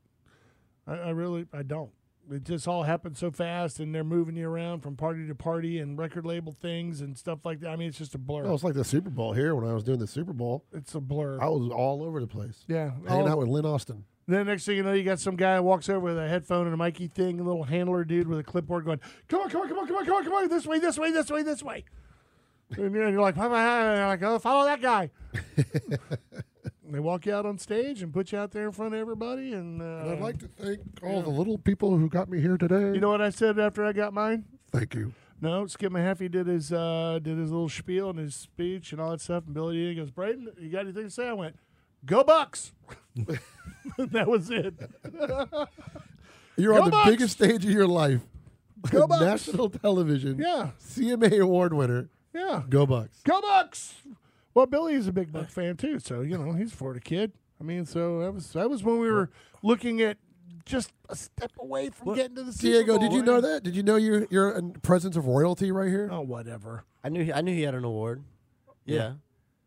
I, 0.87 0.93
I 0.93 1.09
really 1.09 1.45
I 1.53 1.63
don't. 1.63 1.91
It 2.29 2.43
just 2.43 2.67
all 2.67 2.83
happened 2.83 3.17
so 3.17 3.31
fast, 3.31 3.79
and 3.79 3.95
they're 3.95 4.03
moving 4.03 4.35
you 4.35 4.49
around 4.49 4.81
from 4.81 4.97
party 4.97 5.25
to 5.27 5.35
party 5.35 5.79
and 5.79 5.97
record 5.97 6.25
label 6.25 6.51
things 6.51 6.99
and 6.99 7.17
stuff 7.17 7.45
like 7.45 7.61
that. 7.61 7.69
I 7.69 7.75
mean, 7.77 7.87
it's 7.87 7.97
just 7.97 8.15
a 8.15 8.17
blur. 8.17 8.45
Oh, 8.45 8.53
it's 8.53 8.65
like 8.65 8.73
the 8.73 8.83
Super 8.83 9.09
Bowl 9.09 9.31
here. 9.31 9.55
When 9.55 9.65
I 9.69 9.73
was 9.73 9.83
doing 9.83 9.99
the 9.99 10.07
Super 10.07 10.33
Bowl, 10.33 10.65
It's 10.73 10.93
a 10.93 10.99
blur. 10.99 11.39
I 11.41 11.47
was 11.47 11.69
all 11.69 12.03
over 12.03 12.19
the 12.19 12.27
place, 12.27 12.65
yeah. 12.67 12.91
hanging 13.07 13.29
out 13.29 13.37
with 13.37 13.47
Lynn 13.47 13.65
Austin. 13.65 14.03
then 14.27 14.45
next 14.47 14.65
thing 14.65 14.75
you 14.75 14.83
know, 14.83 14.91
you 14.91 15.03
got 15.03 15.21
some 15.21 15.37
guy 15.37 15.57
walks 15.61 15.87
over 15.87 16.01
with 16.01 16.17
a 16.17 16.27
headphone 16.27 16.65
and 16.65 16.73
a 16.73 16.77
Mikey 16.77 17.07
thing, 17.07 17.39
a 17.39 17.43
little 17.43 17.63
handler 17.63 18.03
dude 18.03 18.27
with 18.27 18.39
a 18.39 18.43
clipboard 18.43 18.83
going, 18.83 18.99
"Come 19.29 19.41
on, 19.41 19.49
come 19.49 19.61
on, 19.61 19.69
come 19.69 19.79
on, 19.79 19.87
come 19.87 19.95
on, 19.95 20.05
come 20.05 20.15
on, 20.15 20.23
come 20.25 20.33
on, 20.33 20.49
this 20.49 20.65
way, 20.65 20.79
this 20.79 20.97
way, 20.97 21.11
this 21.11 21.31
way, 21.31 21.43
this 21.43 21.63
way." 21.63 21.85
and 22.77 22.93
you're 22.93 23.21
like, 23.21 23.37
and 23.37 23.43
you're 23.97 24.07
like, 24.07 24.23
"Oh, 24.23 24.39
follow 24.39 24.65
that 24.65 24.81
guy." 24.81 25.09
And 25.55 25.99
they 26.93 26.99
walk 26.99 27.25
you 27.25 27.33
out 27.33 27.45
on 27.45 27.57
stage 27.57 28.01
and 28.01 28.13
put 28.13 28.31
you 28.31 28.37
out 28.37 28.51
there 28.51 28.65
in 28.65 28.71
front 28.71 28.93
of 28.93 28.99
everybody, 28.99 29.53
and, 29.53 29.81
uh, 29.81 29.85
And 29.85 30.11
I'd 30.11 30.19
like 30.21 30.39
to 30.39 30.47
thank 30.47 30.79
all 31.03 31.21
the 31.21 31.29
little 31.29 31.57
people 31.57 31.97
who 31.97 32.09
got 32.09 32.29
me 32.29 32.39
here 32.41 32.57
today. 32.57 32.93
you 32.93 32.99
know 32.99 33.09
what 33.09 33.21
I 33.21 33.29
said 33.29 33.57
after 33.59 33.85
I 33.85 33.93
got 33.93 34.13
mine? 34.13 34.45
thank 34.71 34.95
you. 34.95 35.13
No, 35.39 35.67
Skip 35.67 35.91
Mahaffey 35.93 36.31
did 36.31 36.47
his 36.47 36.73
uh, 36.73 37.19
did 37.21 37.37
his 37.37 37.51
little 37.51 37.69
spiel 37.69 38.09
and 38.09 38.17
his 38.17 38.35
speech 38.35 38.91
and 38.91 38.99
all 38.99 39.11
that 39.11 39.21
stuff. 39.21 39.43
And 39.45 39.53
Billy 39.53 39.75
D 39.75 39.95
goes, 39.95 40.09
Braden, 40.09 40.49
you 40.59 40.69
got 40.71 40.81
anything 40.81 41.03
to 41.03 41.11
say? 41.11 41.27
I 41.29 41.33
went, 41.33 41.55
Go 42.05 42.23
Bucks. 42.23 42.73
that 43.97 44.27
was 44.27 44.49
it. 44.49 44.73
You're 46.57 46.73
Go 46.73 46.79
on 46.79 46.85
the 46.85 46.91
Bucks! 46.91 47.09
biggest 47.11 47.33
stage 47.33 47.63
of 47.65 47.71
your 47.71 47.87
life. 47.87 48.21
Go 48.89 49.05
Bucks. 49.07 49.21
National 49.21 49.69
television. 49.69 50.39
Yeah, 50.39 50.71
CMA 50.83 51.39
award 51.39 51.73
winner. 51.73 52.09
Yeah. 52.37 52.63
Go 52.69 52.85
Bucks. 52.85 53.21
Go 53.23 53.41
Bucks. 53.41 53.95
Well, 54.53 54.65
Billy 54.65 54.93
is 54.93 55.07
a 55.07 55.11
big 55.11 55.31
Buck 55.31 55.49
fan 55.51 55.77
too, 55.77 55.99
so 55.99 56.21
you 56.21 56.37
know 56.37 56.53
he's 56.53 56.73
a 56.73 56.75
Florida 56.75 56.99
kid. 56.99 57.31
I 57.59 57.63
mean, 57.63 57.85
so 57.85 58.19
that 58.19 58.33
was 58.33 58.51
that 58.53 58.69
was 58.69 58.83
when 58.83 58.99
we 58.99 59.09
were 59.11 59.29
looking 59.63 60.01
at 60.01 60.17
just 60.65 60.91
a 61.09 61.15
step 61.15 61.51
away 61.59 61.89
from 61.89 62.13
getting 62.13 62.35
to 62.35 62.43
the 62.43 62.51
Super 62.53 62.73
Diego, 62.73 62.97
did 62.97 63.09
Bowl, 63.09 63.17
you 63.17 63.23
know 63.23 63.33
right? 63.35 63.41
that? 63.43 63.63
Did 63.63 63.75
you 63.75 63.83
know 63.83 63.95
you're 63.95 64.27
you're 64.29 64.49
a 64.51 64.61
presence 64.81 65.15
of 65.15 65.25
royalty 65.27 65.71
right 65.71 65.89
here? 65.89 66.09
Oh, 66.11 66.21
whatever. 66.21 66.83
I 67.03 67.09
knew 67.09 67.23
he, 67.23 67.33
I 67.33 67.41
knew 67.41 67.53
he 67.53 67.61
had 67.63 67.73
an 67.75 67.83
award. 67.83 68.23
Yeah, 68.85 69.13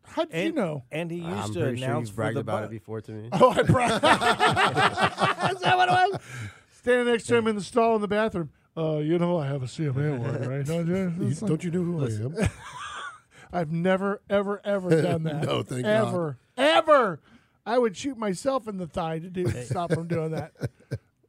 How 0.03 0.25
did 0.25 0.33
and, 0.33 0.45
you 0.47 0.51
know? 0.53 0.83
And 0.91 1.11
he 1.11 1.17
used 1.17 1.29
I'm 1.29 1.53
to 1.53 1.59
pretty 1.59 1.77
sure 1.77 1.85
announce 1.87 2.09
he's 2.09 2.15
for 2.15 2.15
bragged 2.15 2.35
the 2.37 2.39
about 2.41 2.61
Bu- 2.61 2.65
it 2.65 2.69
before 2.71 3.01
to 3.01 3.11
me. 3.11 3.29
Oh, 3.33 3.51
I 3.51 3.61
brought. 3.61 3.91
Is 5.53 5.61
that 5.61 5.77
what 5.77 5.89
it 5.89 5.91
was? 5.91 6.21
Standing 6.73 7.05
next 7.13 7.27
to 7.27 7.35
him 7.35 7.47
in 7.47 7.55
the 7.55 7.61
stall 7.61 7.95
in 7.95 8.01
the 8.01 8.07
bathroom. 8.07 8.49
Uh, 8.77 8.97
you 8.97 9.17
know, 9.19 9.37
I 9.37 9.47
have 9.47 9.63
a 9.63 9.65
CMA 9.65 10.15
award, 10.15 10.45
right? 10.47 10.65
Don't 10.65 10.87
you? 10.87 11.13
You- 11.19 11.29
like- 11.29 11.39
don't 11.39 11.63
you 11.63 11.71
know 11.71 11.83
who 11.83 12.03
I 12.05 12.07
am? 12.43 12.49
I've 13.53 13.71
never, 13.71 14.21
ever, 14.29 14.61
ever 14.63 14.89
done 15.01 15.23
that. 15.23 15.43
No, 15.43 15.61
thank 15.61 15.83
God. 15.83 16.07
ever, 16.07 16.37
ever. 16.57 17.19
I 17.65 17.77
would 17.77 17.97
shoot 17.97 18.17
myself 18.17 18.67
in 18.67 18.77
the 18.77 18.87
thigh 18.87 19.19
to 19.19 19.29
do 19.29 19.45
stop 19.65 19.91
from 19.93 20.07
doing 20.07 20.31
that. 20.31 20.53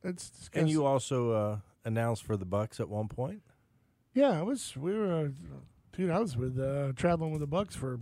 It's 0.04 0.30
disgusting. 0.30 0.60
And 0.62 0.70
you 0.70 0.84
also 0.86 1.30
uh, 1.32 1.56
announced 1.84 2.22
for 2.22 2.36
the 2.36 2.44
Bucks 2.44 2.78
at 2.80 2.88
one 2.88 3.08
point. 3.08 3.42
yeah, 4.14 4.30
I 4.38 4.42
was. 4.42 4.76
We 4.76 4.94
were, 4.96 5.12
uh, 5.12 5.28
dude. 5.96 6.10
I 6.10 6.20
was 6.20 6.36
with 6.36 6.58
uh, 6.60 6.92
traveling 6.94 7.32
with 7.32 7.40
the 7.40 7.46
Bucks 7.48 7.74
for 7.74 7.98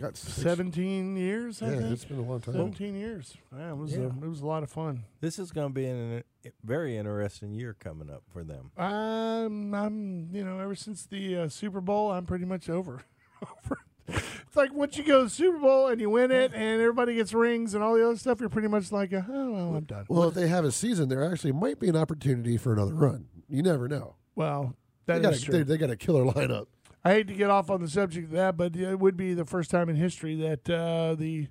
Got 0.00 0.16
seventeen 0.16 1.16
years. 1.16 1.60
I 1.62 1.66
Yeah, 1.72 1.76
think 1.78 1.92
it's 1.92 2.04
been 2.06 2.18
a 2.18 2.22
long 2.22 2.40
time. 2.40 2.54
seventeen 2.54 2.96
years. 2.96 3.36
Yeah, 3.54 3.70
it 3.72 3.76
was. 3.76 3.92
Yeah. 3.92 4.04
A, 4.04 4.06
it 4.06 4.28
was 4.28 4.40
a 4.40 4.46
lot 4.46 4.62
of 4.62 4.70
fun. 4.70 5.04
This 5.20 5.38
is 5.38 5.50
going 5.52 5.68
to 5.68 5.74
be 5.74 5.84
an, 5.86 6.22
a 6.46 6.50
very 6.64 6.96
interesting 6.96 7.52
year 7.52 7.76
coming 7.78 8.08
up 8.08 8.22
for 8.32 8.42
them. 8.42 8.70
I'm, 8.78 9.74
I'm, 9.74 10.28
you 10.32 10.42
know, 10.44 10.58
ever 10.58 10.74
since 10.74 11.04
the 11.04 11.36
uh, 11.36 11.48
Super 11.48 11.80
Bowl, 11.82 12.10
I'm 12.10 12.24
pretty 12.24 12.46
much 12.46 12.70
over. 12.70 13.02
over. 13.42 13.78
It's 14.08 14.56
like 14.56 14.72
once 14.72 14.96
you 14.96 15.04
go 15.04 15.18
to 15.18 15.24
the 15.24 15.30
Super 15.30 15.58
Bowl 15.58 15.86
and 15.88 16.00
you 16.00 16.08
win 16.10 16.30
it, 16.32 16.52
and 16.54 16.80
everybody 16.80 17.14
gets 17.14 17.32
rings 17.34 17.74
and 17.74 17.84
all 17.84 17.94
the 17.94 18.04
other 18.04 18.16
stuff, 18.16 18.40
you're 18.40 18.48
pretty 18.48 18.68
much 18.68 18.90
like, 18.90 19.12
uh, 19.12 19.20
oh 19.28 19.52
well, 19.52 19.74
I'm 19.76 19.84
done. 19.84 20.06
Well, 20.08 20.28
if 20.28 20.34
they 20.34 20.48
have 20.48 20.64
a 20.64 20.72
season, 20.72 21.08
there 21.10 21.30
actually 21.30 21.52
might 21.52 21.78
be 21.78 21.88
an 21.88 21.96
opportunity 21.96 22.56
for 22.56 22.72
another 22.72 22.94
run. 22.94 23.26
You 23.48 23.62
never 23.62 23.86
know. 23.86 24.16
Well, 24.34 24.74
They 25.06 25.14
that 25.18 25.22
got, 25.22 25.34
a, 25.34 25.40
true. 25.40 25.52
they, 25.58 25.62
they 25.62 25.76
got 25.76 25.90
a 25.90 25.96
killer 25.96 26.24
lineup. 26.32 26.66
I 27.04 27.12
hate 27.12 27.28
to 27.28 27.34
get 27.34 27.50
off 27.50 27.70
on 27.70 27.80
the 27.80 27.88
subject 27.88 28.26
of 28.26 28.32
that, 28.32 28.56
but 28.56 28.76
it 28.76 28.98
would 28.98 29.16
be 29.16 29.32
the 29.34 29.44
first 29.44 29.70
time 29.70 29.88
in 29.88 29.96
history 29.96 30.34
that 30.36 30.68
uh, 30.68 31.14
the 31.14 31.48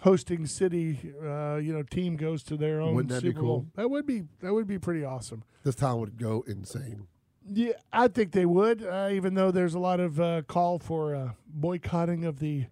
hosting 0.00 0.46
city, 0.46 1.12
uh, 1.22 1.56
you 1.56 1.72
know, 1.72 1.82
team 1.82 2.16
goes 2.16 2.42
to 2.44 2.56
their 2.56 2.80
own 2.80 2.94
Wouldn't 2.94 3.12
that 3.12 3.22
be 3.22 3.28
Super 3.30 3.42
Bowl. 3.42 3.66
That 3.74 3.90
would 3.90 4.06
be 4.06 4.24
that 4.40 4.54
would 4.54 4.66
be 4.66 4.78
pretty 4.78 5.04
awesome. 5.04 5.42
This 5.64 5.74
town 5.74 6.00
would 6.00 6.18
go 6.18 6.44
insane. 6.46 7.06
Yeah, 7.48 7.72
I 7.92 8.08
think 8.08 8.32
they 8.32 8.46
would, 8.46 8.82
uh, 8.84 9.08
even 9.12 9.34
though 9.34 9.50
there's 9.50 9.74
a 9.74 9.78
lot 9.78 10.00
of 10.00 10.20
uh, 10.20 10.42
call 10.42 10.78
for 10.78 11.14
uh, 11.14 11.30
boycotting 11.46 12.24
of 12.24 12.40
the 12.40 12.66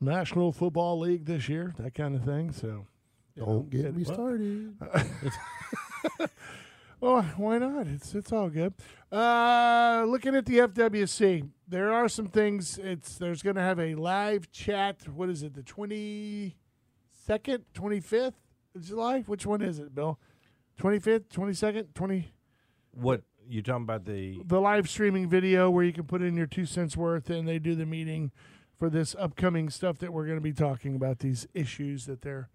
National 0.00 0.52
Football 0.52 1.00
League 1.00 1.24
this 1.24 1.48
year, 1.48 1.74
that 1.78 1.94
kind 1.94 2.14
of 2.14 2.24
thing. 2.24 2.52
So, 2.52 2.86
Don't 3.36 3.68
get 3.68 3.96
me 3.96 4.04
well- 4.04 4.14
started. 4.14 4.74
Oh, 7.04 7.22
why 7.36 7.58
not? 7.58 7.88
It's 7.88 8.14
it's 8.14 8.32
all 8.32 8.48
good. 8.48 8.74
Uh, 9.10 10.04
looking 10.06 10.36
at 10.36 10.46
the 10.46 10.58
FWC, 10.58 11.48
there 11.66 11.92
are 11.92 12.08
some 12.08 12.28
things. 12.28 12.78
It's 12.78 13.18
there's 13.18 13.42
going 13.42 13.56
to 13.56 13.62
have 13.62 13.80
a 13.80 13.96
live 13.96 14.52
chat. 14.52 15.08
What 15.08 15.28
is 15.28 15.42
it? 15.42 15.54
The 15.54 15.64
twenty 15.64 16.56
second, 17.26 17.64
twenty 17.74 17.98
fifth 17.98 18.38
of 18.76 18.82
July. 18.86 19.22
Which 19.22 19.44
one 19.44 19.62
is 19.62 19.80
it, 19.80 19.92
Bill? 19.92 20.20
Twenty 20.78 21.00
fifth, 21.00 21.28
twenty 21.28 21.54
second, 21.54 21.88
twenty. 21.96 22.32
What 22.92 23.22
you 23.48 23.62
talking 23.62 23.82
about 23.82 24.04
the 24.04 24.40
The 24.46 24.60
live 24.60 24.88
streaming 24.88 25.28
video 25.28 25.70
where 25.70 25.84
you 25.84 25.92
can 25.92 26.04
put 26.04 26.22
in 26.22 26.36
your 26.36 26.46
two 26.46 26.66
cents 26.66 26.96
worth, 26.96 27.30
and 27.30 27.48
they 27.48 27.58
do 27.58 27.74
the 27.74 27.86
meeting 27.86 28.30
for 28.78 28.88
this 28.88 29.16
upcoming 29.18 29.70
stuff 29.70 29.98
that 29.98 30.12
we're 30.12 30.26
going 30.26 30.38
to 30.38 30.42
be 30.42 30.52
talking 30.52 30.94
about. 30.94 31.18
These 31.18 31.48
issues 31.52 32.06
that 32.06 32.22
they're 32.22 32.48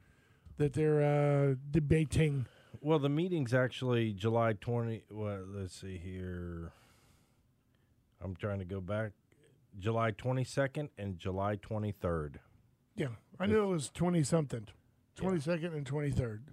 that 0.55 0.71
they're 0.71 1.03
uh, 1.03 1.55
debating. 1.69 2.45
Well, 2.87 2.99
the 2.99 3.09
meeting's 3.09 3.53
actually 3.53 4.13
July 4.13 4.53
20. 4.53 5.03
Well, 5.11 5.39
let's 5.53 5.75
see 5.81 5.97
here. 5.97 6.71
I'm 8.23 8.33
trying 8.33 8.59
to 8.59 8.65
go 8.65 8.79
back. 8.79 9.11
July 9.77 10.11
22nd 10.11 10.87
and 10.97 11.19
July 11.19 11.57
23rd. 11.57 12.35
Yeah, 12.95 13.07
I 13.41 13.45
knew 13.45 13.61
it 13.61 13.67
was 13.67 13.89
twenty 13.89 14.23
something, 14.23 14.67
twenty 15.17 15.41
second 15.41 15.73
and 15.73 15.85
twenty 15.85 16.11
third. 16.11 16.45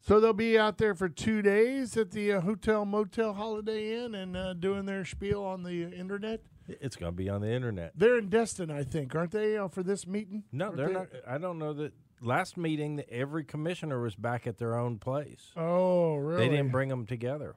So 0.00 0.20
they'll 0.20 0.32
be 0.32 0.56
out 0.56 0.78
there 0.78 0.94
for 0.94 1.08
two 1.08 1.42
days 1.42 1.96
at 1.96 2.12
the 2.12 2.34
uh, 2.34 2.40
hotel 2.42 2.84
motel 2.84 3.34
Holiday 3.34 4.04
Inn 4.04 4.14
and 4.14 4.36
uh, 4.36 4.54
doing 4.54 4.86
their 4.86 5.04
spiel 5.04 5.42
on 5.42 5.64
the 5.64 5.82
internet. 5.82 6.42
It's 6.68 6.96
going 6.96 7.12
to 7.12 7.16
be 7.16 7.28
on 7.28 7.40
the 7.40 7.50
internet. 7.52 7.92
They're 7.96 8.18
in 8.18 8.28
Destin, 8.28 8.70
I 8.70 8.82
think, 8.84 9.14
aren't 9.14 9.32
they, 9.32 9.56
uh, 9.56 9.68
for 9.68 9.82
this 9.82 10.06
meeting? 10.06 10.44
No, 10.52 10.66
Aren't 10.66 10.76
they're 10.76 10.86
they? 10.88 10.92
not. 10.94 11.08
I 11.26 11.38
don't 11.38 11.58
know 11.58 11.72
that. 11.74 11.92
Last 12.24 12.56
meeting, 12.56 13.02
every 13.10 13.42
commissioner 13.42 14.00
was 14.00 14.14
back 14.14 14.46
at 14.46 14.58
their 14.58 14.78
own 14.78 14.98
place. 15.00 15.50
Oh, 15.56 16.14
really? 16.14 16.44
They 16.48 16.56
didn't 16.56 16.70
bring 16.70 16.88
them 16.88 17.04
together. 17.04 17.56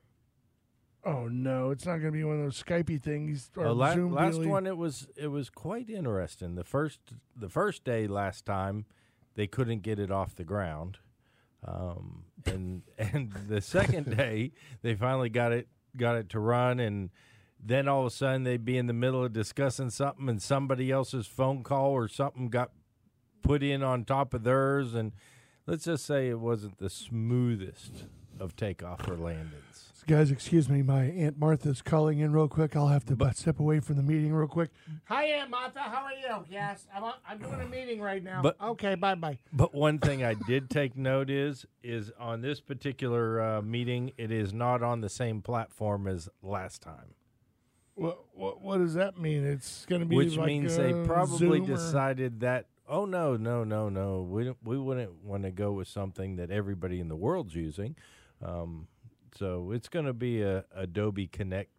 Oh 1.04 1.28
no, 1.28 1.70
it's 1.70 1.86
not 1.86 1.98
going 1.98 2.06
to 2.08 2.12
be 2.12 2.24
one 2.24 2.38
of 2.40 2.44
those 2.46 2.64
Skypey 2.64 3.00
things 3.00 3.52
or 3.56 3.72
la- 3.74 3.94
Zoom. 3.94 4.12
last 4.12 4.40
one, 4.40 4.66
it 4.66 4.76
was 4.76 5.08
it 5.16 5.28
was 5.28 5.52
quite 5.52 5.88
interesting. 5.88 6.56
The 6.56 6.64
first 6.64 7.00
the 7.36 7.48
first 7.48 7.84
day 7.84 8.08
last 8.08 8.44
time, 8.48 8.86
they 9.36 9.46
couldn't 9.46 9.84
get 9.84 10.00
it 10.00 10.10
off 10.10 10.34
the 10.34 10.44
ground, 10.44 10.98
um, 11.64 12.24
and 12.48 12.82
and 12.98 13.32
the 13.48 13.62
second 13.62 14.18
day 14.18 14.52
they 14.82 14.96
finally 14.96 15.30
got 15.30 15.52
it 15.52 15.68
got 15.96 16.16
it 16.16 16.30
to 16.30 16.40
run, 16.40 16.80
and 16.80 17.12
then 17.68 17.88
all 17.88 18.02
of 18.02 18.08
a 18.08 18.10
sudden 18.12 18.44
they'd 18.44 18.64
be 18.66 18.78
in 18.78 18.88
the 18.88 18.94
middle 18.94 19.24
of 19.24 19.34
discussing 19.34 19.90
something, 19.90 20.30
and 20.30 20.42
somebody 20.42 20.92
else's 20.92 21.28
phone 21.28 21.64
call 21.64 21.92
or 21.92 22.08
something 22.08 22.50
got 22.50 22.72
put 23.42 23.64
in 23.64 23.82
on 23.84 24.06
top 24.06 24.34
of 24.34 24.44
theirs, 24.44 24.94
and 24.94 25.12
let's 25.66 25.86
just 25.86 26.06
say 26.06 26.30
it 26.30 26.40
wasn't 26.40 26.78
the 26.78 26.90
smoothest 26.90 28.06
of 28.40 28.56
takeoff 28.56 29.08
or 29.08 29.16
landings. 29.18 29.92
Guys, 30.08 30.30
excuse 30.30 30.70
me. 30.70 30.84
My 30.84 31.06
Aunt 31.06 31.40
Martha's 31.40 31.82
calling 31.82 32.20
in 32.20 32.32
real 32.32 32.48
quick. 32.48 32.76
I'll 32.76 32.90
have 32.90 33.06
to 33.06 33.16
But- 33.16 33.36
step 33.38 33.60
away 33.60 33.80
from 33.80 33.96
the 33.96 34.04
meeting 34.04 34.32
real 34.34 34.48
quick. 34.48 34.70
Hi, 35.06 35.24
Aunt 35.26 35.50
Martha. 35.50 35.80
How 35.80 36.04
are 36.04 36.14
you? 36.14 36.46
Yes, 36.48 36.86
I'm, 36.94 37.12
I'm 37.28 37.40
doing 37.40 37.60
a 37.60 37.66
meeting 37.68 38.00
right 38.00 38.24
now. 38.24 38.44
But- 38.44 38.56
okay, 38.62 38.94
bye 38.94 39.16
bye. 39.16 39.40
But 39.52 39.74
one 39.74 39.98
thing 39.98 40.24
I 40.24 40.36
did 40.36 40.70
take 40.70 40.96
note 40.96 41.32
is 41.32 41.66
is 41.82 42.12
on 42.20 42.42
this 42.42 42.62
particular 42.62 43.42
uh, 43.42 43.62
meeting, 43.64 44.12
it 44.16 44.32
is 44.32 44.54
not 44.54 44.84
on 44.84 45.02
the 45.02 45.10
same 45.10 45.42
platform 45.42 46.06
as 46.06 46.30
last 46.44 46.84
time, 46.84 47.16
What, 47.96 48.26
what 48.34 48.62
what 48.62 48.78
does 48.78 48.94
that 48.96 49.18
mean? 49.18 49.46
It's 49.46 49.86
going 49.86 50.02
to 50.02 50.06
be 50.06 50.18
which 50.18 50.36
like, 50.36 50.48
means 50.48 50.76
they 50.76 50.94
probably 51.06 51.60
Zoom 51.60 51.64
or- 51.64 51.76
decided 51.76 52.42
that 52.42 52.68
oh 52.88 53.06
no 53.06 53.36
no 53.36 53.64
no 53.64 53.90
no 53.90 54.22
we 54.22 54.54
we 54.64 54.78
wouldn't 54.78 55.24
want 55.24 55.44
to 55.44 55.52
go 55.52 55.72
with 55.72 55.88
something 55.88 56.36
that 56.36 56.52
everybody 56.52 57.00
in 57.00 57.08
the 57.08 57.16
world's 57.16 57.56
using, 57.56 57.96
um, 58.44 58.88
so 59.38 59.72
it's 59.72 59.88
going 59.88 60.06
to 60.06 60.14
be 60.14 60.42
a 60.42 60.66
Adobe 60.76 61.28
Connect 61.28 61.70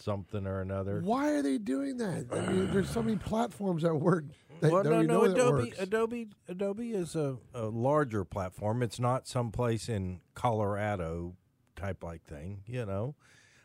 something 0.00 0.46
or 0.46 0.60
another. 0.60 1.00
Why 1.02 1.30
are 1.32 1.42
they 1.42 1.58
doing 1.58 1.98
that? 1.98 2.26
I 2.32 2.40
mean, 2.52 2.70
there's 2.72 2.90
so 2.90 3.02
many 3.02 3.16
platforms 3.16 3.82
that 3.82 3.94
work. 3.94 4.24
That 4.60 4.72
well, 4.72 4.84
no, 4.84 5.02
no. 5.02 5.02
know 5.02 5.24
Adobe. 5.24 5.72
Adobe, 5.78 6.28
Adobe 6.48 6.90
is 6.90 7.14
a, 7.14 7.36
a 7.54 7.66
larger 7.66 8.24
platform. 8.24 8.82
It's 8.82 8.98
not 8.98 9.28
someplace 9.28 9.88
in 9.88 10.20
Colorado 10.34 11.36
type 11.76 12.02
like 12.02 12.24
thing. 12.24 12.62
You 12.66 12.86
know, 12.86 13.14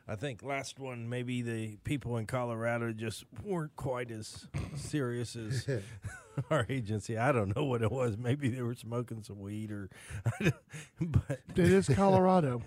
I 0.08 0.16
think 0.16 0.44
last 0.44 0.80
one 0.80 1.08
maybe 1.10 1.42
the 1.42 1.78
people 1.84 2.18
in 2.18 2.26
Colorado 2.26 2.92
just 2.92 3.24
weren't 3.44 3.76
quite 3.76 4.12
as 4.12 4.48
serious 4.76 5.36
as 5.36 5.68
our 6.50 6.66
agency. 6.70 7.18
I 7.18 7.32
don't 7.32 7.56
know 7.56 7.64
what 7.64 7.82
it 7.82 7.92
was. 7.92 8.18
Maybe 8.18 8.50
they 8.50 8.62
were 8.62 8.74
smoking 8.76 9.24
some 9.24 9.40
weed 9.40 9.72
or, 9.72 9.90
but 11.02 11.40
It 11.56 11.72
is 11.72 11.88
Colorado. 11.88 12.62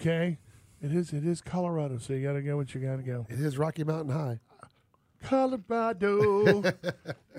okay, 0.00 0.38
it 0.82 0.92
is. 0.92 1.12
It 1.12 1.26
is 1.26 1.40
Colorado. 1.40 1.98
So 1.98 2.12
you 2.12 2.22
got 2.26 2.34
to 2.34 2.42
go 2.42 2.56
what 2.56 2.74
you 2.74 2.80
got 2.80 2.96
to 2.96 3.02
go. 3.02 3.26
It 3.28 3.40
is 3.40 3.56
Rocky 3.58 3.84
Mountain 3.84 4.12
High. 4.12 4.40
Colorado. 5.22 6.62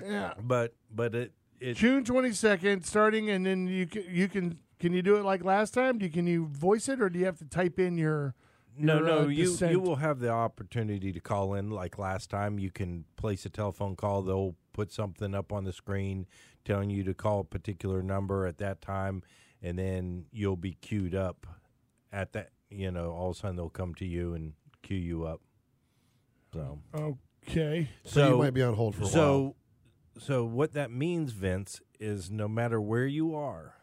yeah, 0.04 0.34
but 0.42 0.74
but 0.90 1.14
it 1.14 1.32
it 1.60 1.74
June 1.74 2.04
twenty 2.04 2.32
second, 2.32 2.84
starting, 2.84 3.30
and 3.30 3.46
then 3.46 3.66
you 3.66 3.86
can 3.86 4.04
you 4.08 4.28
can 4.28 4.58
can 4.78 4.92
you 4.92 5.02
do 5.02 5.16
it 5.16 5.24
like 5.24 5.44
last 5.44 5.74
time? 5.74 5.98
Do 5.98 6.04
you, 6.06 6.10
can 6.10 6.26
you 6.26 6.46
voice 6.46 6.88
it, 6.88 7.00
or 7.00 7.08
do 7.08 7.18
you 7.18 7.24
have 7.26 7.38
to 7.38 7.44
type 7.44 7.78
in 7.78 7.96
your? 7.96 8.34
No, 8.78 9.00
no, 9.00 9.28
you 9.28 9.46
dissent? 9.46 9.72
you 9.72 9.80
will 9.80 9.96
have 9.96 10.20
the 10.20 10.30
opportunity 10.30 11.12
to 11.12 11.20
call 11.20 11.54
in 11.54 11.70
like 11.70 11.98
last 11.98 12.30
time. 12.30 12.58
You 12.58 12.70
can 12.70 13.04
place 13.16 13.44
a 13.44 13.50
telephone 13.50 13.96
call. 13.96 14.22
They'll 14.22 14.54
put 14.72 14.92
something 14.92 15.34
up 15.34 15.52
on 15.52 15.64
the 15.64 15.72
screen 15.72 16.26
telling 16.64 16.90
you 16.90 17.02
to 17.04 17.14
call 17.14 17.40
a 17.40 17.44
particular 17.44 18.02
number 18.02 18.46
at 18.46 18.58
that 18.58 18.80
time, 18.80 19.22
and 19.62 19.78
then 19.78 20.26
you'll 20.32 20.56
be 20.56 20.72
queued 20.74 21.14
up 21.14 21.46
at 22.12 22.32
that. 22.32 22.50
You 22.70 22.90
know, 22.90 23.10
all 23.10 23.30
of 23.30 23.36
a 23.36 23.38
sudden 23.38 23.56
they'll 23.56 23.70
come 23.70 23.94
to 23.96 24.04
you 24.06 24.34
and 24.34 24.52
queue 24.82 24.98
you 24.98 25.24
up. 25.24 25.40
So, 26.52 26.78
Okay. 27.46 27.88
So, 28.04 28.28
you 28.28 28.38
might 28.38 28.52
be 28.54 28.62
on 28.62 28.74
hold 28.74 28.94
for 28.94 29.04
a 29.04 29.06
so, 29.06 29.40
while. 29.42 29.56
so 30.18 30.44
what 30.44 30.72
that 30.74 30.90
means, 30.90 31.32
Vince, 31.32 31.80
is 31.98 32.30
no 32.30 32.46
matter 32.46 32.80
where 32.80 33.06
you 33.06 33.34
are, 33.34 33.74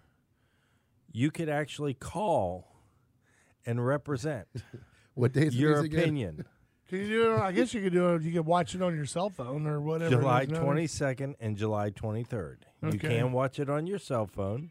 you 1.12 1.32
could 1.32 1.50
actually 1.50 1.94
call 1.96 2.75
and 3.66 3.86
represent 3.86 4.48
What 5.16 5.32
days 5.32 5.54
are 5.56 5.58
your 5.58 5.76
these 5.78 5.86
again? 5.86 6.00
opinion. 6.02 6.46
Can 6.90 7.00
you 7.00 7.08
do 7.08 7.34
it? 7.34 7.40
I 7.40 7.52
guess 7.52 7.74
you 7.74 7.82
could 7.82 7.94
do 7.94 8.14
it. 8.14 8.22
You 8.22 8.32
could 8.32 8.46
watch 8.46 8.76
it 8.76 8.82
on 8.84 8.96
your 8.96 9.06
cell 9.08 9.30
phone 9.32 9.66
or 9.66 9.82
whatever. 9.82 10.14
it 10.14 10.20
July 10.20 10.46
22nd 10.46 11.34
and 11.40 11.58
July 11.58 11.90
23rd. 11.90 12.58
You 12.92 13.00
can 13.00 13.32
watch 13.32 13.60
it 13.60 13.70
on 13.72 13.88
your 13.88 13.98
cell 13.98 14.28
phone. 14.28 14.70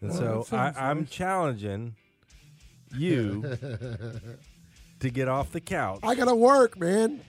And 0.00 0.10
Well, 0.10 0.18
so 0.18 0.38
that 0.38 0.46
sounds 0.46 0.76
I, 0.76 0.90
I'm 0.90 1.00
nice. 1.00 1.10
challenging 1.10 1.96
you 2.96 3.42
to 5.00 5.10
get 5.10 5.26
off 5.26 5.50
the 5.52 5.60
couch. 5.60 6.00
I 6.02 6.14
gotta 6.14 6.34
work, 6.34 6.78
man. 6.78 7.22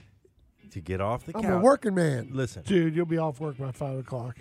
to 0.70 0.80
get 0.80 1.00
off 1.00 1.24
the 1.26 1.32
couch. 1.32 1.44
I'm 1.44 1.52
a 1.54 1.58
working 1.60 1.94
man. 1.94 2.28
Listen, 2.32 2.62
Dude, 2.62 2.94
you'll 2.94 3.06
be 3.06 3.18
off 3.18 3.40
work 3.40 3.56
by 3.58 3.72
five 3.72 3.98
o'clock. 3.98 4.36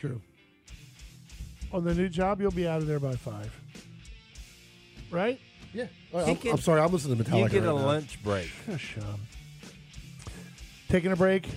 True. 0.00 0.20
On 1.72 1.84
the 1.84 1.94
new 1.94 2.08
job, 2.08 2.40
you'll 2.40 2.50
be 2.50 2.68
out 2.68 2.78
of 2.82 2.86
there 2.86 3.00
by 3.00 3.16
five. 3.16 3.50
Right? 5.10 5.40
Yeah. 5.72 5.86
He 6.10 6.18
I'm, 6.18 6.36
can- 6.36 6.50
I'm 6.52 6.58
sorry. 6.58 6.80
I'm 6.80 6.92
listening 6.92 7.16
to 7.16 7.24
Metallica. 7.24 7.42
you 7.44 7.48
get 7.48 7.62
a 7.62 7.66
now. 7.66 7.74
lunch 7.76 8.22
break. 8.22 8.50
Gosh, 8.68 8.96
um, 8.98 9.20
taking 10.88 11.12
a 11.12 11.16
break. 11.16 11.48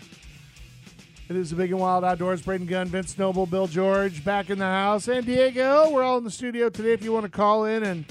It 1.28 1.36
is 1.36 1.49
the 1.49 1.56
Big 1.56 1.71
and 1.71 1.80
Wild 1.80 2.04
Outdoors. 2.04 2.43
Braden 2.43 2.67
Gunn, 2.67 2.88
Vince 2.88 3.17
Noble, 3.17 3.45
Bill 3.45 3.67
George 3.67 4.23
back 4.23 4.49
in 4.49 4.60
the 4.60 4.65
house. 4.65 5.06
San 5.06 5.23
Diego, 5.23 5.89
we're 5.89 6.04
all 6.04 6.19
in 6.19 6.23
the 6.23 6.32
studio 6.32 6.69
today. 6.69 6.93
If 6.93 7.04
you 7.04 7.12
want 7.12 7.25
to 7.25 7.32
call 7.32 7.65
in 7.65 7.84
and 7.84 8.06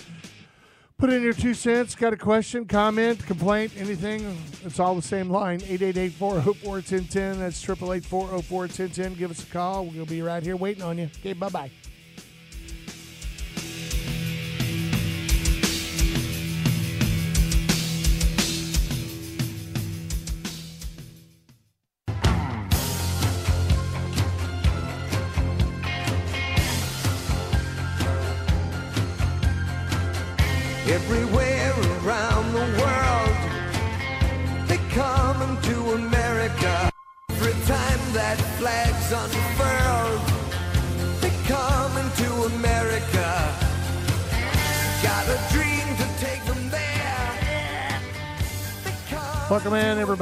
put 0.99 1.11
in 1.13 1.23
your 1.23 1.33
two 1.33 1.55
cents, 1.55 1.95
got 1.95 2.13
a 2.13 2.17
question, 2.17 2.67
comment, 2.67 3.25
complaint, 3.25 3.73
anything, 3.79 4.37
it's 4.65 4.81
all 4.81 4.97
the 4.97 5.03
same 5.03 5.31
line 5.31 5.61
888 5.63 6.13
404 6.13 6.73
1010. 6.73 7.39
That's 7.39 7.63
888 7.63 8.05
404 8.05 8.59
1010. 8.59 9.15
Give 9.15 9.31
us 9.31 9.45
a 9.45 9.47
call. 9.47 9.87
We'll 9.87 10.07
be 10.07 10.21
right 10.21 10.43
here 10.43 10.57
waiting 10.57 10.83
on 10.83 10.99
you. 10.99 11.09
Okay, 11.21 11.35
bye 11.35 11.49
bye. 11.49 11.71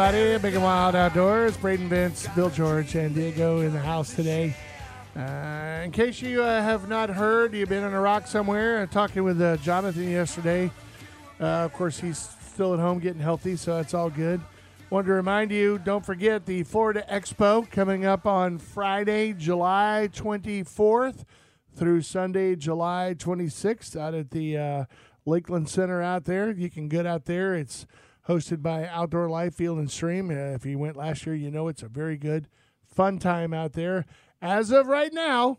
Everybody. 0.03 0.43
Big 0.43 0.55
and 0.55 0.65
Wild 0.65 0.97
Outdoors. 0.97 1.57
Braden 1.57 1.89
Vince, 1.89 2.27
Bill 2.35 2.51
George, 2.51 2.97
and 2.97 3.15
Diego 3.15 3.61
in 3.61 3.73
the 3.73 3.79
house 3.79 4.15
today. 4.15 4.53
Uh, 5.15 5.83
in 5.85 5.93
case 5.93 6.21
you 6.21 6.43
uh, 6.43 6.61
have 6.61 6.89
not 6.89 7.09
heard, 7.09 7.55
you've 7.55 7.69
been 7.69 7.85
on 7.85 7.95
a 7.95 8.01
rock 8.01 8.27
somewhere. 8.27 8.85
Talking 8.89 9.23
with 9.23 9.41
uh, 9.41 9.59
Jonathan 9.59 10.11
yesterday. 10.11 10.73
Uh, 11.41 11.45
of 11.45 11.73
course, 11.73 12.01
he's 12.01 12.31
still 12.53 12.75
at 12.75 12.81
home 12.81 12.99
getting 12.99 13.21
healthy, 13.21 13.55
so 13.55 13.77
that's 13.77 13.95
all 13.95 14.11
good. 14.11 14.41
Wanted 14.91 15.07
to 15.07 15.13
remind 15.13 15.53
you, 15.53 15.79
don't 15.79 16.05
forget 16.05 16.47
the 16.47 16.65
Florida 16.65 17.05
Expo 17.09 17.71
coming 17.71 18.05
up 18.05 18.27
on 18.27 18.59
Friday, 18.59 19.35
July 19.35 20.09
24th 20.13 21.25
through 21.77 22.03
Sunday, 22.03 22.57
July 22.57 23.15
26th, 23.17 23.97
out 23.97 24.15
at 24.15 24.33
the 24.33 24.57
uh, 24.59 24.85
Lakeland 25.27 25.69
Center 25.69 26.03
out 26.03 26.25
there. 26.25 26.51
You 26.51 26.71
can 26.71 26.89
get 26.89 27.07
out 27.07 27.27
there. 27.27 27.55
It's 27.55 27.87
hosted 28.29 28.63
by 28.63 28.87
Outdoor 28.87 29.29
Life 29.29 29.55
Field 29.55 29.79
and 29.79 29.91
Stream. 29.91 30.31
Uh, 30.31 30.55
if 30.55 30.65
you 30.65 30.79
went 30.79 30.97
last 30.97 31.27
year, 31.27 31.35
you 31.35 31.51
know 31.51 31.69
it's 31.69 31.83
a 31.83 31.89
very 31.89 32.17
good, 32.17 32.49
fun 32.85 33.19
time 33.19 33.53
out 33.53 33.73
there. 33.73 34.05
As 34.41 34.71
of 34.71 34.87
right 34.87 35.13
now, 35.13 35.59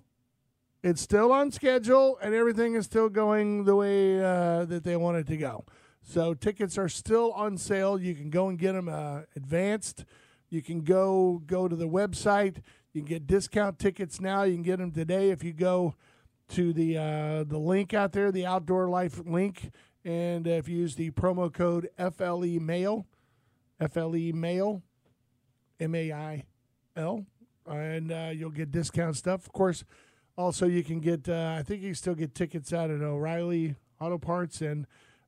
it's 0.84 1.02
still 1.02 1.32
on 1.32 1.52
schedule 1.52 2.18
and 2.22 2.34
everything 2.34 2.76
is 2.76 2.86
still 2.86 3.10
going 3.10 3.64
the 3.64 3.76
way 3.76 4.24
uh, 4.24 4.66
that 4.66 4.84
they 4.84 4.96
want 4.96 5.18
it 5.18 5.28
to 5.28 5.38
go. 5.38 5.66
So 6.02 6.34
tickets 6.34 6.78
are 6.78 6.90
still 6.90 7.32
on 7.32 7.58
sale. 7.58 7.98
You 8.00 8.14
can 8.14 8.30
go 8.30 8.50
and 8.50 8.60
get 8.60 8.74
them 8.74 8.90
uh, 8.90 9.22
advanced. 9.36 10.04
You 10.50 10.62
can 10.62 10.82
go 10.82 11.42
go 11.46 11.68
to 11.68 11.76
the 11.76 11.88
website. 11.88 12.58
You 12.92 13.02
can 13.02 13.06
get 13.06 13.26
discount 13.26 13.80
tickets 13.80 14.20
now. 14.20 14.44
You 14.44 14.54
can 14.54 14.64
get 14.64 14.80
them 14.80 14.92
today 14.92 15.32
if 15.32 15.44
you 15.44 15.54
go 15.54 15.96
to 16.50 16.74
the 16.74 16.98
uh, 16.98 17.44
the 17.46 17.58
link 17.58 17.94
out 17.94 18.12
there, 18.12 18.32
the 18.32 18.46
Outdoor 18.46 18.90
Life 18.90 19.22
link, 19.26 19.72
and 20.06 20.48
if 20.48 20.68
you 20.68 20.78
use 20.78 20.96
the 20.96 21.12
promo 21.12 21.52
code 21.52 21.90
FLE 21.98 22.60
Mail, 22.60 23.06
FLE 23.92 24.34
Mail, 24.34 24.82
M 25.80 25.96
A 25.96 26.12
I 26.12 26.46
L, 26.96 27.26
and 27.68 28.12
uh, 28.12 28.32
you'll 28.34 28.50
get 28.50 28.72
discount 28.72 29.16
stuff. 29.16 29.46
Of 29.46 29.54
course, 29.54 29.84
also 30.38 30.68
you 30.68 30.84
can 30.84 31.00
get. 31.00 31.28
Uh, 31.28 31.56
I 31.58 31.64
think 31.64 31.82
you 31.82 31.94
still 31.94 32.16
get 32.16 32.36
tickets 32.36 32.74
out 32.74 32.90
at 32.90 33.02
O'Reilly 33.02 33.76
Auto 34.00 34.18
Parts, 34.18 34.62
and 34.62 34.86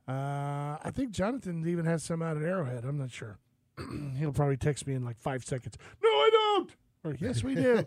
uh, 0.07 0.77
I 0.83 0.91
think 0.93 1.11
Jonathan 1.11 1.67
even 1.67 1.85
has 1.85 2.03
some 2.03 2.21
out 2.21 2.37
at 2.37 2.43
Arrowhead. 2.43 2.85
I'm 2.85 2.97
not 2.97 3.11
sure. 3.11 3.37
He'll 4.17 4.33
probably 4.33 4.57
text 4.57 4.87
me 4.87 4.93
in 4.93 5.03
like 5.03 5.17
five 5.17 5.43
seconds. 5.43 5.77
No, 6.03 6.09
I 6.09 6.29
don't. 6.31 6.71
Or, 7.03 7.15
yes, 7.19 7.43
we 7.43 7.55
do. 7.55 7.85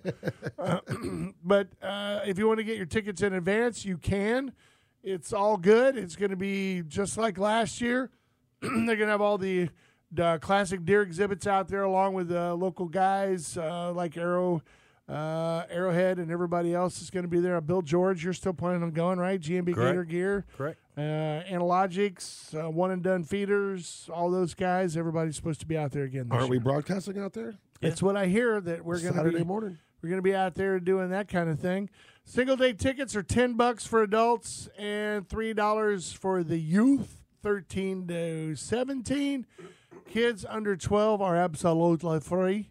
Uh, 0.59 0.80
but 1.45 1.68
uh, 1.82 2.20
if 2.26 2.39
you 2.39 2.47
want 2.47 2.59
to 2.59 2.64
get 2.64 2.76
your 2.76 2.86
tickets 2.86 3.22
in 3.22 3.32
advance, 3.32 3.84
you 3.84 3.99
can. 3.99 4.53
It's 5.11 5.32
all 5.32 5.56
good. 5.56 5.96
It's 5.96 6.16
going 6.16 6.32
to 6.32 6.36
be 6.36 6.82
just 6.86 7.16
like 7.16 7.38
last 7.38 7.80
year. 7.80 8.11
They're 8.61 8.70
going 8.70 8.98
to 8.98 9.06
have 9.06 9.22
all 9.22 9.38
the, 9.38 9.70
the 10.12 10.38
classic 10.42 10.84
deer 10.84 11.00
exhibits 11.00 11.46
out 11.46 11.68
there, 11.68 11.82
along 11.82 12.12
with 12.12 12.30
uh, 12.30 12.54
local 12.54 12.88
guys 12.88 13.56
uh, 13.56 13.90
like 13.94 14.18
Arrow, 14.18 14.62
uh, 15.09 15.64
Arrowhead, 15.70 16.18
and 16.18 16.30
everybody 16.30 16.74
else 16.74 17.00
is 17.00 17.11
going 17.11 17.22
to 17.24 17.28
be 17.28 17.40
there. 17.40 17.61
Bill 17.61 17.82
George, 17.82 18.22
you're 18.24 18.32
still 18.34 18.52
planning 18.52 18.82
on 18.82 18.90
going, 18.90 19.18
right? 19.18 19.40
GMB 19.40 19.74
Correct. 19.74 19.90
Gator 19.92 20.04
Gear, 20.04 20.44
Correct. 20.56 20.78
uh, 20.96 21.00
Analogics, 21.00 22.54
uh, 22.54 22.70
One 22.70 22.90
and 22.90 23.02
Done 23.02 23.24
Feeders, 23.24 24.09
all 24.12 24.30
those 24.30 24.54
guys. 24.54 24.96
Everybody's 24.96 25.36
supposed 25.36 25.61
to 25.61 25.66
be 25.66 25.76
out 25.78 25.92
there 25.92 26.04
again. 26.04 26.28
This 26.28 26.36
Aren't 26.38 26.50
we 26.50 26.59
broadcasting 26.59 27.18
out 27.18 27.32
there? 27.32 27.54
It's 27.80 28.02
what 28.02 28.16
I 28.16 28.26
hear 28.26 28.61
that 28.61 28.84
we're 28.84 29.00
going 29.00 29.12
to 29.14 29.18
Saturday 29.18 29.38
be 29.38 29.44
morning. 29.44 29.78
we're 30.02 30.09
going 30.11 30.18
to 30.18 30.22
be 30.22 30.34
out 30.34 30.54
there 30.56 30.80
doing 30.80 31.11
that 31.11 31.28
kind 31.28 31.48
of 31.48 31.59
thing. 31.61 31.88
Single 32.24 32.56
day 32.56 32.72
tickets 32.74 33.16
are 33.16 33.22
ten 33.22 33.54
bucks 33.54 33.86
for 33.86 34.02
adults 34.02 34.68
and 34.78 35.26
three 35.28 35.54
dollars 35.54 36.12
for 36.12 36.42
the 36.42 36.59
youth, 36.59 37.22
thirteen 37.42 38.06
to 38.09 38.54
seventeen. 38.56 39.46
Kids 40.11 40.44
under 40.46 40.76
twelve 40.76 41.22
are 41.22 41.36
absolutely 41.36 42.20
free, 42.20 42.68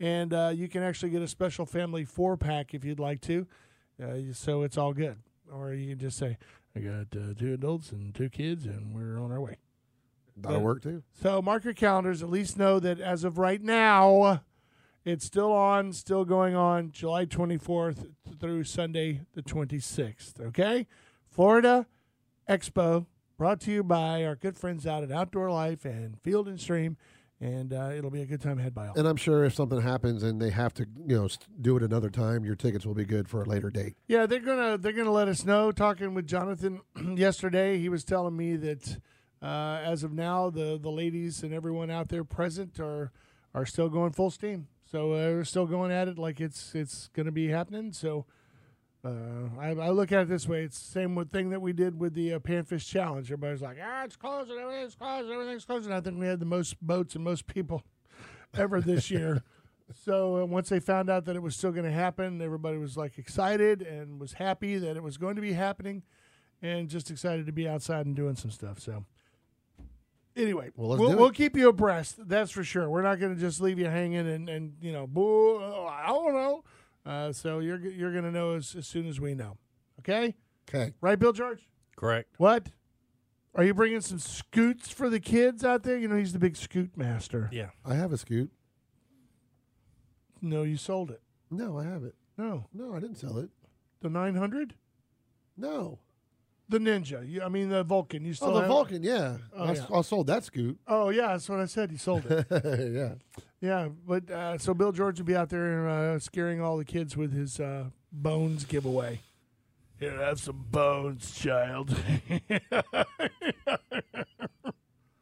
and 0.00 0.32
uh, 0.32 0.52
you 0.54 0.68
can 0.68 0.82
actually 0.82 1.10
get 1.10 1.22
a 1.22 1.28
special 1.28 1.66
family 1.66 2.04
four 2.04 2.36
pack 2.36 2.74
if 2.74 2.84
you'd 2.84 3.00
like 3.00 3.20
to. 3.22 3.46
Uh, 4.02 4.32
so 4.32 4.62
it's 4.62 4.78
all 4.78 4.92
good, 4.92 5.16
or 5.52 5.72
you 5.74 5.90
can 5.90 5.98
just 5.98 6.18
say, 6.18 6.38
"I 6.76 6.80
got 6.80 7.06
uh, 7.16 7.34
two 7.36 7.54
adults 7.54 7.90
and 7.92 8.14
two 8.14 8.28
kids, 8.28 8.64
and 8.66 8.94
we're 8.94 9.18
on 9.18 9.32
our 9.32 9.40
way." 9.40 9.56
That'll 10.36 10.58
Yeah. 10.58 10.64
work 10.64 10.82
too. 10.82 11.02
So 11.20 11.42
mark 11.42 11.64
your 11.64 11.74
calendars. 11.74 12.22
At 12.22 12.30
least 12.30 12.56
know 12.56 12.78
that 12.78 13.00
as 13.00 13.24
of 13.24 13.38
right 13.38 13.60
now, 13.60 14.42
it's 15.04 15.24
still 15.24 15.52
on, 15.52 15.92
still 15.92 16.24
going 16.24 16.54
on, 16.54 16.92
July 16.92 17.24
24th 17.26 18.06
through 18.38 18.62
Sunday 18.64 19.22
the 19.34 19.42
26th. 19.42 20.40
Okay, 20.40 20.86
Florida 21.28 21.86
Expo, 22.48 23.06
brought 23.36 23.60
to 23.62 23.72
you 23.72 23.82
by 23.82 24.24
our 24.24 24.36
good 24.36 24.56
friends 24.56 24.86
out 24.86 25.02
at 25.02 25.10
Outdoor 25.10 25.50
Life 25.50 25.84
and 25.84 26.20
Field 26.20 26.46
and 26.46 26.60
Stream, 26.60 26.96
and 27.40 27.72
uh, 27.72 27.90
it'll 27.94 28.10
be 28.10 28.22
a 28.22 28.26
good 28.26 28.40
time 28.40 28.58
had 28.58 28.74
by 28.74 28.88
all. 28.88 28.94
And 28.96 29.06
I'm 29.06 29.16
sure 29.16 29.44
if 29.44 29.54
something 29.54 29.80
happens 29.80 30.22
and 30.22 30.40
they 30.40 30.50
have 30.50 30.74
to, 30.74 30.86
you 31.06 31.16
know, 31.16 31.28
do 31.60 31.76
it 31.76 31.82
another 31.82 32.10
time, 32.10 32.44
your 32.44 32.56
tickets 32.56 32.84
will 32.84 32.94
be 32.94 33.04
good 33.04 33.28
for 33.28 33.42
a 33.42 33.44
later 33.44 33.70
date. 33.70 33.94
Yeah, 34.08 34.26
they're 34.26 34.40
gonna 34.40 34.78
they're 34.78 34.92
gonna 34.92 35.12
let 35.12 35.28
us 35.28 35.44
know. 35.44 35.70
Talking 35.70 36.14
with 36.14 36.26
Jonathan 36.26 36.80
yesterday, 37.16 37.78
he 37.78 37.88
was 37.88 38.04
telling 38.04 38.36
me 38.36 38.56
that 38.56 38.98
uh, 39.40 39.80
as 39.84 40.02
of 40.02 40.12
now, 40.12 40.50
the 40.50 40.78
the 40.80 40.90
ladies 40.90 41.42
and 41.42 41.54
everyone 41.54 41.90
out 41.90 42.08
there 42.08 42.24
present 42.24 42.80
are 42.80 43.12
are 43.54 43.66
still 43.66 43.88
going 43.88 44.12
full 44.12 44.30
steam. 44.30 44.66
So 44.84 45.12
uh, 45.12 45.16
they're 45.18 45.44
still 45.44 45.66
going 45.66 45.92
at 45.92 46.08
it 46.08 46.18
like 46.18 46.40
it's 46.40 46.74
it's 46.74 47.08
gonna 47.14 47.32
be 47.32 47.48
happening. 47.48 47.92
So. 47.92 48.26
Uh, 49.08 49.60
I, 49.60 49.68
I 49.70 49.90
look 49.90 50.12
at 50.12 50.22
it 50.22 50.28
this 50.28 50.48
way: 50.48 50.62
it's 50.62 50.78
the 50.78 50.90
same 50.90 51.24
thing 51.26 51.50
that 51.50 51.60
we 51.60 51.72
did 51.72 51.98
with 51.98 52.14
the 52.14 52.34
uh, 52.34 52.38
Panfish 52.38 52.86
Challenge. 52.86 53.26
Everybody's 53.26 53.62
like, 53.62 53.78
"Ah, 53.82 54.04
it's 54.04 54.16
closing, 54.16 54.58
everything's 54.58 54.94
closing, 54.94 55.32
everything's 55.32 55.64
closing." 55.64 55.92
I 55.92 56.00
think 56.00 56.18
we 56.18 56.26
had 56.26 56.40
the 56.40 56.46
most 56.46 56.80
boats 56.80 57.14
and 57.14 57.24
most 57.24 57.46
people 57.46 57.82
ever 58.54 58.80
this 58.80 59.10
year. 59.10 59.42
So 60.04 60.42
uh, 60.42 60.44
once 60.44 60.68
they 60.68 60.80
found 60.80 61.08
out 61.08 61.24
that 61.24 61.36
it 61.36 61.42
was 61.42 61.56
still 61.56 61.72
going 61.72 61.86
to 61.86 61.92
happen, 61.92 62.42
everybody 62.42 62.76
was 62.76 62.96
like 62.96 63.18
excited 63.18 63.80
and 63.82 64.20
was 64.20 64.34
happy 64.34 64.76
that 64.78 64.96
it 64.96 65.02
was 65.02 65.16
going 65.16 65.36
to 65.36 65.42
be 65.42 65.54
happening, 65.54 66.02
and 66.60 66.88
just 66.88 67.10
excited 67.10 67.46
to 67.46 67.52
be 67.52 67.68
outside 67.68 68.04
and 68.06 68.14
doing 68.14 68.36
some 68.36 68.50
stuff. 68.50 68.80
So 68.80 69.04
anyway, 70.36 70.70
Well, 70.76 70.98
we'll, 70.98 71.16
we'll 71.16 71.30
keep 71.30 71.56
you 71.56 71.68
abreast. 71.68 72.16
That's 72.28 72.50
for 72.50 72.64
sure. 72.64 72.88
We're 72.90 73.02
not 73.02 73.18
going 73.18 73.34
to 73.34 73.40
just 73.40 73.60
leave 73.60 73.78
you 73.78 73.86
hanging 73.86 74.28
and 74.28 74.48
and 74.48 74.74
you 74.80 74.92
know, 74.92 75.06
boo. 75.06 75.58
I 75.58 76.06
don't 76.08 76.34
know. 76.34 76.64
Uh, 77.08 77.32
so 77.32 77.58
you're 77.60 77.78
you're 77.78 78.12
going 78.12 78.24
to 78.24 78.30
know 78.30 78.54
as, 78.54 78.74
as 78.76 78.86
soon 78.86 79.06
as 79.08 79.18
we 79.18 79.34
know. 79.34 79.56
Okay, 80.00 80.34
Okay. 80.68 80.92
right, 81.00 81.18
Bill 81.18 81.32
George? 81.32 81.66
Correct. 81.96 82.34
What? 82.38 82.68
Are 83.54 83.64
you 83.64 83.72
bringing 83.74 84.02
some 84.02 84.18
scoots 84.18 84.90
for 84.90 85.08
the 85.08 85.18
kids 85.18 85.64
out 85.64 85.82
there? 85.82 85.96
You 85.98 86.06
know, 86.06 86.16
he's 86.16 86.32
the 86.34 86.38
big 86.38 86.54
scoot 86.56 86.96
master. 86.96 87.48
Yeah. 87.50 87.70
I 87.84 87.94
have 87.94 88.12
a 88.12 88.18
scoot. 88.18 88.50
No, 90.40 90.62
you 90.62 90.76
sold 90.76 91.10
it. 91.10 91.22
No, 91.50 91.78
I 91.78 91.84
have 91.84 92.04
it. 92.04 92.14
No, 92.36 92.66
No, 92.72 92.94
I 92.94 93.00
didn't 93.00 93.16
sell 93.16 93.38
it. 93.38 93.48
the 94.00 94.08
900, 94.08 94.74
No. 95.56 95.98
the 96.68 96.78
Ninja. 96.78 97.28
You, 97.28 97.42
I 97.42 97.48
mean 97.48 97.68
the 97.70 97.82
Vulcan. 97.82 98.24
You 98.24 98.34
still 98.34 98.50
Oh, 98.50 98.54
the 98.54 98.60
have- 98.60 98.68
Vulcan, 98.68 99.02
yeah. 99.02 99.38
Oh, 99.56 99.64
I, 99.64 99.72
yeah. 99.72 99.86
I 99.92 100.02
sold 100.02 100.26
that 100.28 100.44
scoot. 100.44 100.78
Oh 100.86 101.08
yeah, 101.08 101.28
that's 101.28 101.48
what 101.48 101.58
I 101.58 101.64
said. 101.64 101.90
You 101.90 101.98
sold 101.98 102.26
it. 102.26 102.46
yeah. 102.92 103.14
Yeah, 103.60 103.88
but 104.06 104.30
uh, 104.30 104.58
so 104.58 104.74
Bill 104.74 104.92
George 104.92 105.18
will 105.18 105.26
be 105.26 105.36
out 105.36 105.48
there 105.48 105.88
uh, 105.88 106.18
scaring 106.18 106.60
all 106.60 106.76
the 106.76 106.84
kids 106.84 107.16
with 107.16 107.32
his 107.32 107.60
uh, 107.60 107.86
bones 108.12 108.64
giveaway. 108.64 109.20
Here, 109.98 110.16
have 110.18 110.40
some 110.40 110.64
bones, 110.70 111.32
child. 111.32 111.96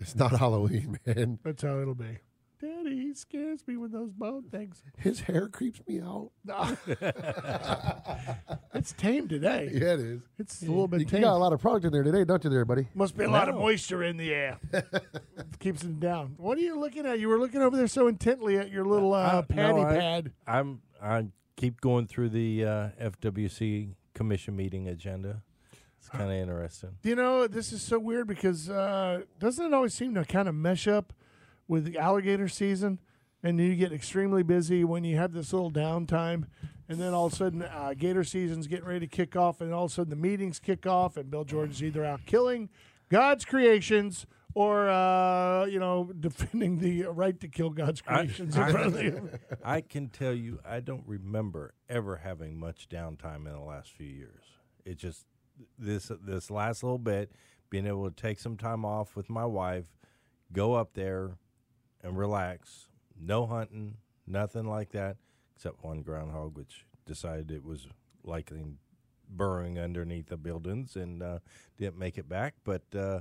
It's 0.06 0.14
not 0.14 0.38
Halloween, 0.38 1.00
man. 1.04 1.40
That's 1.42 1.64
how 1.64 1.80
it'll 1.80 1.96
be. 1.96 2.18
Daddy, 2.66 2.96
he 2.96 3.14
scares 3.14 3.66
me 3.66 3.76
with 3.76 3.92
those 3.92 4.10
bone 4.12 4.44
things. 4.50 4.82
His 4.98 5.20
hair 5.20 5.48
creeps 5.48 5.80
me 5.86 6.00
out. 6.00 6.30
it's 8.74 8.92
tame 8.92 9.28
today. 9.28 9.70
Yeah, 9.72 9.94
it 9.94 10.00
is. 10.00 10.20
It's 10.38 10.62
a 10.62 10.66
little 10.66 10.88
bit 10.88 11.00
You 11.00 11.06
tame. 11.06 11.22
got 11.22 11.34
a 11.34 11.38
lot 11.38 11.52
of 11.52 11.60
product 11.60 11.84
in 11.84 11.92
there 11.92 12.02
today, 12.02 12.24
don't 12.24 12.42
you, 12.42 12.50
there, 12.50 12.64
buddy? 12.64 12.88
Must 12.94 13.16
be 13.16 13.24
a 13.24 13.30
lot 13.30 13.48
of 13.48 13.54
moisture 13.54 14.02
in 14.02 14.16
the 14.16 14.32
air. 14.34 14.58
Keeps 15.60 15.82
him 15.82 15.98
down. 15.98 16.34
What 16.38 16.58
are 16.58 16.62
you 16.62 16.78
looking 16.78 17.06
at? 17.06 17.20
You 17.20 17.28
were 17.28 17.38
looking 17.38 17.62
over 17.62 17.76
there 17.76 17.86
so 17.86 18.08
intently 18.08 18.58
at 18.58 18.70
your 18.70 18.84
little 18.84 19.14
uh, 19.14 19.18
I- 19.18 19.32
no, 19.34 19.42
patty 19.42 19.80
I- 19.80 19.96
pad. 19.98 20.32
I'm 20.46 20.80
I 21.00 21.26
keep 21.56 21.80
going 21.80 22.06
through 22.06 22.30
the 22.30 22.64
uh, 22.64 22.88
FWC 23.00 23.94
commission 24.14 24.56
meeting 24.56 24.88
agenda. 24.88 25.42
It's 25.98 26.08
kind 26.08 26.30
of 26.30 26.36
interesting. 26.36 26.90
You 27.02 27.16
know, 27.16 27.46
this 27.46 27.72
is 27.72 27.82
so 27.82 27.98
weird 27.98 28.26
because 28.28 28.70
uh, 28.70 29.22
doesn't 29.38 29.64
it 29.66 29.74
always 29.74 29.94
seem 29.94 30.14
to 30.14 30.24
kind 30.24 30.48
of 30.48 30.54
mesh 30.54 30.86
up 30.88 31.12
with 31.68 31.84
the 31.84 31.98
alligator 31.98 32.48
season? 32.48 33.00
And 33.42 33.60
you 33.60 33.76
get 33.76 33.92
extremely 33.92 34.42
busy 34.42 34.82
when 34.82 35.04
you 35.04 35.16
have 35.16 35.32
this 35.32 35.52
little 35.52 35.70
downtime. 35.70 36.46
And 36.88 36.98
then 36.98 37.12
all 37.14 37.26
of 37.26 37.32
a 37.32 37.36
sudden, 37.36 37.62
uh, 37.62 37.94
gator 37.96 38.24
season's 38.24 38.66
getting 38.66 38.86
ready 38.86 39.00
to 39.00 39.06
kick 39.06 39.36
off. 39.36 39.60
And 39.60 39.72
all 39.72 39.84
of 39.84 39.90
a 39.90 39.94
sudden, 39.94 40.10
the 40.10 40.16
meetings 40.16 40.58
kick 40.58 40.86
off. 40.86 41.16
And 41.16 41.30
Bill 41.30 41.44
George 41.44 41.70
is 41.70 41.82
either 41.82 42.04
out 42.04 42.20
killing 42.26 42.68
God's 43.08 43.44
creations 43.44 44.26
or, 44.54 44.88
uh, 44.88 45.66
you 45.66 45.78
know, 45.78 46.10
defending 46.20 46.78
the 46.78 47.04
right 47.04 47.38
to 47.40 47.48
kill 47.48 47.70
God's 47.70 48.02
I- 48.06 48.16
creations 48.24 48.56
in 48.56 48.70
front 48.70 48.86
of 48.86 48.92
the. 48.94 49.38
I 49.64 49.80
can 49.80 50.08
tell 50.08 50.32
you, 50.32 50.60
I 50.64 50.80
don't 50.80 51.04
remember 51.06 51.74
ever 51.88 52.16
having 52.16 52.58
much 52.58 52.88
downtime 52.88 53.46
in 53.46 53.52
the 53.52 53.60
last 53.60 53.92
few 53.92 54.06
years. 54.06 54.42
It's 54.84 55.00
just 55.00 55.26
this 55.78 56.10
this 56.22 56.50
last 56.50 56.82
little 56.82 56.98
bit, 56.98 57.32
being 57.70 57.86
able 57.86 58.08
to 58.10 58.14
take 58.14 58.38
some 58.38 58.56
time 58.56 58.84
off 58.84 59.14
with 59.14 59.28
my 59.28 59.44
wife, 59.44 59.86
go 60.52 60.74
up 60.74 60.94
there, 60.94 61.36
and 62.02 62.16
relax. 62.16 62.88
No 63.18 63.46
hunting, 63.46 63.96
nothing 64.26 64.68
like 64.68 64.90
that, 64.92 65.16
except 65.54 65.82
one 65.82 66.02
groundhog, 66.02 66.56
which 66.56 66.84
decided 67.06 67.50
it 67.50 67.64
was 67.64 67.86
likely 68.24 68.64
burrowing 69.28 69.78
underneath 69.78 70.28
the 70.28 70.36
buildings 70.36 70.96
and 70.96 71.22
uh, 71.22 71.38
didn't 71.78 71.98
make 71.98 72.18
it 72.18 72.28
back. 72.28 72.54
But 72.64 72.82
uh, 72.94 73.20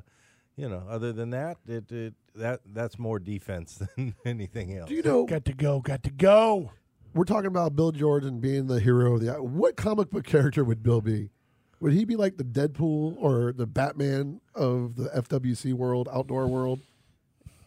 you 0.55 0.69
know, 0.69 0.83
other 0.89 1.11
than 1.13 1.31
that, 1.31 1.57
it, 1.67 1.91
it 1.91 2.13
that 2.35 2.61
that's 2.65 2.99
more 2.99 3.19
defense 3.19 3.81
than 3.95 4.15
anything 4.25 4.77
else. 4.77 4.89
Do 4.89 4.95
you 4.95 5.03
know 5.03 5.25
Got 5.25 5.45
to 5.45 5.53
go. 5.53 5.79
Got 5.79 6.03
to 6.03 6.11
go. 6.11 6.71
we're 7.13 7.23
talking 7.23 7.47
about 7.47 7.75
Bill 7.75 7.91
Jordan 7.91 8.39
being 8.39 8.67
the 8.67 8.79
hero 8.79 9.15
of 9.15 9.21
the 9.21 9.33
what 9.41 9.75
comic 9.75 10.09
book 10.11 10.25
character 10.25 10.63
would 10.63 10.83
Bill 10.83 11.01
be? 11.01 11.29
Would 11.81 11.93
he 11.93 12.05
be 12.05 12.15
like 12.15 12.37
the 12.37 12.43
Deadpool 12.43 13.15
or 13.19 13.51
the 13.51 13.67
Batman 13.67 14.39
of 14.55 14.95
the 14.95 15.09
FWC 15.09 15.73
world, 15.73 16.07
outdoor 16.11 16.47
world? 16.47 16.79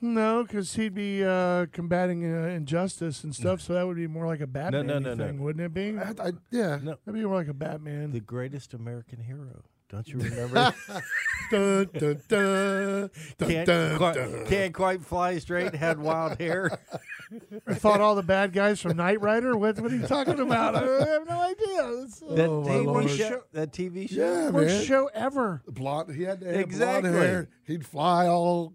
No, 0.01 0.45
because 0.45 0.75
he'd 0.75 0.95
be 0.95 1.25
uh, 1.25 1.67
combating 1.73 2.25
uh, 2.25 2.47
injustice 2.49 3.25
and 3.25 3.35
stuff. 3.35 3.61
So 3.61 3.75
that 3.75 3.87
would 3.87 3.97
be 3.97 4.07
more 4.07 4.27
like 4.27 4.41
a 4.41 4.47
Batman 4.47 4.87
no, 4.87 4.99
no, 4.99 5.15
no. 5.15 5.27
thing, 5.27 5.41
wouldn't 5.43 5.65
it 5.65 5.75
be? 5.75 5.99
I, 5.99 6.11
I, 6.29 6.33
yeah. 6.51 6.79
No. 6.83 6.97
That'd 7.05 7.15
be 7.21 7.25
more 7.25 7.35
like 7.37 7.49
a 7.49 7.55
Batman. 7.55 8.13
the 8.13 8.21
greatest 8.21 8.75
American 8.75 9.21
hero. 9.21 9.65
Don't 9.91 10.07
you 10.07 10.19
remember? 10.19 10.75
Dun, 11.51 11.89
dun, 11.95 12.21
dun, 12.29 13.11
dun, 13.39 13.49
can't, 13.49 13.67
dun, 13.67 13.97
quite, 13.97 14.15
dun. 14.15 14.45
can't 14.47 14.75
quite 14.75 15.03
fly 15.03 15.39
straight. 15.39 15.75
Had 15.75 15.99
wild 15.99 16.39
hair. 16.39 16.79
I 17.67 17.73
thought 17.73 18.03
all 18.03 18.15
the 18.15 18.23
bad 18.23 18.53
guys 18.53 18.83
from 18.83 18.99
Knight 18.99 19.23
Rider. 19.23 19.57
What, 19.57 19.81
what 19.81 19.91
are 19.91 19.97
you 19.97 20.07
talking 20.07 20.39
about? 20.41 20.75
I 20.77 20.81
have 20.81 21.27
no 21.27 21.41
idea. 21.41 22.03
It's 22.05 22.23
uh, 22.23 22.35
That 22.35 22.49
Oh, 22.51 22.63
my 22.65 22.71
TV 22.71 22.85
Lord. 22.87 23.11
show. 23.11 23.43
That 23.53 23.73
TV 23.73 24.11
show. 24.11 24.17
Yeah, 24.17 24.47
the 24.49 24.53
worst 24.53 24.75
man. 24.77 24.85
show 24.85 25.11
ever. 25.15 25.63
The 25.65 25.73
blonde. 25.73 26.15
He 26.15 26.23
had 26.25 26.41
to 26.41 26.47
have 26.49 26.57
Exactly. 26.57 27.09
blonde 27.11 27.25
hair. 27.27 27.49
He'd 27.65 27.87
fly 27.87 28.27
all. 28.27 28.75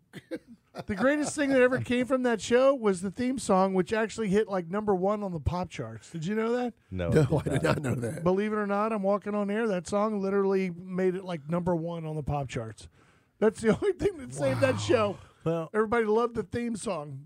The 0.87 0.95
greatest 0.95 1.35
thing 1.35 1.51
that 1.51 1.61
ever 1.61 1.79
came 1.79 2.05
from 2.07 2.23
that 2.23 2.41
show 2.41 2.73
was 2.73 3.01
the 3.01 3.11
theme 3.11 3.37
song, 3.37 3.73
which 3.75 3.93
actually 3.93 4.29
hit 4.29 4.47
like 4.49 4.69
number 4.71 4.95
one 4.95 5.21
on 5.23 5.31
the 5.31 5.39
pop 5.39 5.69
charts. 5.69 6.09
Did 6.09 6.25
you 6.25 6.33
know 6.35 6.51
that? 6.53 6.73
No, 6.89 7.09
No, 7.09 7.41
I 7.45 7.49
did 7.49 7.63
not 7.63 7.81
know 7.81 7.93
that. 7.95 8.23
Believe 8.23 8.51
it 8.53 8.55
or 8.55 8.65
not, 8.65 8.91
I'm 8.91 9.03
walking 9.03 9.35
on 9.35 9.51
air. 9.51 9.67
That 9.67 9.87
song 9.87 10.19
literally 10.19 10.71
made 10.75 11.13
it 11.15 11.23
like 11.23 11.47
number 11.49 11.75
one 11.75 12.05
on 12.05 12.15
the 12.15 12.23
pop 12.23 12.47
charts. 12.49 12.87
That's 13.39 13.61
the 13.61 13.69
only 13.81 13.93
thing 13.93 14.17
that 14.17 14.33
saved 14.33 14.61
that 14.61 14.79
show. 14.79 15.17
Well, 15.43 15.69
Everybody 15.73 16.05
loved 16.05 16.35
the 16.35 16.43
theme 16.43 16.75
song. 16.75 17.25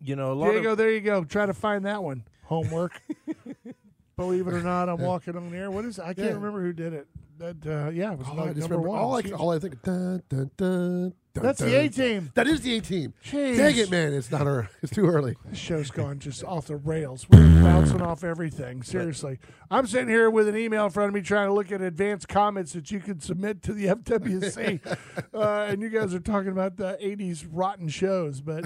you 0.00 0.16
know, 0.16 0.32
a 0.32 0.34
lot 0.34 0.52
Diego, 0.52 0.72
of 0.72 0.78
there 0.78 0.90
you 0.90 1.00
go. 1.00 1.22
Try 1.24 1.44
to 1.46 1.54
find 1.54 1.84
that 1.84 2.02
one. 2.02 2.24
Homework. 2.44 3.00
Believe 4.16 4.46
it 4.46 4.54
or 4.54 4.62
not, 4.62 4.88
I'm 4.88 5.00
walking 5.02 5.36
on 5.36 5.54
air. 5.54 5.70
What 5.70 5.84
is? 5.84 5.98
I 5.98 6.14
can't 6.14 6.18
Yeah. 6.28 6.32
remember 6.34 6.62
who 6.62 6.72
did 6.72 6.94
it. 6.94 7.06
That 7.38 7.66
uh, 7.66 7.90
yeah, 7.90 8.12
it 8.12 8.18
was 8.18 8.28
All 8.28 8.36
like 8.36 8.44
I 8.44 8.52
number 8.52 8.76
remember, 8.76 8.88
one. 8.88 8.98
all 8.98 9.16
I, 9.16 9.20
all 9.32 9.50
I 9.50 9.58
think, 9.58 9.82
dun, 9.82 10.22
dun, 10.30 10.50
dun, 10.56 11.12
That's 11.34 11.58
the. 11.60 11.78
A 11.80 11.88
team. 11.90 12.30
That 12.34 12.46
is 12.46 12.62
the 12.62 12.78
A 12.78 12.80
team. 12.80 13.12
Dang 13.30 13.76
it, 13.76 13.90
man! 13.90 14.14
It's 14.14 14.30
not 14.30 14.46
our. 14.46 14.70
It's 14.82 14.92
too 14.92 15.06
early. 15.06 15.36
This 15.44 15.58
show's 15.58 15.90
gone 15.90 16.18
just 16.18 16.44
off 16.44 16.68
the 16.68 16.76
rails. 16.76 17.26
We're 17.28 17.62
bouncing 17.62 18.00
off 18.00 18.24
everything. 18.24 18.82
Seriously. 18.82 19.38
I'm 19.70 19.86
sitting 19.86 20.08
here 20.08 20.30
with 20.30 20.48
an 20.48 20.56
email 20.56 20.86
in 20.86 20.90
front 20.90 21.08
of 21.08 21.14
me 21.14 21.20
trying 21.20 21.48
to 21.48 21.52
look 21.52 21.70
at 21.70 21.82
advanced 21.82 22.28
comments 22.28 22.72
that 22.72 22.90
you 22.90 23.00
could 23.00 23.22
submit 23.22 23.62
to 23.64 23.74
the 23.74 23.86
FWC. 23.96 24.80
uh, 25.34 25.66
and 25.68 25.82
you 25.82 25.90
guys 25.90 26.14
are 26.14 26.20
talking 26.20 26.52
about 26.52 26.76
the 26.78 26.96
80s 27.02 27.46
rotten 27.50 27.88
shows. 27.88 28.40
But 28.40 28.64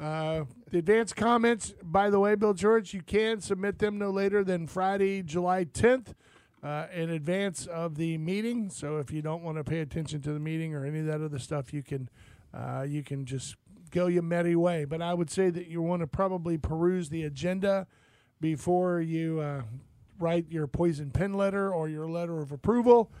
uh, 0.00 0.44
the 0.70 0.78
advanced 0.78 1.16
comments, 1.16 1.74
by 1.82 2.08
the 2.08 2.18
way, 2.18 2.34
Bill 2.34 2.54
George, 2.54 2.94
you 2.94 3.02
can 3.02 3.42
submit 3.42 3.78
them 3.78 3.98
no 3.98 4.08
later 4.10 4.42
than 4.42 4.66
Friday, 4.66 5.22
July 5.22 5.66
10th. 5.66 6.14
Uh, 6.62 6.86
in 6.92 7.10
advance 7.10 7.66
of 7.66 7.96
the 7.96 8.18
meeting, 8.18 8.70
so 8.70 8.96
if 8.96 9.12
you 9.12 9.22
don't 9.22 9.42
want 9.42 9.56
to 9.56 9.62
pay 9.62 9.80
attention 9.80 10.20
to 10.22 10.32
the 10.32 10.40
meeting 10.40 10.74
or 10.74 10.84
any 10.84 10.98
of 11.00 11.06
that 11.06 11.20
other 11.20 11.38
stuff, 11.38 11.72
you 11.72 11.82
can 11.82 12.08
uh, 12.54 12.84
you 12.88 13.02
can 13.02 13.24
just 13.26 13.56
go 13.90 14.06
your 14.06 14.22
merry 14.22 14.56
way. 14.56 14.84
But 14.84 15.00
I 15.02 15.14
would 15.14 15.30
say 15.30 15.50
that 15.50 15.68
you 15.68 15.82
want 15.82 16.00
to 16.00 16.06
probably 16.06 16.58
peruse 16.58 17.08
the 17.10 17.22
agenda 17.24 17.86
before 18.40 19.00
you 19.00 19.40
uh, 19.40 19.62
write 20.18 20.46
your 20.50 20.66
poison 20.66 21.10
pen 21.10 21.34
letter 21.34 21.72
or 21.72 21.88
your 21.88 22.08
letter 22.08 22.40
of 22.40 22.50
approval, 22.52 23.12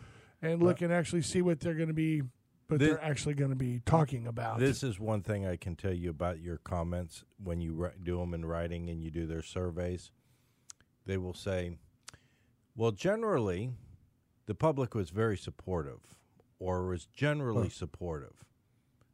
and 0.42 0.62
look 0.62 0.80
and 0.80 0.92
actually 0.92 1.22
see 1.22 1.42
what 1.42 1.60
they're 1.60 1.74
going 1.74 1.88
to 1.88 1.94
be, 1.94 2.22
what 2.68 2.78
This- 2.80 2.88
they're 2.88 3.04
actually 3.04 3.34
going 3.34 3.50
to 3.50 3.56
be 3.56 3.80
talking 3.84 4.26
about. 4.26 4.58
This 4.58 4.82
is 4.82 4.98
one 4.98 5.22
thing 5.22 5.46
I 5.46 5.56
can 5.56 5.76
tell 5.76 5.92
you 5.94 6.10
about 6.10 6.40
your 6.40 6.56
comments 6.58 7.22
when 7.42 7.60
you 7.60 7.90
do 8.02 8.18
them 8.18 8.34
in 8.34 8.44
writing 8.44 8.88
and 8.88 9.02
you 9.04 9.10
do 9.10 9.26
their 9.26 9.42
surveys. 9.42 10.10
They 11.04 11.18
will 11.18 11.34
say, 11.34 11.78
"Well, 12.76 12.92
generally, 12.92 13.72
the 14.46 14.54
public 14.54 14.94
was 14.94 15.10
very 15.10 15.36
supportive, 15.36 16.00
or 16.58 16.86
was 16.86 17.06
generally 17.06 17.68
supportive." 17.70 18.44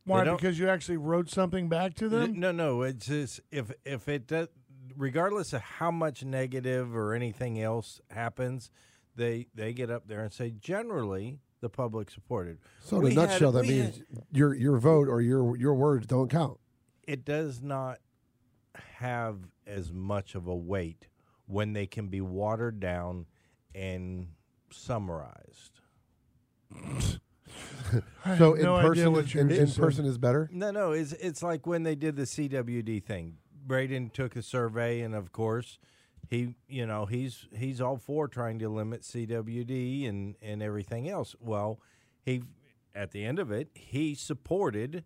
Why? 0.05 0.25
Because 0.25 0.59
you 0.59 0.69
actually 0.69 0.97
wrote 0.97 1.31
something 1.31 1.69
back 1.69 1.95
to 1.95 2.09
them. 2.09 2.39
No, 2.41 2.51
no. 2.53 2.83
It's 2.83 3.07
just 3.07 3.41
if 3.53 3.71
if 3.85 4.09
it 4.09 4.27
does, 4.27 4.49
regardless 4.97 5.53
of 5.53 5.61
how 5.61 5.91
much 5.93 6.25
negative 6.25 6.95
or 6.97 7.15
anything 7.15 7.61
else 7.61 8.01
happens, 8.11 8.71
they 9.15 9.47
they 9.55 9.73
get 9.73 9.91
up 9.91 10.09
there 10.09 10.25
and 10.25 10.33
say, 10.33 10.51
generally, 10.51 11.39
the 11.61 11.69
public 11.69 12.11
supported. 12.11 12.59
So 12.81 12.97
in 12.97 13.03
We 13.05 13.11
a 13.17 13.21
had- 13.21 13.29
nutshell, 13.31 13.53
that 13.53 13.63
we 13.63 13.69
means 13.81 13.99
had- 13.99 14.07
your 14.33 14.55
your 14.55 14.79
vote 14.79 15.07
or 15.09 15.21
your 15.21 15.57
your 15.57 15.75
words 15.75 16.07
don't 16.09 16.29
count. 16.29 16.59
it 17.05 17.25
does 17.25 17.61
not 17.63 18.01
have 18.75 19.39
as 19.67 19.93
much 19.93 20.35
of 20.35 20.47
a 20.49 20.57
weight 20.57 21.07
when 21.47 21.73
they 21.75 21.87
can 21.87 22.09
be 22.09 22.21
watered 22.21 22.81
down 22.81 23.27
and 23.75 24.29
summarized. 24.71 25.81
So 28.39 28.55
in 28.55 28.63
no 28.63 28.81
person, 28.81 29.13
what 29.13 29.25
is, 29.27 29.35
in, 29.35 29.51
in 29.51 29.71
person 29.73 30.07
is 30.07 30.17
better. 30.17 30.49
No, 30.53 30.71
no, 30.71 30.93
it's 30.93 31.13
it's 31.15 31.43
like 31.43 31.67
when 31.67 31.83
they 31.83 31.95
did 31.95 32.17
the 32.17 32.23
CWD 32.23 33.05
thing. 33.05 33.37
Braden 33.67 34.11
took 34.11 34.37
a 34.37 34.43
survey, 34.43 35.01
and 35.01 35.15
of 35.15 35.33
course, 35.33 35.79
he 36.31 36.55
you 36.69 36.87
know 36.87 37.07
he's 37.07 37.47
he's 37.55 37.81
all 37.81 37.97
for 37.97 38.29
trying 38.29 38.59
to 38.61 38.69
limit 38.69 39.03
CWD 39.03 40.09
and 40.09 40.37
and 40.41 40.63
everything 40.63 41.09
else. 41.09 41.35
Well, 41.41 41.81
he 42.25 42.43
at 42.95 43.11
the 43.11 43.25
end 43.25 43.39
of 43.39 43.51
it, 43.51 43.69
he 43.75 44.15
supported 44.15 45.05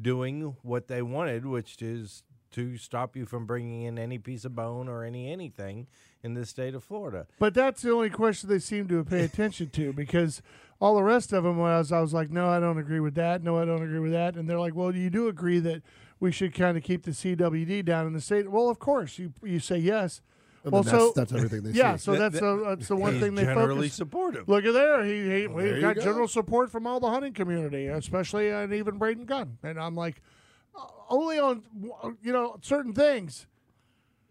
doing 0.00 0.56
what 0.62 0.88
they 0.88 1.02
wanted, 1.02 1.44
which 1.44 1.82
is 1.82 2.22
to 2.52 2.76
stop 2.76 3.16
you 3.16 3.26
from 3.26 3.46
bringing 3.46 3.82
in 3.82 3.98
any 3.98 4.18
piece 4.18 4.44
of 4.44 4.54
bone 4.54 4.88
or 4.88 5.04
any 5.04 5.30
anything 5.30 5.88
in 6.22 6.34
the 6.34 6.46
state 6.46 6.74
of 6.74 6.84
Florida. 6.84 7.26
But 7.38 7.54
that's 7.54 7.82
the 7.82 7.92
only 7.92 8.10
question 8.10 8.48
they 8.48 8.58
seem 8.58 8.88
to 8.88 9.04
pay 9.04 9.24
attention 9.24 9.70
to 9.70 9.92
because 9.94 10.42
all 10.80 10.96
the 10.96 11.02
rest 11.02 11.32
of 11.32 11.44
them 11.44 11.58
was 11.58 11.92
I 11.92 12.00
was 12.00 12.12
like, 12.12 12.30
no, 12.30 12.48
I 12.48 12.60
don't 12.60 12.78
agree 12.78 13.00
with 13.00 13.14
that. 13.14 13.42
No, 13.42 13.58
I 13.58 13.64
don't 13.64 13.82
agree 13.82 14.00
with 14.00 14.12
that. 14.12 14.34
And 14.34 14.48
they're 14.48 14.58
like, 14.58 14.74
well, 14.74 14.94
you 14.94 15.10
do 15.10 15.28
agree 15.28 15.60
that 15.60 15.82
we 16.20 16.32
should 16.32 16.54
kind 16.54 16.76
of 16.76 16.84
keep 16.84 17.02
the 17.04 17.10
CWD 17.10 17.84
down 17.84 18.06
in 18.06 18.12
the 18.12 18.20
state. 18.20 18.50
Well, 18.50 18.68
of 18.68 18.78
course, 18.78 19.18
you 19.18 19.32
you 19.42 19.58
say 19.58 19.78
yes. 19.78 20.20
And 20.64 20.72
well, 20.72 20.84
then 20.84 20.92
that's, 20.92 21.04
so 21.04 21.12
that's 21.14 21.32
everything 21.32 21.62
they 21.64 21.70
yeah, 21.72 21.96
see. 21.96 22.04
so 22.04 22.16
that's 22.16 22.38
the 22.38 22.64
that's 22.68 22.88
the 22.88 22.96
one 22.96 23.18
thing 23.18 23.34
they 23.34 23.44
generally 23.44 23.88
focus. 23.88 23.94
supportive. 23.94 24.48
Look 24.48 24.64
at 24.64 24.72
there, 24.72 25.04
he, 25.04 25.12
he 25.12 25.28
there 25.46 25.48
we've 25.48 25.74
you 25.76 25.80
got 25.80 25.96
go. 25.96 26.02
general 26.02 26.28
support 26.28 26.70
from 26.70 26.86
all 26.86 27.00
the 27.00 27.10
hunting 27.10 27.32
community, 27.32 27.88
especially 27.88 28.50
and 28.50 28.72
even 28.72 28.98
Braden 28.98 29.24
Gunn. 29.24 29.58
And 29.64 29.80
I'm 29.80 29.96
like, 29.96 30.22
uh, 30.76 30.86
only 31.10 31.40
on 31.40 31.64
you 32.22 32.32
know 32.32 32.56
certain 32.62 32.92
things. 32.92 33.46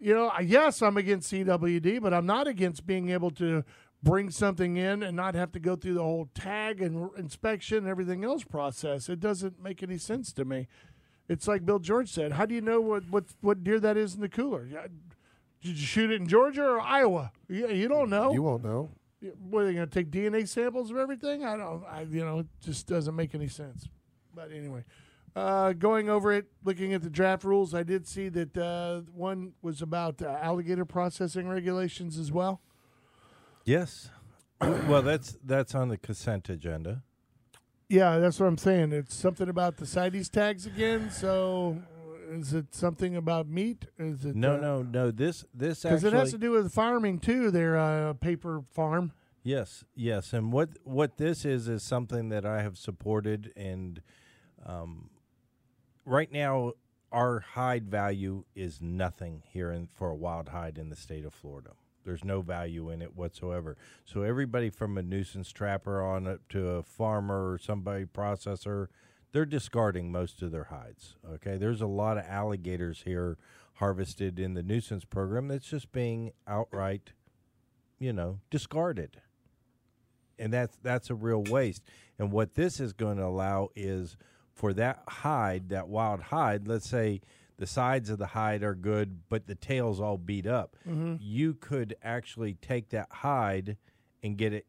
You 0.01 0.15
know, 0.15 0.31
yes, 0.41 0.81
I'm 0.81 0.97
against 0.97 1.31
CWD, 1.31 2.01
but 2.01 2.11
I'm 2.11 2.25
not 2.25 2.47
against 2.47 2.87
being 2.87 3.11
able 3.11 3.29
to 3.31 3.63
bring 4.01 4.31
something 4.31 4.75
in 4.75 5.03
and 5.03 5.15
not 5.15 5.35
have 5.35 5.51
to 5.51 5.59
go 5.59 5.75
through 5.75 5.93
the 5.93 6.01
whole 6.01 6.27
tag 6.33 6.81
and 6.81 7.11
inspection 7.19 7.77
and 7.77 7.87
everything 7.87 8.23
else 8.23 8.43
process. 8.43 9.09
It 9.09 9.19
doesn't 9.19 9.61
make 9.61 9.83
any 9.83 9.99
sense 9.99 10.33
to 10.33 10.43
me. 10.43 10.67
It's 11.29 11.47
like 11.47 11.67
Bill 11.67 11.77
George 11.77 12.09
said. 12.09 12.31
How 12.31 12.47
do 12.47 12.55
you 12.55 12.61
know 12.61 12.81
what 12.81 13.03
what 13.11 13.25
what 13.41 13.63
deer 13.63 13.79
that 13.79 13.95
is 13.95 14.15
in 14.15 14.21
the 14.21 14.27
cooler? 14.27 14.65
Did 14.65 14.89
you 15.79 15.85
shoot 15.85 16.09
it 16.09 16.19
in 16.19 16.27
Georgia 16.27 16.63
or 16.63 16.81
Iowa? 16.81 17.31
Yeah, 17.47 17.67
you 17.67 17.87
don't 17.87 18.09
know. 18.09 18.33
you 18.33 18.41
won't 18.41 18.63
know. 18.63 18.89
What 19.37 19.61
are 19.61 19.65
they 19.67 19.75
going 19.75 19.87
to 19.87 19.93
take 19.93 20.09
DNA 20.09 20.47
samples 20.47 20.89
of 20.89 20.97
everything? 20.97 21.45
I 21.45 21.55
don't. 21.55 21.85
I 21.85 22.01
you 22.09 22.25
know 22.25 22.39
it 22.39 22.47
just 22.65 22.87
doesn't 22.87 23.15
make 23.15 23.35
any 23.35 23.47
sense. 23.47 23.87
But 24.33 24.51
anyway, 24.51 24.83
uh, 25.35 25.73
going 25.73 26.09
over 26.09 26.31
it, 26.33 26.45
looking 26.63 26.93
at 26.93 27.01
the 27.01 27.09
draft 27.09 27.43
rules, 27.43 27.73
I 27.73 27.83
did 27.83 28.07
see 28.07 28.29
that 28.29 28.57
uh, 28.57 29.01
one 29.13 29.53
was 29.61 29.81
about 29.81 30.21
uh, 30.21 30.37
alligator 30.41 30.85
processing 30.85 31.47
regulations 31.47 32.17
as 32.17 32.31
well. 32.31 32.61
Yes. 33.65 34.09
well, 34.61 35.01
that's 35.01 35.37
that's 35.43 35.73
on 35.73 35.89
the 35.89 35.97
consent 35.97 36.49
agenda. 36.49 37.03
Yeah, 37.89 38.19
that's 38.19 38.39
what 38.39 38.45
I'm 38.47 38.57
saying. 38.57 38.93
It's 38.93 39.13
something 39.13 39.49
about 39.49 39.77
the 39.77 39.85
CITES 39.85 40.29
tags 40.29 40.65
again. 40.65 41.09
So, 41.11 41.81
is 42.29 42.53
it 42.53 42.73
something 42.73 43.17
about 43.17 43.49
meat? 43.49 43.85
Is 43.97 44.23
it 44.23 44.35
No, 44.35 44.57
no, 44.57 44.81
no. 44.81 45.11
This 45.11 45.45
this 45.53 45.83
Because 45.83 46.03
it 46.03 46.13
has 46.13 46.31
to 46.31 46.37
do 46.37 46.51
with 46.51 46.73
farming 46.73 47.19
too. 47.19 47.51
Their 47.51 47.77
uh, 47.77 48.13
paper 48.13 48.63
farm. 48.71 49.13
Yes, 49.43 49.83
yes, 49.95 50.33
and 50.33 50.53
what 50.53 50.69
what 50.83 51.17
this 51.17 51.45
is 51.45 51.67
is 51.67 51.81
something 51.81 52.29
that 52.29 52.45
I 52.45 52.61
have 52.61 52.77
supported, 52.77 53.51
and 53.55 54.01
um, 54.65 55.09
right 56.05 56.31
now 56.31 56.73
our 57.11 57.39
hide 57.39 57.89
value 57.89 58.45
is 58.55 58.79
nothing 58.81 59.43
here 59.47 59.71
in, 59.71 59.87
for 59.87 60.09
a 60.09 60.15
wild 60.15 60.49
hide 60.49 60.77
in 60.77 60.89
the 60.89 60.95
state 60.95 61.25
of 61.25 61.33
Florida. 61.33 61.71
There's 62.03 62.23
no 62.23 62.41
value 62.41 62.89
in 62.89 63.01
it 63.01 63.15
whatsoever. 63.15 63.77
So 64.05 64.23
everybody 64.23 64.69
from 64.69 64.97
a 64.97 65.03
nuisance 65.03 65.51
trapper 65.51 66.01
on 66.01 66.27
up 66.27 66.39
to 66.49 66.69
a 66.69 66.83
farmer 66.83 67.51
or 67.51 67.57
somebody 67.57 68.05
processor, 68.05 68.87
they're 69.33 69.45
discarding 69.45 70.11
most 70.11 70.41
of 70.41 70.51
their 70.51 70.65
hides. 70.65 71.15
Okay, 71.33 71.57
there's 71.57 71.81
a 71.81 71.87
lot 71.87 72.17
of 72.17 72.25
alligators 72.25 73.03
here 73.05 73.37
harvested 73.75 74.39
in 74.39 74.53
the 74.53 74.63
nuisance 74.63 75.05
program 75.05 75.47
that's 75.47 75.69
just 75.69 75.91
being 75.91 76.31
outright 76.47 77.11
you 78.01 78.11
know, 78.11 78.39
discarded. 78.49 79.21
And 80.39 80.51
that's 80.51 80.75
that's 80.81 81.11
a 81.11 81.15
real 81.15 81.43
waste. 81.43 81.83
And 82.17 82.31
what 82.31 82.55
this 82.55 82.79
is 82.79 82.93
going 82.93 83.17
to 83.17 83.25
allow 83.25 83.69
is 83.75 84.17
for 84.61 84.73
that 84.73 85.01
hide, 85.07 85.69
that 85.69 85.87
wild 85.87 86.21
hide, 86.21 86.67
let's 86.67 86.87
say 86.87 87.19
the 87.57 87.65
sides 87.65 88.11
of 88.11 88.19
the 88.19 88.27
hide 88.27 88.61
are 88.61 88.75
good, 88.75 89.21
but 89.27 89.47
the 89.47 89.55
tail's 89.55 89.99
all 89.99 90.19
beat 90.19 90.45
up. 90.45 90.77
Mm-hmm. 90.87 91.15
You 91.19 91.55
could 91.55 91.95
actually 92.03 92.53
take 92.61 92.89
that 92.89 93.07
hide 93.09 93.77
and 94.21 94.37
get 94.37 94.53
it 94.53 94.67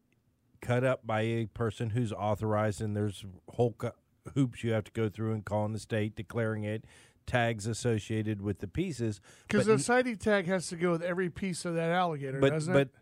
cut 0.62 0.82
up 0.82 1.06
by 1.06 1.20
a 1.20 1.44
person 1.44 1.90
who's 1.90 2.10
authorized, 2.10 2.80
and 2.80 2.96
there's 2.96 3.26
whole 3.50 3.74
co- 3.76 3.92
hoops 4.34 4.64
you 4.64 4.72
have 4.72 4.84
to 4.84 4.92
go 4.92 5.10
through 5.10 5.34
and 5.34 5.44
calling 5.44 5.74
the 5.74 5.78
state, 5.78 6.16
declaring 6.16 6.64
it, 6.64 6.86
tags 7.26 7.66
associated 7.66 8.40
with 8.40 8.60
the 8.60 8.68
pieces. 8.68 9.20
Because 9.46 9.66
the 9.66 9.78
CITES 9.78 10.16
tag 10.16 10.46
has 10.46 10.68
to 10.68 10.76
go 10.76 10.92
with 10.92 11.02
every 11.02 11.28
piece 11.28 11.66
of 11.66 11.74
that 11.74 11.90
alligator, 11.90 12.40
but 12.40 12.54
doesn't 12.54 12.72
but 12.72 12.88
it? 12.88 12.94